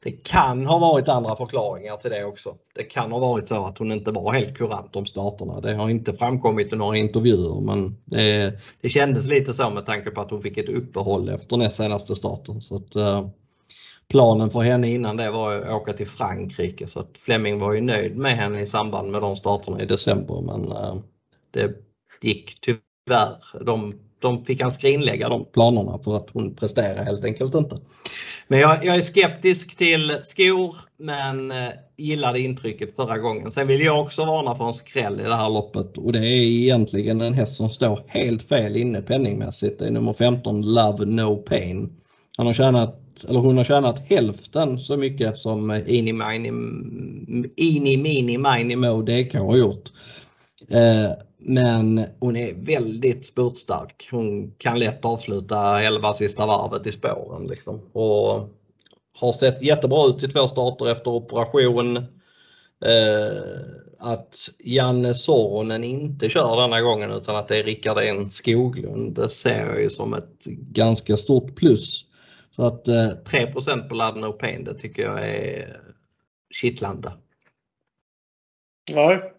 det 0.06 0.12
kan 0.22 0.66
ha 0.66 0.78
varit 0.78 1.08
andra 1.08 1.36
förklaringar 1.36 1.96
till 1.96 2.10
det 2.10 2.24
också. 2.24 2.54
Det 2.74 2.82
kan 2.82 3.12
ha 3.12 3.18
varit 3.18 3.48
så 3.48 3.66
att 3.66 3.78
hon 3.78 3.92
inte 3.92 4.10
var 4.10 4.32
helt 4.32 4.56
kurant 4.56 4.96
om 4.96 5.06
starterna. 5.06 5.60
Det 5.60 5.74
har 5.74 5.90
inte 5.90 6.12
framkommit 6.12 6.72
i 6.72 6.76
några 6.76 6.96
intervjuer 6.96 7.60
men 7.60 7.96
det, 8.04 8.58
det 8.80 8.88
kändes 8.88 9.28
lite 9.28 9.54
så 9.54 9.70
med 9.70 9.86
tanke 9.86 10.10
på 10.10 10.20
att 10.20 10.30
hon 10.30 10.42
fick 10.42 10.58
ett 10.58 10.68
uppehåll 10.68 11.28
efter 11.28 11.56
näst 11.56 11.76
senaste 11.76 12.14
starten. 12.14 12.62
Så 12.62 12.76
att, 12.76 12.96
eh, 12.96 13.28
planen 14.08 14.50
för 14.50 14.60
henne 14.60 14.90
innan 14.90 15.16
det 15.16 15.30
var 15.30 15.56
att 15.56 15.74
åka 15.74 15.92
till 15.92 16.06
Frankrike 16.06 16.86
så 16.86 17.00
att 17.00 17.18
Fleming 17.18 17.58
var 17.58 17.72
ju 17.72 17.80
nöjd 17.80 18.16
med 18.16 18.36
henne 18.36 18.60
i 18.60 18.66
samband 18.66 19.10
med 19.10 19.22
de 19.22 19.36
starterna 19.36 19.82
i 19.82 19.86
december 19.86 20.40
men 20.40 20.72
eh, 20.72 20.94
det 21.50 21.70
gick 22.22 22.60
tyvärr. 22.60 23.64
De 23.64 23.94
de 24.18 24.44
fick 24.44 24.60
han 24.60 24.70
skrinlägga 24.70 25.28
de 25.28 25.44
planerna 25.44 25.98
för 25.98 26.16
att 26.16 26.30
hon 26.32 26.54
presterade 26.54 27.04
helt 27.04 27.24
enkelt 27.24 27.54
inte. 27.54 27.80
Men 28.48 28.58
jag, 28.58 28.84
jag 28.84 28.96
är 28.96 29.00
skeptisk 29.00 29.76
till 29.76 30.18
skor 30.22 30.74
men 30.98 31.50
eh, 31.50 31.68
gillade 31.96 32.40
intrycket 32.40 32.96
förra 32.96 33.18
gången. 33.18 33.52
Sen 33.52 33.66
vill 33.66 33.80
jag 33.80 34.00
också 34.00 34.24
varna 34.24 34.54
för 34.54 34.66
en 34.66 34.72
skräll 34.72 35.20
i 35.20 35.22
det 35.22 35.34
här 35.34 35.50
loppet 35.50 35.98
och 35.98 36.12
det 36.12 36.18
är 36.18 36.44
egentligen 36.44 37.20
en 37.20 37.34
häst 37.34 37.54
som 37.54 37.70
står 37.70 38.04
helt 38.06 38.42
fel 38.42 38.76
inne 38.76 39.02
penningmässigt. 39.02 39.78
Det 39.78 39.86
är 39.86 39.90
nummer 39.90 40.12
15 40.12 40.62
Love 40.74 41.04
No 41.04 41.36
Pain. 41.36 41.92
Han 42.36 42.46
har 42.46 42.54
tjänat, 42.54 43.00
eller 43.28 43.40
hon 43.40 43.56
har 43.56 43.64
tjänat 43.64 44.08
hälften 44.08 44.80
så 44.80 44.96
mycket 44.96 45.38
som 45.38 45.70
Ini 45.86 46.12
Mini, 46.12 46.48
Ini 47.56 47.96
Mini 47.96 48.38
Mini 48.38 48.76
Mo 48.76 49.02
DK 49.02 49.34
har 49.34 49.56
gjort. 49.56 49.92
Eh, 50.70 51.10
men 51.48 52.06
hon 52.20 52.36
är 52.36 52.54
väldigt 52.54 53.24
spurtstark. 53.24 54.08
Hon 54.10 54.50
kan 54.58 54.78
lätt 54.78 55.04
avsluta 55.04 55.82
11 55.82 56.12
sista 56.12 56.46
varvet 56.46 56.86
i 56.86 56.92
spåren. 56.92 57.46
Liksom. 57.46 57.90
Och 57.92 58.50
har 59.18 59.32
sett 59.32 59.62
jättebra 59.62 60.06
ut 60.06 60.22
i 60.22 60.28
två 60.28 60.48
starter 60.48 60.92
efter 60.92 61.10
operation. 61.10 61.96
Eh, 61.96 62.02
att 63.98 64.36
Janne 64.58 65.14
Soronen 65.14 65.84
inte 65.84 66.28
kör 66.28 66.62
denna 66.62 66.80
gången 66.80 67.10
utan 67.10 67.36
att 67.36 67.48
det 67.48 67.58
är 67.58 67.64
Rickard 67.64 67.98
En 67.98 68.30
Skoglund. 68.30 69.14
Det 69.14 69.28
ser 69.28 69.66
jag 69.66 69.82
ju 69.82 69.90
som 69.90 70.14
ett 70.14 70.44
ganska 70.70 71.16
stort 71.16 71.56
plus. 71.56 72.04
Så 72.50 72.66
att 72.66 72.88
eh, 72.88 72.94
3% 72.94 73.88
på 73.88 73.94
Love 73.94 74.20
No 74.20 74.32
Pain 74.32 74.64
det 74.64 74.74
tycker 74.74 75.02
jag 75.02 75.28
är 75.28 75.80
kittlande. 76.50 77.12
Nej, 78.92 79.32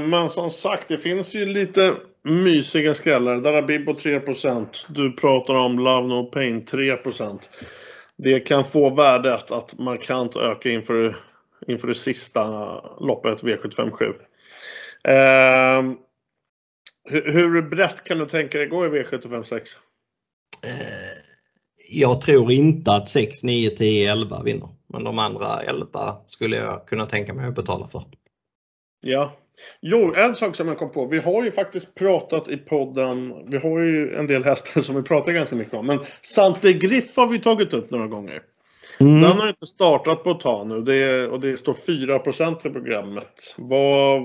men 0.00 0.30
som 0.30 0.50
sagt, 0.50 0.88
det 0.88 0.98
finns 0.98 1.34
ju 1.34 1.46
lite 1.46 1.96
mysiga 2.22 2.94
skrällar. 2.94 3.40
Darabibbo 3.40 3.92
3% 3.92 4.66
Du 4.88 5.12
pratar 5.12 5.54
om 5.54 5.78
Love 5.78 6.08
No 6.08 6.24
Pain 6.24 6.64
3% 6.64 7.38
Det 8.16 8.40
kan 8.40 8.64
få 8.64 8.90
värdet 8.90 9.52
att 9.52 9.78
markant 9.78 10.36
öka 10.36 10.70
inför, 10.70 11.16
inför 11.66 11.88
det 11.88 11.94
sista 11.94 12.74
loppet 13.00 13.42
V757. 13.42 14.14
Eh, 15.04 15.82
hur, 17.04 17.32
hur 17.32 17.62
brett 17.62 18.04
kan 18.04 18.18
du 18.18 18.26
tänka 18.26 18.58
dig 18.58 18.66
gå 18.66 18.86
i 18.86 18.88
V756? 18.88 19.52
Eh, 20.64 21.20
jag 21.88 22.20
tror 22.20 22.52
inte 22.52 22.92
att 22.92 23.08
6, 23.08 23.42
9, 23.42 23.70
10, 23.70 24.12
11 24.12 24.42
vinner. 24.42 24.68
Men 24.86 25.04
de 25.04 25.18
andra 25.18 25.60
11 25.60 26.16
skulle 26.26 26.56
jag 26.56 26.86
kunna 26.86 27.06
tänka 27.06 27.34
mig 27.34 27.48
att 27.48 27.54
betala 27.54 27.86
för. 27.86 28.02
Ja, 29.00 29.36
Jo, 29.80 30.14
en 30.16 30.36
sak 30.36 30.56
som 30.56 30.68
jag 30.68 30.78
kom 30.78 30.92
på. 30.92 31.06
Vi 31.06 31.18
har 31.18 31.44
ju 31.44 31.52
faktiskt 31.52 31.94
pratat 31.94 32.48
i 32.48 32.56
podden. 32.56 33.34
Vi 33.50 33.56
har 33.56 33.80
ju 33.80 34.14
en 34.14 34.26
del 34.26 34.44
hästar 34.44 34.80
som 34.80 34.96
vi 34.96 35.02
pratar 35.02 35.32
ganska 35.32 35.56
mycket 35.56 35.74
om. 35.74 35.86
Men 35.86 35.98
Sante 36.22 36.72
Griff 36.72 37.16
har 37.16 37.28
vi 37.28 37.38
tagit 37.38 37.72
upp 37.72 37.90
några 37.90 38.06
gånger. 38.06 38.42
Mm. 39.00 39.22
Den 39.22 39.38
har 39.38 39.48
inte 39.48 39.66
startat 39.66 40.24
på 40.24 40.30
ett 40.30 40.40
tag 40.40 40.66
nu 40.66 40.80
det 40.82 40.96
är, 40.96 41.28
och 41.28 41.40
det 41.40 41.56
står 41.56 41.72
4% 41.72 42.66
i 42.66 42.70
programmet. 42.70 43.54
Vad, 43.56 44.22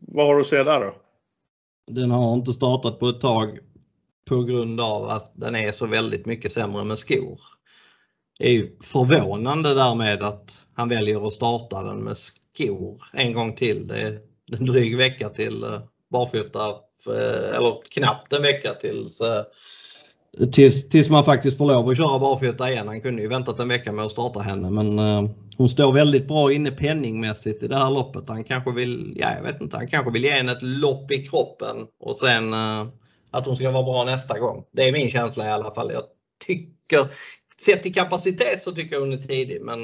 vad 0.00 0.26
har 0.26 0.34
du 0.34 0.40
att 0.40 0.46
säga 0.46 0.64
där 0.64 0.80
då? 0.80 0.94
Den 1.90 2.10
har 2.10 2.34
inte 2.34 2.52
startat 2.52 2.98
på 2.98 3.08
ett 3.08 3.20
tag 3.20 3.58
på 4.28 4.42
grund 4.42 4.80
av 4.80 5.08
att 5.08 5.32
den 5.34 5.56
är 5.56 5.72
så 5.72 5.86
väldigt 5.86 6.26
mycket 6.26 6.52
sämre 6.52 6.84
med 6.84 6.98
skor. 6.98 7.40
Det 8.38 8.48
är 8.48 8.52
ju 8.52 8.76
förvånande 8.82 9.74
därmed 9.74 10.22
att 10.22 10.66
han 10.74 10.88
väljer 10.88 11.26
att 11.26 11.32
starta 11.32 11.82
den 11.82 12.04
med 12.04 12.16
skor 12.16 13.00
en 13.12 13.32
gång 13.32 13.52
till. 13.52 13.86
Det 13.86 14.27
en 14.52 14.66
dryg 14.66 14.96
vecka 14.96 15.28
till 15.28 15.64
eh, 15.64 15.80
barfota, 16.10 16.68
eh, 17.08 17.56
eller 17.56 17.90
knappt 17.90 18.32
en 18.32 18.42
vecka 18.42 18.74
tills, 18.74 19.20
eh, 19.20 19.42
tills, 20.52 20.88
tills 20.88 21.10
man 21.10 21.24
faktiskt 21.24 21.58
får 21.58 21.66
lov 21.66 21.88
att 21.88 21.96
köra 21.96 22.18
barfota 22.18 22.70
igen. 22.70 22.88
Han 22.88 23.00
kunde 23.00 23.22
ju 23.22 23.28
väntat 23.28 23.60
en 23.60 23.68
vecka 23.68 23.92
med 23.92 24.04
att 24.04 24.10
starta 24.10 24.40
henne 24.40 24.70
men 24.70 24.98
hon 25.56 25.68
står 25.68 25.92
väldigt 25.92 26.28
bra 26.28 26.52
inne 26.52 26.70
penningmässigt 26.70 27.62
i 27.62 27.68
det 27.68 27.76
här 27.76 27.90
loppet. 27.90 28.28
Han 28.28 28.44
kanske 28.44 28.72
vill, 28.72 29.14
ja 29.16 29.28
jag 29.36 29.42
vet 29.42 29.60
inte, 29.60 29.76
han 29.76 29.88
kanske 29.88 30.12
vill 30.12 30.24
ge 30.24 30.30
henne 30.30 30.52
ett 30.52 30.62
lopp 30.62 31.10
i 31.10 31.24
kroppen 31.24 31.76
och 32.00 32.16
sen 32.16 32.54
att 33.30 33.46
hon 33.46 33.56
ska 33.56 33.70
vara 33.70 33.82
bra 33.82 34.04
nästa 34.04 34.38
gång. 34.38 34.64
Det 34.72 34.82
är 34.82 34.92
min 34.92 35.10
känsla 35.10 35.46
i 35.46 35.50
alla 35.50 35.74
fall. 35.74 35.90
Jag 35.92 36.02
tycker, 36.46 37.06
sett 37.60 37.82
till 37.82 37.94
kapacitet 37.94 38.62
så 38.62 38.70
tycker 38.70 38.94
jag 38.94 39.00
hon 39.00 39.12
är 39.12 39.16
tidig 39.16 39.62
men 39.62 39.80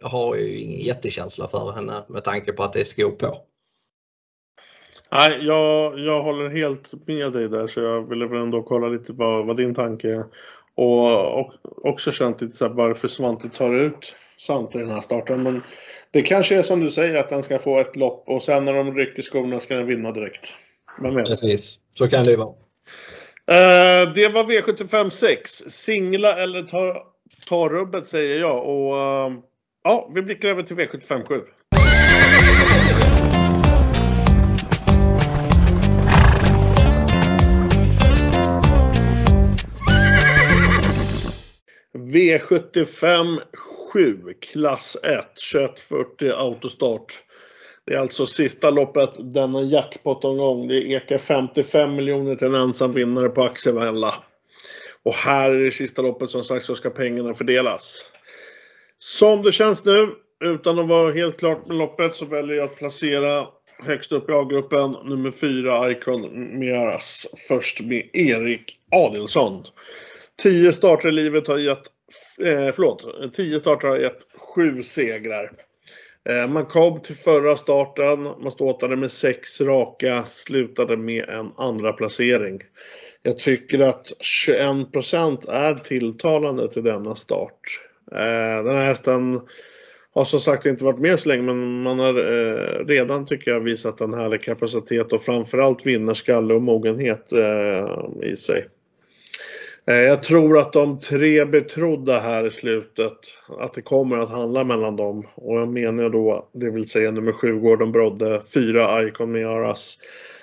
jag 0.00 0.08
har 0.08 0.36
ju 0.36 0.58
ingen 0.58 0.80
jättekänsla 0.80 1.48
för 1.48 1.72
henne 1.72 2.04
med 2.08 2.24
tanke 2.24 2.52
på 2.52 2.62
att 2.62 2.72
det 2.72 2.80
är 2.80 2.84
skor 2.84 3.10
på. 3.10 3.38
Nej, 5.12 5.38
jag, 5.46 5.98
jag 5.98 6.22
håller 6.22 6.48
helt 6.48 7.06
med 7.06 7.32
dig 7.32 7.48
där 7.48 7.66
så 7.66 7.80
jag 7.80 8.08
ville 8.08 8.26
väl 8.26 8.42
ändå 8.42 8.62
kolla 8.62 8.88
lite 8.88 9.12
vad, 9.12 9.46
vad 9.46 9.56
din 9.56 9.74
tanke 9.74 10.08
är. 10.08 10.24
Och, 10.74 11.38
och 11.38 11.52
också 11.82 12.12
känt 12.12 12.40
lite 12.40 12.56
så 12.56 12.66
här 12.66 12.74
varför 12.74 13.08
Svante 13.08 13.48
tar 13.48 13.74
ut 13.74 14.16
Svante 14.36 14.78
i 14.78 14.80
den 14.80 14.90
här 14.90 15.00
starten. 15.00 15.42
Men 15.42 15.62
det 16.10 16.22
kanske 16.22 16.56
är 16.56 16.62
som 16.62 16.80
du 16.80 16.90
säger 16.90 17.14
att 17.14 17.28
den 17.28 17.42
ska 17.42 17.58
få 17.58 17.78
ett 17.78 17.96
lopp 17.96 18.24
och 18.26 18.42
sen 18.42 18.64
när 18.64 18.74
de 18.74 18.94
rycker 18.94 19.22
skorna 19.22 19.60
ska 19.60 19.74
den 19.74 19.86
vinna 19.86 20.12
direkt. 20.12 20.54
Precis, 21.26 21.80
så 21.90 22.08
kan 22.08 22.24
det 22.24 22.30
ju 22.30 22.36
vara. 22.36 22.48
Uh, 22.48 24.14
det 24.14 24.28
var 24.28 24.44
V75 24.44 25.10
6. 25.10 25.50
Singla 25.50 26.36
eller 26.36 26.62
ta, 26.62 27.06
ta 27.48 27.68
rubbet 27.68 28.06
säger 28.06 28.40
jag. 28.40 28.66
Och 28.66 28.94
uh, 28.94 29.38
ja, 29.84 30.10
vi 30.14 30.22
blickar 30.22 30.48
över 30.48 30.62
till 30.62 30.76
V75 30.76 31.24
7. 31.24 31.40
V75 42.12 43.40
7 43.92 44.34
klass 44.40 44.96
1 45.02 45.26
2140 45.52 46.32
autostart. 46.32 47.22
Det 47.86 47.94
är 47.94 47.98
alltså 47.98 48.26
sista 48.26 48.70
loppet, 48.70 49.10
denna 49.18 49.62
jackpot-omgång. 49.62 50.68
Det 50.68 50.82
ekar 50.82 51.18
55 51.18 51.94
miljoner 51.94 52.36
till 52.36 52.46
en 52.46 52.54
ensam 52.54 52.92
vinnare 52.92 53.28
på 53.28 53.42
Axevalla. 53.42 54.14
Och 55.02 55.14
här 55.14 55.50
är 55.50 55.64
det 55.64 55.70
sista 55.70 56.02
loppet 56.02 56.30
som 56.30 56.44
sagt 56.44 56.64
så 56.64 56.74
ska 56.74 56.90
pengarna 56.90 57.34
fördelas. 57.34 58.10
Som 58.98 59.42
det 59.42 59.52
känns 59.52 59.84
nu, 59.84 60.08
utan 60.44 60.78
att 60.78 60.88
vara 60.88 61.12
helt 61.12 61.38
klart 61.38 61.66
med 61.66 61.76
loppet, 61.76 62.14
så 62.14 62.24
väljer 62.24 62.56
jag 62.56 62.64
att 62.64 62.76
placera 62.76 63.46
högst 63.78 64.12
upp 64.12 64.30
i 64.30 64.32
A-gruppen 64.32 64.94
nummer 65.04 65.30
4, 65.30 65.90
Icon 65.90 66.58
Miaras. 66.58 67.26
Först 67.48 67.80
med 67.80 68.10
Erik 68.12 68.76
Adelsson. 68.90 69.64
10 70.42 70.72
starter 70.72 71.08
i 71.08 71.12
livet 71.12 71.48
har 71.48 71.58
gett, 71.58 71.82
eh, 72.40 72.72
förlåt, 72.74 73.34
10 73.34 73.60
starter 73.60 73.88
har 73.88 73.96
gett 73.96 74.26
7 74.54 74.82
segrar. 74.82 75.52
Eh, 76.28 76.48
man 76.48 76.66
kom 76.66 77.00
till 77.00 77.14
förra 77.14 77.56
starten, 77.56 78.22
man 78.22 78.50
ståtade 78.50 78.96
med 78.96 79.10
6 79.10 79.60
raka, 79.60 80.24
slutade 80.24 80.96
med 80.96 81.28
en 81.28 81.52
andra 81.56 81.92
placering. 81.92 82.60
Jag 83.22 83.38
tycker 83.38 83.78
att 83.78 84.12
21% 84.20 85.50
är 85.50 85.74
tilltalande 85.74 86.72
till 86.72 86.82
denna 86.82 87.14
start. 87.14 87.60
Eh, 88.12 88.64
den 88.64 88.76
här 88.76 88.84
hästen 88.84 89.40
har 90.14 90.24
som 90.24 90.40
sagt 90.40 90.66
inte 90.66 90.84
varit 90.84 91.00
med 91.00 91.20
så 91.20 91.28
länge 91.28 91.42
men 91.42 91.82
man 91.82 91.98
har 91.98 92.14
eh, 92.14 92.86
redan 92.86 93.26
tycker 93.26 93.50
jag 93.50 93.60
visat 93.60 94.00
en 94.00 94.14
härlig 94.14 94.42
kapacitet 94.42 95.12
och 95.12 95.22
framförallt 95.22 95.86
vinnarskalle 95.86 96.54
och 96.54 96.62
mogenhet 96.62 97.32
eh, 97.32 97.86
i 98.22 98.36
sig. 98.36 98.66
Eh, 99.88 99.94
jag 99.96 100.22
tror 100.22 100.58
att 100.58 100.72
de 100.72 101.00
tre 101.00 101.44
betrodda 101.44 102.18
här 102.18 102.46
i 102.46 102.50
slutet, 102.50 103.16
att 103.58 103.72
det 103.72 103.82
kommer 103.82 104.18
att 104.18 104.30
handla 104.30 104.64
mellan 104.64 104.96
dem. 104.96 105.26
Och 105.34 105.60
jag 105.60 105.68
menar 105.68 106.10
då, 106.10 106.48
det 106.52 106.70
vill 106.70 106.88
säga 106.88 107.10
nummer 107.10 107.32
7 107.32 107.60
Gordon 107.60 107.92
Brodde, 107.92 108.42
4 108.54 109.06
Icon 109.06 109.32
Miaras 109.32 109.98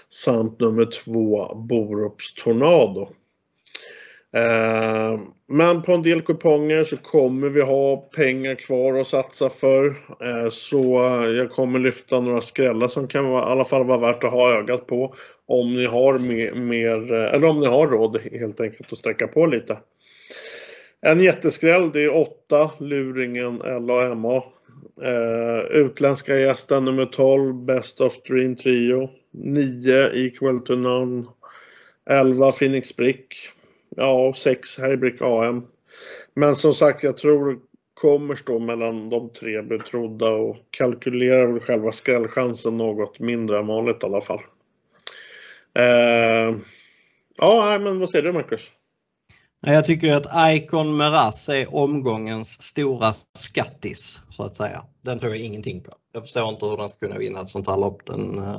samt 0.10 0.60
nummer 0.60 0.86
2 0.86 1.56
Borups 1.56 2.34
Tornado. 2.34 3.10
Eh, 4.36 5.20
men 5.48 5.82
på 5.82 5.92
en 5.92 6.04
del 6.04 6.22
kuponger 6.22 6.84
så 6.84 6.98
kommer 6.98 7.50
vi 7.50 7.62
ha 7.62 7.98
pengar 7.98 8.56
kvar 8.56 9.00
att 9.00 9.08
satsa 9.08 9.50
för. 9.50 9.86
Eh, 10.24 10.50
så 10.50 11.00
jag 11.38 11.52
kommer 11.52 11.80
lyfta 11.80 12.20
några 12.20 12.42
skrällar 12.42 12.88
som 12.88 13.08
kan 13.08 13.30
vara, 13.30 13.50
i 13.50 13.52
alla 13.52 13.66
fall 13.66 13.86
vara 13.86 13.98
värt 13.98 14.24
att 14.24 14.32
ha 14.32 14.52
ögat 14.52 14.88
på. 14.88 15.16
Om 15.46 15.76
ni 15.76 15.86
har 15.86 16.18
mer, 16.18 16.54
mer 16.54 17.14
eller 17.14 17.48
om 17.48 17.60
ni 17.60 17.66
har 17.66 17.88
råd 17.88 18.22
helt 18.32 18.62
enkelt 18.62 18.92
att 18.92 18.98
sträcka 18.98 19.28
på 19.28 19.46
lite. 19.46 19.78
En 21.02 21.20
jätteskräll 21.20 21.92
det 21.92 22.04
är 22.04 22.16
8 22.16 22.72
Luringen 22.78 23.58
LAMA. 23.58 24.44
Utländska 25.70 26.40
gästen 26.40 26.86
nummer 26.86 27.06
12 27.06 27.66
Best 27.66 28.02
of 28.02 28.22
Dream 28.22 28.56
Trio. 28.56 29.10
9 29.32 30.10
Equal 30.14 30.60
to 30.60 30.76
None. 30.76 31.26
11 32.10 32.52
Phoenix 32.52 32.96
Brick 32.96 33.34
ja, 33.96 34.34
sex 34.36 34.78
Haybrick 34.78 35.22
AM. 35.22 35.68
Men 36.34 36.56
som 36.56 36.74
sagt, 36.74 37.04
jag 37.04 37.18
tror 37.18 37.54
det 37.54 37.60
kommer 37.94 38.36
stå 38.36 38.60
mellan 38.60 39.10
de 39.10 39.30
tre 39.30 39.62
betrodda 39.62 40.30
och 40.30 40.58
kalkylerar 40.70 41.48
väl 41.48 41.60
själva 41.60 41.92
skrällchansen 41.92 42.78
något 42.78 43.20
mindre 43.20 43.60
än 43.60 43.68
vanligt 43.68 44.04
i 44.04 44.06
alla 44.06 44.22
fall. 44.22 44.42
Eh, 45.80 46.58
ja, 47.36 47.80
men 47.80 48.00
vad 48.00 48.10
säger 48.10 48.26
du 48.26 48.34
Marcus? 48.34 48.72
Jag 49.62 49.86
tycker 49.86 50.14
att 50.14 50.54
Icon 50.56 50.98
Meras 50.98 51.50
är 51.50 51.76
omgångens 51.76 52.62
stora 52.62 53.14
skattis 53.38 54.24
så 54.30 54.44
att 54.44 54.58
säga. 54.58 54.84
Den 55.04 55.20
tror 55.20 55.32
jag 55.36 55.42
ingenting 55.42 55.84
på. 55.84 55.92
Jag 56.14 56.24
förstår 56.24 56.50
inte 56.50 56.66
hur 56.66 56.78
den 56.78 56.90
ska 56.90 57.00
kunna 57.00 57.18
vinna 57.18 57.42
ett 57.42 57.50
sånt 57.50 57.70
här 57.70 57.78
lopp. 57.78 58.06
Den, 58.06 58.38
eh, 58.38 58.58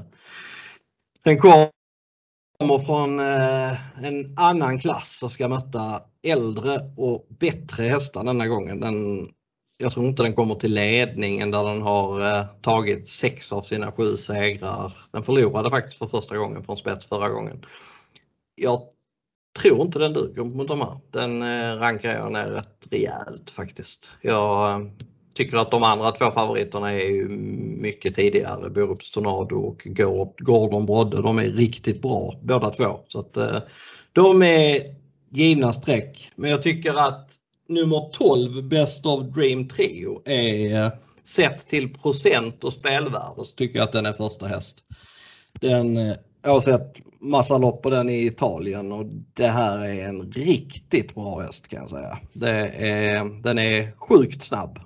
den 1.24 1.38
kom 1.38 1.68
kommer 2.58 2.78
från 2.78 3.20
eh, 3.20 4.04
en 4.06 4.34
annan 4.36 4.78
klass 4.78 5.22
och 5.22 5.32
ska 5.32 5.48
möta 5.48 6.02
äldre 6.26 6.78
och 6.96 7.26
bättre 7.40 7.84
hästar 7.84 8.24
denna 8.24 8.46
gången. 8.46 8.80
Den, 8.80 9.28
jag 9.78 9.92
tror 9.92 10.06
inte 10.06 10.22
den 10.22 10.34
kommer 10.34 10.54
till 10.54 10.74
ledningen 10.74 11.50
där 11.50 11.64
den 11.64 11.82
har 11.82 12.20
eh, 12.20 12.46
tagit 12.62 13.08
sex 13.08 13.52
av 13.52 13.60
sina 13.60 13.92
sju 13.92 14.16
segrar. 14.16 14.96
Den 15.12 15.22
förlorade 15.22 15.70
faktiskt 15.70 15.98
för 15.98 16.06
första 16.06 16.36
gången 16.36 16.64
från 16.64 16.76
spets 16.76 17.06
förra 17.06 17.28
gången. 17.28 17.64
Jag 18.54 18.80
tror 19.60 19.80
inte 19.80 19.98
den 19.98 20.12
duger 20.12 20.44
mot 20.44 20.68
de 20.68 20.80
här. 20.80 21.00
Den 21.10 21.42
eh, 21.42 21.78
rankar 21.78 22.14
jag 22.14 22.32
ner 22.32 22.46
rätt 22.46 22.86
rejält 22.90 23.50
faktiskt. 23.50 24.14
Jag 24.20 24.90
tycker 25.36 25.56
att 25.56 25.70
de 25.70 25.82
andra 25.82 26.10
två 26.10 26.30
favoriterna 26.30 26.92
är 26.92 27.10
ju 27.10 27.28
mycket 27.78 28.14
tidigare. 28.14 28.70
Borups 28.70 29.10
Tornado 29.10 29.56
och 29.56 29.82
Gordon 30.38 30.86
Brodde. 30.86 31.22
De 31.22 31.38
är 31.38 31.42
riktigt 31.42 32.02
bra 32.02 32.34
båda 32.42 32.70
två. 32.70 33.00
Så 33.08 33.20
att, 33.20 33.36
eh, 33.36 33.58
de 34.12 34.42
är 34.42 34.80
givna 35.30 35.72
streck. 35.72 36.30
Men 36.36 36.50
jag 36.50 36.62
tycker 36.62 36.94
att 36.94 37.30
nummer 37.68 38.10
12 38.12 38.68
Best 38.68 39.06
of 39.06 39.22
Dream 39.34 39.68
Trio 39.68 40.22
är 40.24 40.84
eh, 40.84 40.92
sett 41.24 41.66
till 41.66 41.94
procent 41.94 42.64
och 42.64 42.72
spelvärde 42.72 43.44
så 43.44 43.54
tycker 43.56 43.78
jag 43.78 43.84
att 43.84 43.92
den 43.92 44.06
är 44.06 44.12
första 44.12 44.46
häst. 44.46 44.76
Den, 45.60 45.96
eh, 45.96 46.14
jag 46.42 46.50
har 46.50 46.60
sett 46.60 46.96
massa 47.20 47.58
lopp 47.58 47.82
på 47.82 47.90
den 47.90 48.08
i 48.08 48.26
Italien 48.26 48.92
och 48.92 49.04
det 49.34 49.46
här 49.48 49.84
är 49.84 50.08
en 50.08 50.32
riktigt 50.32 51.14
bra 51.14 51.40
häst 51.40 51.68
kan 51.68 51.80
jag 51.80 51.90
säga. 51.90 52.18
Det 52.32 52.68
är, 52.68 53.42
den 53.42 53.58
är 53.58 53.92
sjukt 53.96 54.42
snabb. 54.42 54.78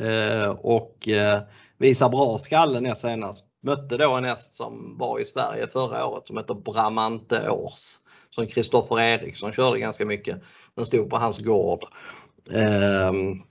Eh, 0.00 0.50
och 0.50 1.08
eh, 1.08 1.40
visar 1.78 2.08
bra 2.08 2.38
skalle 2.38 2.80
näst 2.80 3.00
senast. 3.00 3.44
Mötte 3.62 3.96
då 3.96 4.14
en 4.14 4.24
häst 4.24 4.54
som 4.54 4.98
var 4.98 5.20
i 5.20 5.24
Sverige 5.24 5.66
förra 5.66 6.06
året 6.06 6.26
som 6.26 6.36
heter 6.36 6.54
Bramante 6.54 7.50
Års. 7.50 7.96
Som 8.30 8.46
Kristoffer 8.46 9.00
Eriksson 9.00 9.52
körde 9.52 9.80
ganska 9.80 10.06
mycket. 10.06 10.42
Den 10.74 10.86
stod 10.86 11.10
på 11.10 11.16
hans 11.16 11.38
gård. 11.38 11.84
Ehm, 12.52 13.42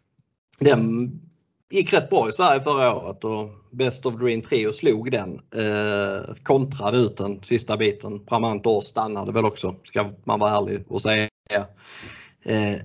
den 0.60 1.12
gick 1.72 1.94
rätt 1.94 2.10
bra 2.10 2.30
i 2.30 2.32
Sverige 2.32 2.62
förra 2.62 2.96
året 2.96 3.24
och 3.24 3.50
Best 3.72 4.06
of 4.06 4.16
Dream 4.16 4.42
Trio 4.42 4.72
slog 4.74 5.12
den. 5.12 5.40
Eh, 5.56 6.36
kontrade 6.44 6.98
ut 6.98 7.18
den 7.18 7.44
sista 7.44 7.78
biten. 7.78 8.26
Bramante 8.26 8.70
Års 8.70 8.84
stannade 8.84 9.32
väl 9.32 9.46
också, 9.46 9.76
ska 9.84 10.12
man 10.24 10.40
vara 10.40 10.52
ärlig 10.52 10.86
och 10.88 11.02
säga. 11.02 11.30
Eh, 12.46 12.76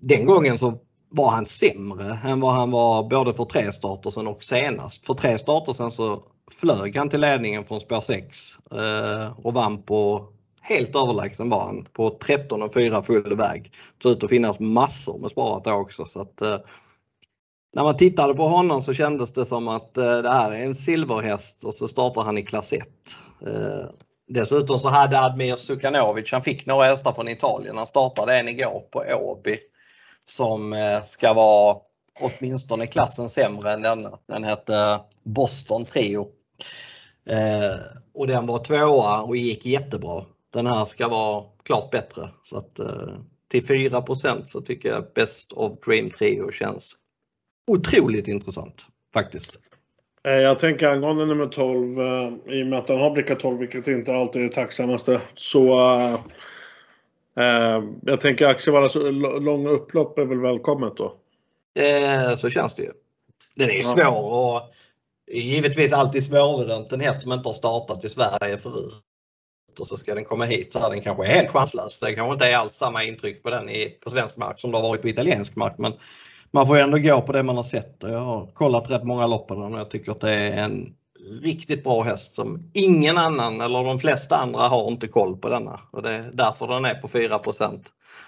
den 0.00 0.26
gången 0.26 0.58
så 0.58 0.78
var 1.12 1.30
han 1.30 1.46
sämre 1.46 2.18
än 2.24 2.40
vad 2.40 2.54
han 2.54 2.70
var 2.70 3.02
både 3.02 3.34
för 3.34 3.44
tre 3.44 3.72
starter 3.72 4.10
sen 4.10 4.26
och 4.26 4.42
senast. 4.42 5.06
För 5.06 5.14
tre 5.14 5.38
starter 5.38 5.72
sen 5.72 5.90
så 5.90 6.22
flög 6.60 6.96
han 6.96 7.08
till 7.08 7.20
ledningen 7.20 7.64
från 7.64 7.80
spår 7.80 8.00
6 8.00 8.58
eh, 8.70 9.46
och 9.46 9.54
vann 9.54 9.82
på 9.82 10.28
helt 10.62 10.96
överlägsen 10.96 11.50
var 11.50 11.60
han 11.60 11.84
på 11.92 12.10
13 12.10 12.62
och 12.62 12.74
4 12.74 13.02
full 13.02 13.36
väg. 13.36 13.62
Det 13.62 14.02
såg 14.02 14.12
ut 14.12 14.24
att 14.24 14.30
finnas 14.30 14.60
massor 14.60 15.18
med 15.18 15.30
sparat 15.30 15.64
då 15.64 15.72
också. 15.72 16.04
Så 16.04 16.20
att, 16.20 16.40
eh, 16.40 16.58
när 17.74 17.82
man 17.82 17.96
tittade 17.96 18.34
på 18.34 18.48
honom 18.48 18.82
så 18.82 18.94
kändes 18.94 19.32
det 19.32 19.46
som 19.46 19.68
att 19.68 19.96
eh, 19.96 20.18
det 20.18 20.30
här 20.30 20.50
är 20.52 20.64
en 20.64 20.74
silverhäst 20.74 21.64
och 21.64 21.74
så 21.74 21.88
startar 21.88 22.22
han 22.22 22.38
i 22.38 22.42
klass 22.42 22.72
1. 22.72 22.82
Dessutom 24.28 24.78
så 24.78 24.88
hade 24.88 25.20
Admir 25.20 25.56
Sukanovic, 25.56 26.32
han 26.32 26.42
fick 26.42 26.66
några 26.66 26.84
hästar 26.84 27.12
från 27.12 27.28
Italien. 27.28 27.76
Han 27.76 27.86
startade 27.86 28.38
en 28.38 28.48
igår 28.48 28.80
på 28.90 29.04
Åby 29.20 29.58
som 30.24 30.72
eh, 30.72 31.02
ska 31.02 31.32
vara 31.32 31.76
åtminstone 32.20 32.86
klassen 32.86 33.28
sämre 33.28 33.72
än 33.72 33.82
denna. 33.82 34.18
Den 34.28 34.44
hette 34.44 35.00
Boston 35.22 35.84
Trio. 35.84 36.28
Eh, 37.28 37.80
och 38.14 38.26
den 38.26 38.46
var 38.46 38.58
tvåa 38.58 39.22
och 39.22 39.36
gick 39.36 39.66
jättebra. 39.66 40.24
Den 40.52 40.66
här 40.66 40.84
ska 40.84 41.08
vara 41.08 41.44
klart 41.64 41.90
bättre. 41.90 42.28
Så 42.42 42.58
att, 42.58 42.78
eh, 42.78 43.14
till 43.50 43.66
4% 43.66 44.48
så 44.48 44.60
tycker 44.60 44.88
jag 44.88 45.04
Best 45.14 45.52
of 45.52 45.78
Dream 45.86 46.10
Trio 46.10 46.50
känns 46.50 46.96
otroligt 47.66 48.28
intressant 48.28 48.86
faktiskt. 49.14 49.58
Eh, 50.24 50.32
jag 50.32 50.58
tänker 50.58 50.88
angående 50.88 51.26
nummer 51.26 51.46
12, 51.46 52.00
eh, 52.00 52.54
i 52.58 52.62
och 52.62 52.66
med 52.66 52.78
att 52.78 52.86
den 52.86 53.00
har 53.00 53.10
blickat 53.10 53.40
12, 53.40 53.58
vilket 53.58 53.88
inte 53.88 54.14
alltid 54.14 54.42
är 54.42 54.46
det 54.46 54.54
tacksammaste, 54.54 55.20
så 55.34 55.74
jag 58.02 58.20
tänker 58.20 58.46
Axevallas 58.46 58.94
långa 59.40 59.70
upplopp 59.70 60.18
är 60.18 60.24
väl 60.24 60.40
välkommet 60.40 60.96
då? 60.96 61.16
Eh, 61.78 62.34
så 62.36 62.50
känns 62.50 62.74
det 62.74 62.82
ju. 62.82 62.90
Den 63.56 63.70
är 63.70 63.76
ja. 63.76 63.82
svår 63.82 64.32
och 64.32 64.62
givetvis 65.32 65.92
alltid 65.92 66.24
svårbedömt. 66.24 66.92
En 66.92 67.00
häst 67.00 67.22
som 67.22 67.32
inte 67.32 67.48
har 67.48 67.54
startat 67.54 68.04
i 68.04 68.08
Sverige 68.08 68.56
förut. 68.58 69.02
Och 69.80 69.86
så 69.86 69.96
ska 69.96 70.14
den 70.14 70.24
komma 70.24 70.44
hit 70.44 70.74
här. 70.74 70.90
Den 70.90 71.00
kanske 71.00 71.26
är 71.26 71.34
helt 71.34 71.50
chanslös. 71.50 72.00
Det 72.00 72.14
kanske 72.14 72.32
inte 72.32 72.46
är 72.46 72.56
alls 72.56 72.72
samma 72.72 73.04
intryck 73.04 73.42
på 73.42 73.50
den 73.50 73.68
i, 73.68 73.88
på 74.04 74.10
svensk 74.10 74.36
mark 74.36 74.60
som 74.60 74.70
det 74.70 74.78
har 74.78 74.88
varit 74.88 75.02
på 75.02 75.08
italiensk 75.08 75.56
mark. 75.56 75.74
Men 75.78 75.92
man 76.50 76.66
får 76.66 76.80
ändå 76.80 76.98
gå 76.98 77.22
på 77.22 77.32
det 77.32 77.42
man 77.42 77.56
har 77.56 77.62
sett. 77.62 77.96
Jag 78.00 78.20
har 78.20 78.46
kollat 78.46 78.90
rätt 78.90 79.04
många 79.04 79.26
lopp 79.26 79.48
på 79.48 79.54
den 79.54 79.74
och 79.74 79.80
jag 79.80 79.90
tycker 79.90 80.12
att 80.12 80.20
det 80.20 80.32
är 80.32 80.64
en 80.64 80.94
riktigt 81.40 81.84
bra 81.84 82.02
häst 82.02 82.34
som 82.34 82.70
ingen 82.74 83.18
annan 83.18 83.60
eller 83.60 83.84
de 83.84 83.98
flesta 83.98 84.36
andra 84.36 84.60
har 84.60 84.90
inte 84.90 85.08
koll 85.08 85.36
på 85.36 85.48
denna 85.48 85.80
och 85.90 86.02
det 86.02 86.10
är 86.10 86.30
därför 86.32 86.66
den 86.66 86.84
är 86.84 86.94
på 86.94 87.08
4 87.08 87.40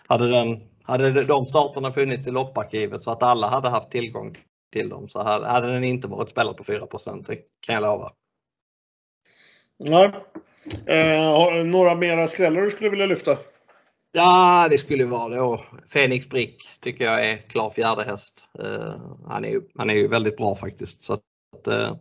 Hade, 0.09 0.31
den, 0.31 0.61
hade 0.83 1.25
de 1.25 1.45
starterna 1.45 1.93
funnits 1.93 2.29
i 2.29 2.31
lopparkivet 2.31 3.05
så 3.05 3.11
att 3.11 3.23
alla 3.23 3.49
hade 3.49 3.69
haft 3.69 3.91
tillgång 3.91 4.35
till 4.73 4.89
dem 4.89 5.09
så 5.09 5.23
hade, 5.23 5.47
hade 5.47 5.73
den 5.73 5.85
inte 5.85 6.09
varit 6.09 6.31
spelad 6.31 6.57
på 6.57 6.65
4 6.65 6.87
det 7.27 7.37
kan 7.67 7.75
jag 7.75 7.83
lova. 7.83 8.11
Nej. 9.79 10.13
Eh, 10.87 11.65
några 11.65 11.95
mera 11.95 12.29
skrällar 12.29 12.63
du 12.63 12.71
skulle 12.71 12.91
vilja 12.91 13.07
lyfta? 13.07 13.39
Ja, 14.17 14.67
det 14.71 14.79
skulle 14.79 15.05
vara 15.05 15.37
då 15.37 15.61
Fenix 15.93 16.29
Brick 16.29 16.63
tycker 16.81 17.05
jag 17.05 17.31
är 17.31 17.37
klar 17.37 17.71
fjärde 17.71 18.05
häst. 18.05 18.49
Uh, 18.63 19.17
han, 19.29 19.45
är 19.45 19.61
han 19.75 19.91
är 19.91 19.95
ju 19.95 20.09
väldigt 20.09 20.37
bra 20.37 20.57
faktiskt. 20.57 21.05
Så 21.05 21.13
att, 21.13 21.69
uh, 21.69 21.95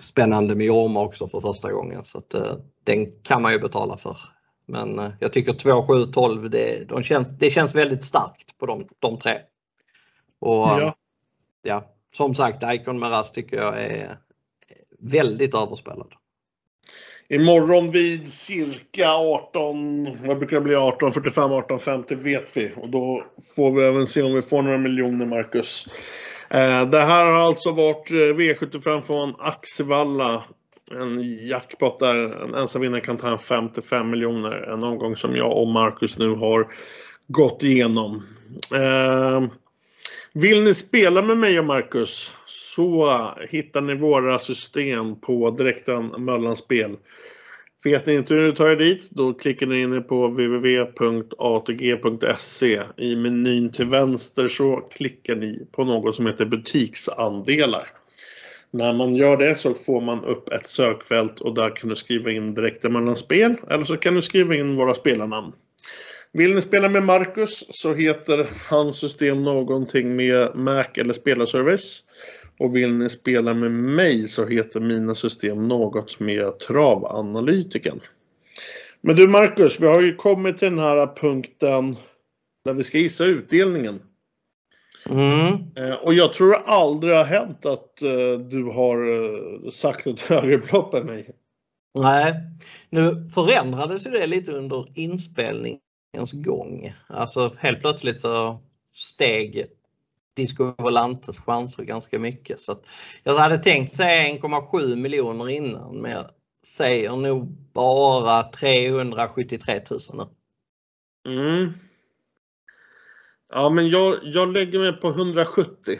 spännande 0.00 0.54
med 0.54 0.66
Jorma 0.66 1.00
också 1.00 1.28
för 1.28 1.40
första 1.40 1.72
gången 1.72 2.04
så 2.04 2.18
att 2.18 2.34
den 2.84 3.12
kan 3.22 3.42
man 3.42 3.52
ju 3.52 3.58
betala 3.58 3.96
för. 3.96 4.16
Men 4.66 5.12
jag 5.20 5.32
tycker 5.32 5.52
2, 5.52 5.86
7, 5.86 6.04
12 6.04 6.50
det, 6.50 6.88
de 6.88 7.02
känns, 7.02 7.28
det 7.38 7.50
känns 7.50 7.74
väldigt 7.74 8.04
starkt 8.04 8.58
på 8.58 8.66
de, 8.66 8.88
de 8.98 9.18
tre. 9.18 9.38
Och 10.40 10.50
ja. 10.50 10.96
ja, 11.62 11.84
som 12.14 12.34
sagt 12.34 12.64
Icon 12.74 12.98
Meras 12.98 13.30
tycker 13.30 13.56
jag 13.56 13.82
är 13.82 14.16
väldigt 14.98 15.54
överspelad. 15.54 16.14
Imorgon 17.28 17.86
vid 17.86 18.32
cirka 18.32 19.14
18, 19.14 20.26
vad 20.26 20.38
brukar 20.38 20.56
det 20.56 20.62
bli, 20.62 20.74
18.45, 20.74 21.66
18.50 21.68 22.14
vet 22.14 22.56
vi. 22.56 22.72
Och 22.76 22.88
då 22.88 23.24
får 23.56 23.72
vi 23.72 23.84
även 23.84 24.06
se 24.06 24.22
om 24.22 24.34
vi 24.34 24.42
får 24.42 24.62
några 24.62 24.78
miljoner, 24.78 25.26
Marcus. 25.26 25.86
Eh, 26.50 26.88
det 26.88 27.00
här 27.00 27.26
har 27.26 27.40
alltså 27.40 27.70
varit 27.70 28.10
eh, 28.10 28.14
V75 28.14 29.00
från 29.00 29.34
Axevalla. 29.38 30.44
En 30.90 31.46
jackpot 31.46 31.98
där 31.98 32.16
en 32.16 32.54
ensam 32.54 32.82
vinnare 32.82 33.00
kan 33.00 33.16
ta 33.16 33.28
hem 33.28 33.38
55 33.38 34.10
miljoner. 34.10 34.52
En 34.52 34.84
omgång 34.84 35.16
som 35.16 35.36
jag 35.36 35.58
och 35.58 35.68
Marcus 35.68 36.18
nu 36.18 36.34
har 36.34 36.68
gått 37.28 37.62
igenom. 37.62 38.22
Eh, 38.74 39.44
vill 40.32 40.62
ni 40.62 40.74
spela 40.74 41.22
med 41.22 41.36
mig 41.36 41.58
och 41.58 41.64
Marcus 41.64 42.32
så 42.46 43.20
hittar 43.50 43.80
ni 43.80 43.94
våra 43.94 44.38
system 44.38 45.20
på 45.20 45.50
direkten 45.50 46.06
Möllanspel. 46.06 46.96
Vet 47.84 48.06
ni 48.06 48.14
inte 48.14 48.34
hur 48.34 48.46
ni 48.46 48.54
tar 48.54 48.68
er 48.68 48.76
dit? 48.76 49.10
Då 49.10 49.32
klickar 49.34 49.66
ni 49.66 49.82
in 49.82 50.02
på 50.02 50.28
www.atg.se. 50.28 50.82
I 52.96 53.16
menyn 53.16 53.72
till 53.72 53.86
vänster 53.86 54.48
så 54.48 54.76
klickar 54.76 55.34
ni 55.34 55.66
på 55.72 55.84
något 55.84 56.16
som 56.16 56.26
heter 56.26 56.46
butiksandelar. 56.46 57.88
När 58.70 58.92
man 58.92 59.14
gör 59.14 59.36
det 59.36 59.54
så 59.54 59.74
får 59.74 60.00
man 60.00 60.24
upp 60.24 60.52
ett 60.52 60.66
sökfält 60.66 61.40
och 61.40 61.54
där 61.54 61.76
kan 61.76 61.88
du 61.88 61.96
skriva 61.96 62.30
in 62.30 62.54
direkt 62.54 62.82
mellan 62.82 63.16
spel 63.16 63.56
eller 63.70 63.84
så 63.84 63.96
kan 63.96 64.14
du 64.14 64.22
skriva 64.22 64.54
in 64.54 64.76
våra 64.76 64.94
spelarnamn. 64.94 65.52
Vill 66.32 66.54
ni 66.54 66.60
spela 66.60 66.88
med 66.88 67.02
Marcus 67.02 67.64
så 67.70 67.94
heter 67.94 68.50
hans 68.70 68.98
system 68.98 69.42
någonting 69.42 70.16
med 70.16 70.56
Mac 70.56 70.86
eller 70.96 71.12
spelarservice. 71.12 72.02
Och 72.58 72.76
vill 72.76 72.92
ni 72.92 73.10
spela 73.10 73.54
med 73.54 73.72
mig 73.72 74.28
så 74.28 74.46
heter 74.46 74.80
mina 74.80 75.14
system 75.14 75.68
något 75.68 76.20
med 76.20 76.58
travanalytiken. 76.58 78.00
Men 79.00 79.16
du 79.16 79.28
Marcus, 79.28 79.80
vi 79.80 79.86
har 79.86 80.00
ju 80.00 80.14
kommit 80.14 80.58
till 80.58 80.68
den 80.68 80.78
här 80.78 81.16
punkten 81.16 81.96
där 82.64 82.72
vi 82.72 82.84
ska 82.84 82.98
gissa 82.98 83.24
utdelningen. 83.24 84.02
Mm. 85.10 85.52
Eh, 85.76 85.94
och 85.94 86.14
jag 86.14 86.32
tror 86.32 86.54
aldrig 86.54 87.14
har 87.14 87.24
hänt 87.24 87.66
att 87.66 87.98
uh, 88.02 88.38
du 88.38 88.64
har 88.64 89.08
uh, 89.08 89.70
sagt 89.70 90.06
ett 90.06 90.20
högre 90.20 90.58
belopp 90.58 90.94
än 90.94 91.06
mig. 91.06 91.30
Nej, 91.94 92.34
nu 92.90 93.28
förändrades 93.34 94.06
ju 94.06 94.10
det 94.10 94.26
lite 94.26 94.52
under 94.52 94.86
inspelningens 94.94 96.32
gång. 96.32 96.94
Alltså 97.06 97.52
helt 97.58 97.80
plötsligt 97.80 98.20
så 98.20 98.60
steg 98.92 99.66
Disco 100.36 100.74
Volantes 100.78 101.40
chanser 101.40 101.84
ganska 101.84 102.18
mycket. 102.18 102.60
Så 102.60 102.76
jag 103.22 103.36
hade 103.36 103.58
tänkt 103.58 103.94
säga 103.94 104.38
1,7 104.38 104.96
miljoner 104.96 105.48
innan 105.48 105.96
men 105.96 106.10
jag 106.10 106.24
säger 106.66 107.16
nog 107.16 107.46
bara 107.72 108.42
373 108.42 109.80
000 109.90 110.00
nu. 110.14 110.24
Mm. 111.32 111.72
Ja 113.52 113.70
men 113.70 113.88
jag, 113.88 114.18
jag 114.22 114.52
lägger 114.52 114.78
mig 114.78 114.92
på 114.92 115.08
170. 115.08 115.98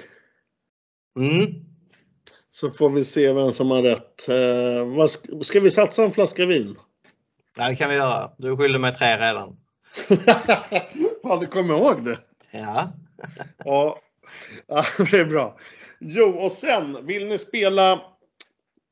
Mm. 1.18 1.64
Så 2.50 2.70
får 2.70 2.90
vi 2.90 3.04
se 3.04 3.32
vem 3.32 3.52
som 3.52 3.70
har 3.70 3.82
rätt. 3.82 4.28
Eh, 4.28 4.96
vad 4.96 5.10
ska, 5.10 5.40
ska 5.40 5.60
vi 5.60 5.70
satsa 5.70 6.04
en 6.04 6.10
flaska 6.10 6.46
vin? 6.46 6.76
Ja 7.58 7.68
det 7.68 7.76
kan 7.76 7.90
vi 7.90 7.96
göra. 7.96 8.30
Du 8.38 8.56
skyller 8.56 8.78
mig 8.78 8.94
tre 8.94 9.16
redan. 9.16 9.56
Fan 11.22 11.40
du 11.40 11.46
kommer 11.46 11.74
ihåg 11.74 12.04
det? 12.04 12.18
Ja. 12.50 12.92
ja, 13.64 14.00
Ja, 14.66 14.84
det 15.10 15.18
är 15.18 15.24
bra. 15.24 15.56
Jo, 16.00 16.28
och 16.28 16.52
sen 16.52 17.06
vill 17.06 17.26
ni 17.26 17.38
spela 17.38 18.00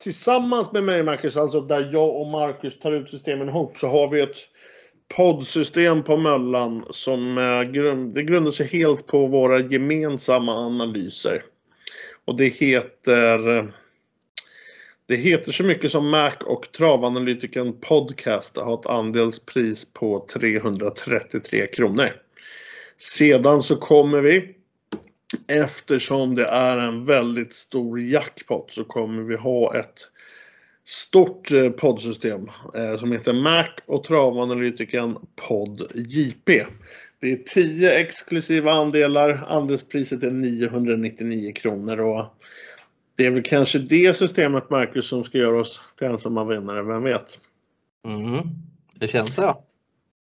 tillsammans 0.03 0.73
med 0.73 0.85
mig 0.85 1.03
Marcus, 1.03 1.37
alltså 1.37 1.61
där 1.61 1.91
jag 1.93 2.21
och 2.21 2.27
Marcus 2.27 2.79
tar 2.79 2.93
ut 2.93 3.11
systemen 3.11 3.49
ihop, 3.49 3.77
så 3.77 3.87
har 3.87 4.09
vi 4.09 4.21
ett 4.21 4.37
poddsystem 5.17 6.03
på 6.03 6.17
Möllan 6.17 6.85
som 6.91 7.39
eh, 7.39 7.61
det 8.15 8.23
grundar 8.23 8.51
sig 8.51 8.67
helt 8.67 9.07
på 9.07 9.27
våra 9.27 9.61
gemensamma 9.61 10.53
analyser. 10.53 11.45
Och 12.25 12.37
det 12.37 12.49
heter 12.49 13.73
det 15.07 15.17
heter 15.17 15.53
så 15.53 15.65
mycket 15.65 15.91
som 15.91 16.09
Mac 16.09 16.33
och 16.47 16.73
travanalytikern 16.73 17.81
Podcast 17.81 18.57
har 18.57 18.81
ett 18.81 18.87
andelspris 18.87 19.93
på 19.93 20.27
333 20.33 21.67
kronor. 21.67 22.13
Sedan 22.97 23.63
så 23.63 23.77
kommer 23.77 24.21
vi 24.21 24.55
Eftersom 25.49 26.35
det 26.35 26.47
är 26.47 26.79
en 26.79 27.05
väldigt 27.05 27.53
stor 27.53 28.01
jackpot 28.01 28.73
så 28.73 28.85
kommer 28.85 29.23
vi 29.23 29.37
ha 29.37 29.75
ett 29.77 30.09
stort 30.85 31.53
eh, 31.53 31.71
poddsystem 31.71 32.49
eh, 32.75 32.97
som 32.97 33.13
heter 33.13 33.33
Mac 33.33 33.69
och 33.87 34.05
travanalytikern 34.05 35.19
Podd 35.37 35.93
JP. 35.95 36.65
Det 37.21 37.33
är 37.33 37.37
10 37.37 38.01
exklusiva 38.01 38.73
andelar. 38.73 39.45
Andelspriset 39.49 40.23
är 40.23 40.31
999 40.31 41.53
kronor 41.53 42.01
och 42.01 42.25
det 43.17 43.27
är 43.27 43.31
väl 43.31 43.43
kanske 43.43 43.79
det 43.79 44.17
systemet 44.17 44.71
Marcus 44.71 45.07
som 45.07 45.25
ska 45.25 45.39
göra 45.39 45.61
oss 45.61 45.81
till 45.99 46.07
ensamma 46.07 46.45
vinnare, 46.45 46.83
vem 46.83 47.03
vet? 47.03 47.39
Mm, 48.07 48.49
det 48.97 49.09
känns 49.09 49.35
så. 49.35 49.65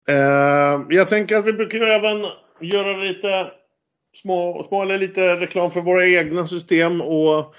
Eh, 0.07 0.81
jag 0.89 1.09
tänker 1.09 1.37
att 1.37 1.45
vi 1.45 1.53
brukar 1.53 1.79
även 1.79 2.25
göra 2.59 2.97
lite 2.97 3.51
små, 4.15 4.65
små 4.67 4.81
eller 4.81 4.97
lite 4.97 5.35
reklam 5.35 5.71
för 5.71 5.81
våra 5.81 6.07
egna 6.07 6.47
system 6.47 7.01
och 7.01 7.55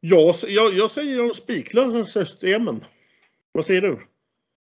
jag, 0.00 0.34
jag, 0.46 0.74
jag 0.74 0.90
säger 0.90 1.18
de 1.18 1.34
spiklösa 1.34 2.04
systemen. 2.04 2.84
Vad 3.52 3.64
säger 3.64 3.82
du? 3.82 4.06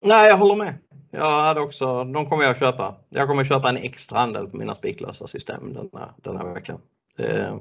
Nej, 0.05 0.29
jag 0.29 0.37
håller 0.37 0.65
med. 0.65 0.79
Jag 1.11 1.31
hade 1.31 1.61
också, 1.61 2.05
de 2.05 2.27
kommer 2.27 2.45
jag 2.45 2.59
köpa. 2.59 2.97
Jag 3.09 3.29
kommer 3.29 3.45
köpa 3.45 3.69
en 3.69 3.77
extra 3.77 4.19
andel 4.19 4.47
på 4.47 4.57
mina 4.57 4.75
spiklösa 4.75 5.27
system 5.27 5.73
den 5.75 5.91
här, 5.93 6.13
den 6.17 6.37
här 6.37 6.55
veckan. 6.55 6.81
Det, 7.17 7.59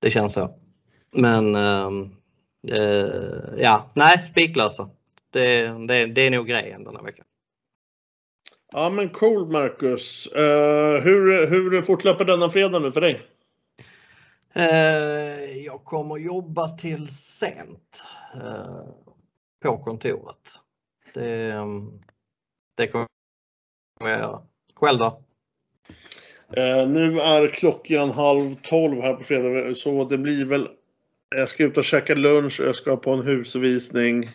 det 0.00 0.10
känns 0.10 0.32
så. 0.32 0.58
Men 1.12 1.54
ehm, 1.54 2.02
eh, 2.68 3.58
ja, 3.58 3.92
nej, 3.94 4.26
spiklösa. 4.30 4.90
Det, 5.30 5.68
det, 5.88 6.06
det 6.06 6.20
är 6.20 6.30
nog 6.30 6.46
grejen 6.46 6.84
den 6.84 6.96
här 6.96 7.02
veckan. 7.02 7.24
Ja 8.72 8.90
men 8.90 9.08
cool 9.08 9.52
Marcus. 9.52 10.28
Uh, 10.36 11.00
hur, 11.02 11.46
hur 11.46 11.82
fortlöper 11.82 12.24
denna 12.24 12.50
fredag 12.50 12.78
nu 12.78 12.92
för 12.92 13.00
dig? 13.00 13.22
Uh, 14.56 15.64
jag 15.64 15.84
kommer 15.84 16.16
jobba 16.16 16.68
till 16.68 17.08
sent 17.08 18.04
uh, 18.36 18.84
på 19.62 19.78
kontoret. 19.78 20.58
Det, 21.14 21.54
det 22.76 22.86
kommer 22.86 23.06
jag 24.00 24.10
göra. 24.10 24.42
Själv 24.74 24.98
då? 24.98 25.22
nu 26.88 27.20
är 27.20 27.48
klockan 27.48 28.10
halv 28.10 28.54
tolv 28.54 29.00
här 29.00 29.14
på 29.14 29.24
fredag 29.24 29.74
så 29.74 30.04
det 30.04 30.18
blir 30.18 30.44
väl 30.44 30.68
jag 31.36 31.48
ska 31.48 31.64
ut 31.64 31.76
och 31.76 31.84
käka 31.84 32.14
lunch 32.14 32.60
och 32.60 32.66
jag 32.66 32.76
ska 32.76 32.96
på 32.96 33.10
en 33.10 33.22
husvisning. 33.22 34.30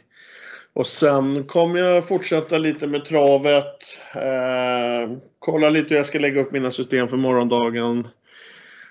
Och 0.75 0.87
sen 0.87 1.43
kommer 1.43 1.79
jag 1.79 2.07
fortsätta 2.07 2.57
lite 2.57 2.87
med 2.87 3.05
travet. 3.05 3.99
Eh, 4.15 5.17
kolla 5.39 5.69
lite 5.69 5.89
hur 5.89 5.95
jag 5.95 6.05
ska 6.05 6.19
lägga 6.19 6.41
upp 6.41 6.51
mina 6.51 6.71
system 6.71 7.07
för 7.07 7.17
morgondagen. 7.17 8.07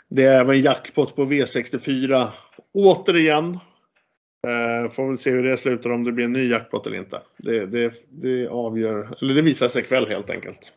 Det 0.09 0.25
är 0.25 0.41
även 0.41 0.61
jackpot 0.61 1.17
på 1.17 1.25
V64. 1.25 2.27
Återigen. 2.73 3.59
Eh, 4.47 4.91
får 4.91 5.09
väl 5.09 5.19
se 5.19 5.31
hur 5.31 5.43
det 5.43 5.57
slutar 5.57 5.91
om 5.91 6.05
det 6.05 6.13
blir 6.13 6.25
en 6.25 6.33
ny 6.33 6.51
jackpot 6.51 6.87
eller 6.87 6.99
inte. 6.99 7.21
Det, 7.37 7.67
det, 7.67 7.93
det 8.09 8.49
avgör, 8.49 9.17
eller 9.21 9.35
det 9.35 9.43
visar 9.43 9.69
sig 9.69 9.83
ikväll 9.83 10.09
helt 10.09 10.31
enkelt. 10.31 10.73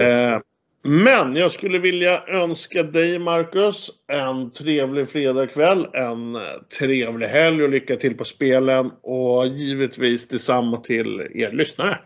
Eh, 0.00 0.40
men 0.88 1.36
jag 1.36 1.50
skulle 1.52 1.78
vilja 1.78 2.22
önska 2.26 2.82
dig 2.82 3.18
Marcus 3.18 3.90
en 4.12 4.50
trevlig 4.50 5.08
fredagkväll, 5.08 5.86
en 5.92 6.34
eh, 6.34 6.40
trevlig 6.78 7.26
helg 7.26 7.62
och 7.62 7.68
lycka 7.68 7.96
till 7.96 8.16
på 8.16 8.24
spelen 8.24 8.90
och 9.02 9.46
givetvis 9.46 10.28
detsamma 10.28 10.80
till 10.80 11.20
er 11.34 11.52
lyssnare. 11.52 11.98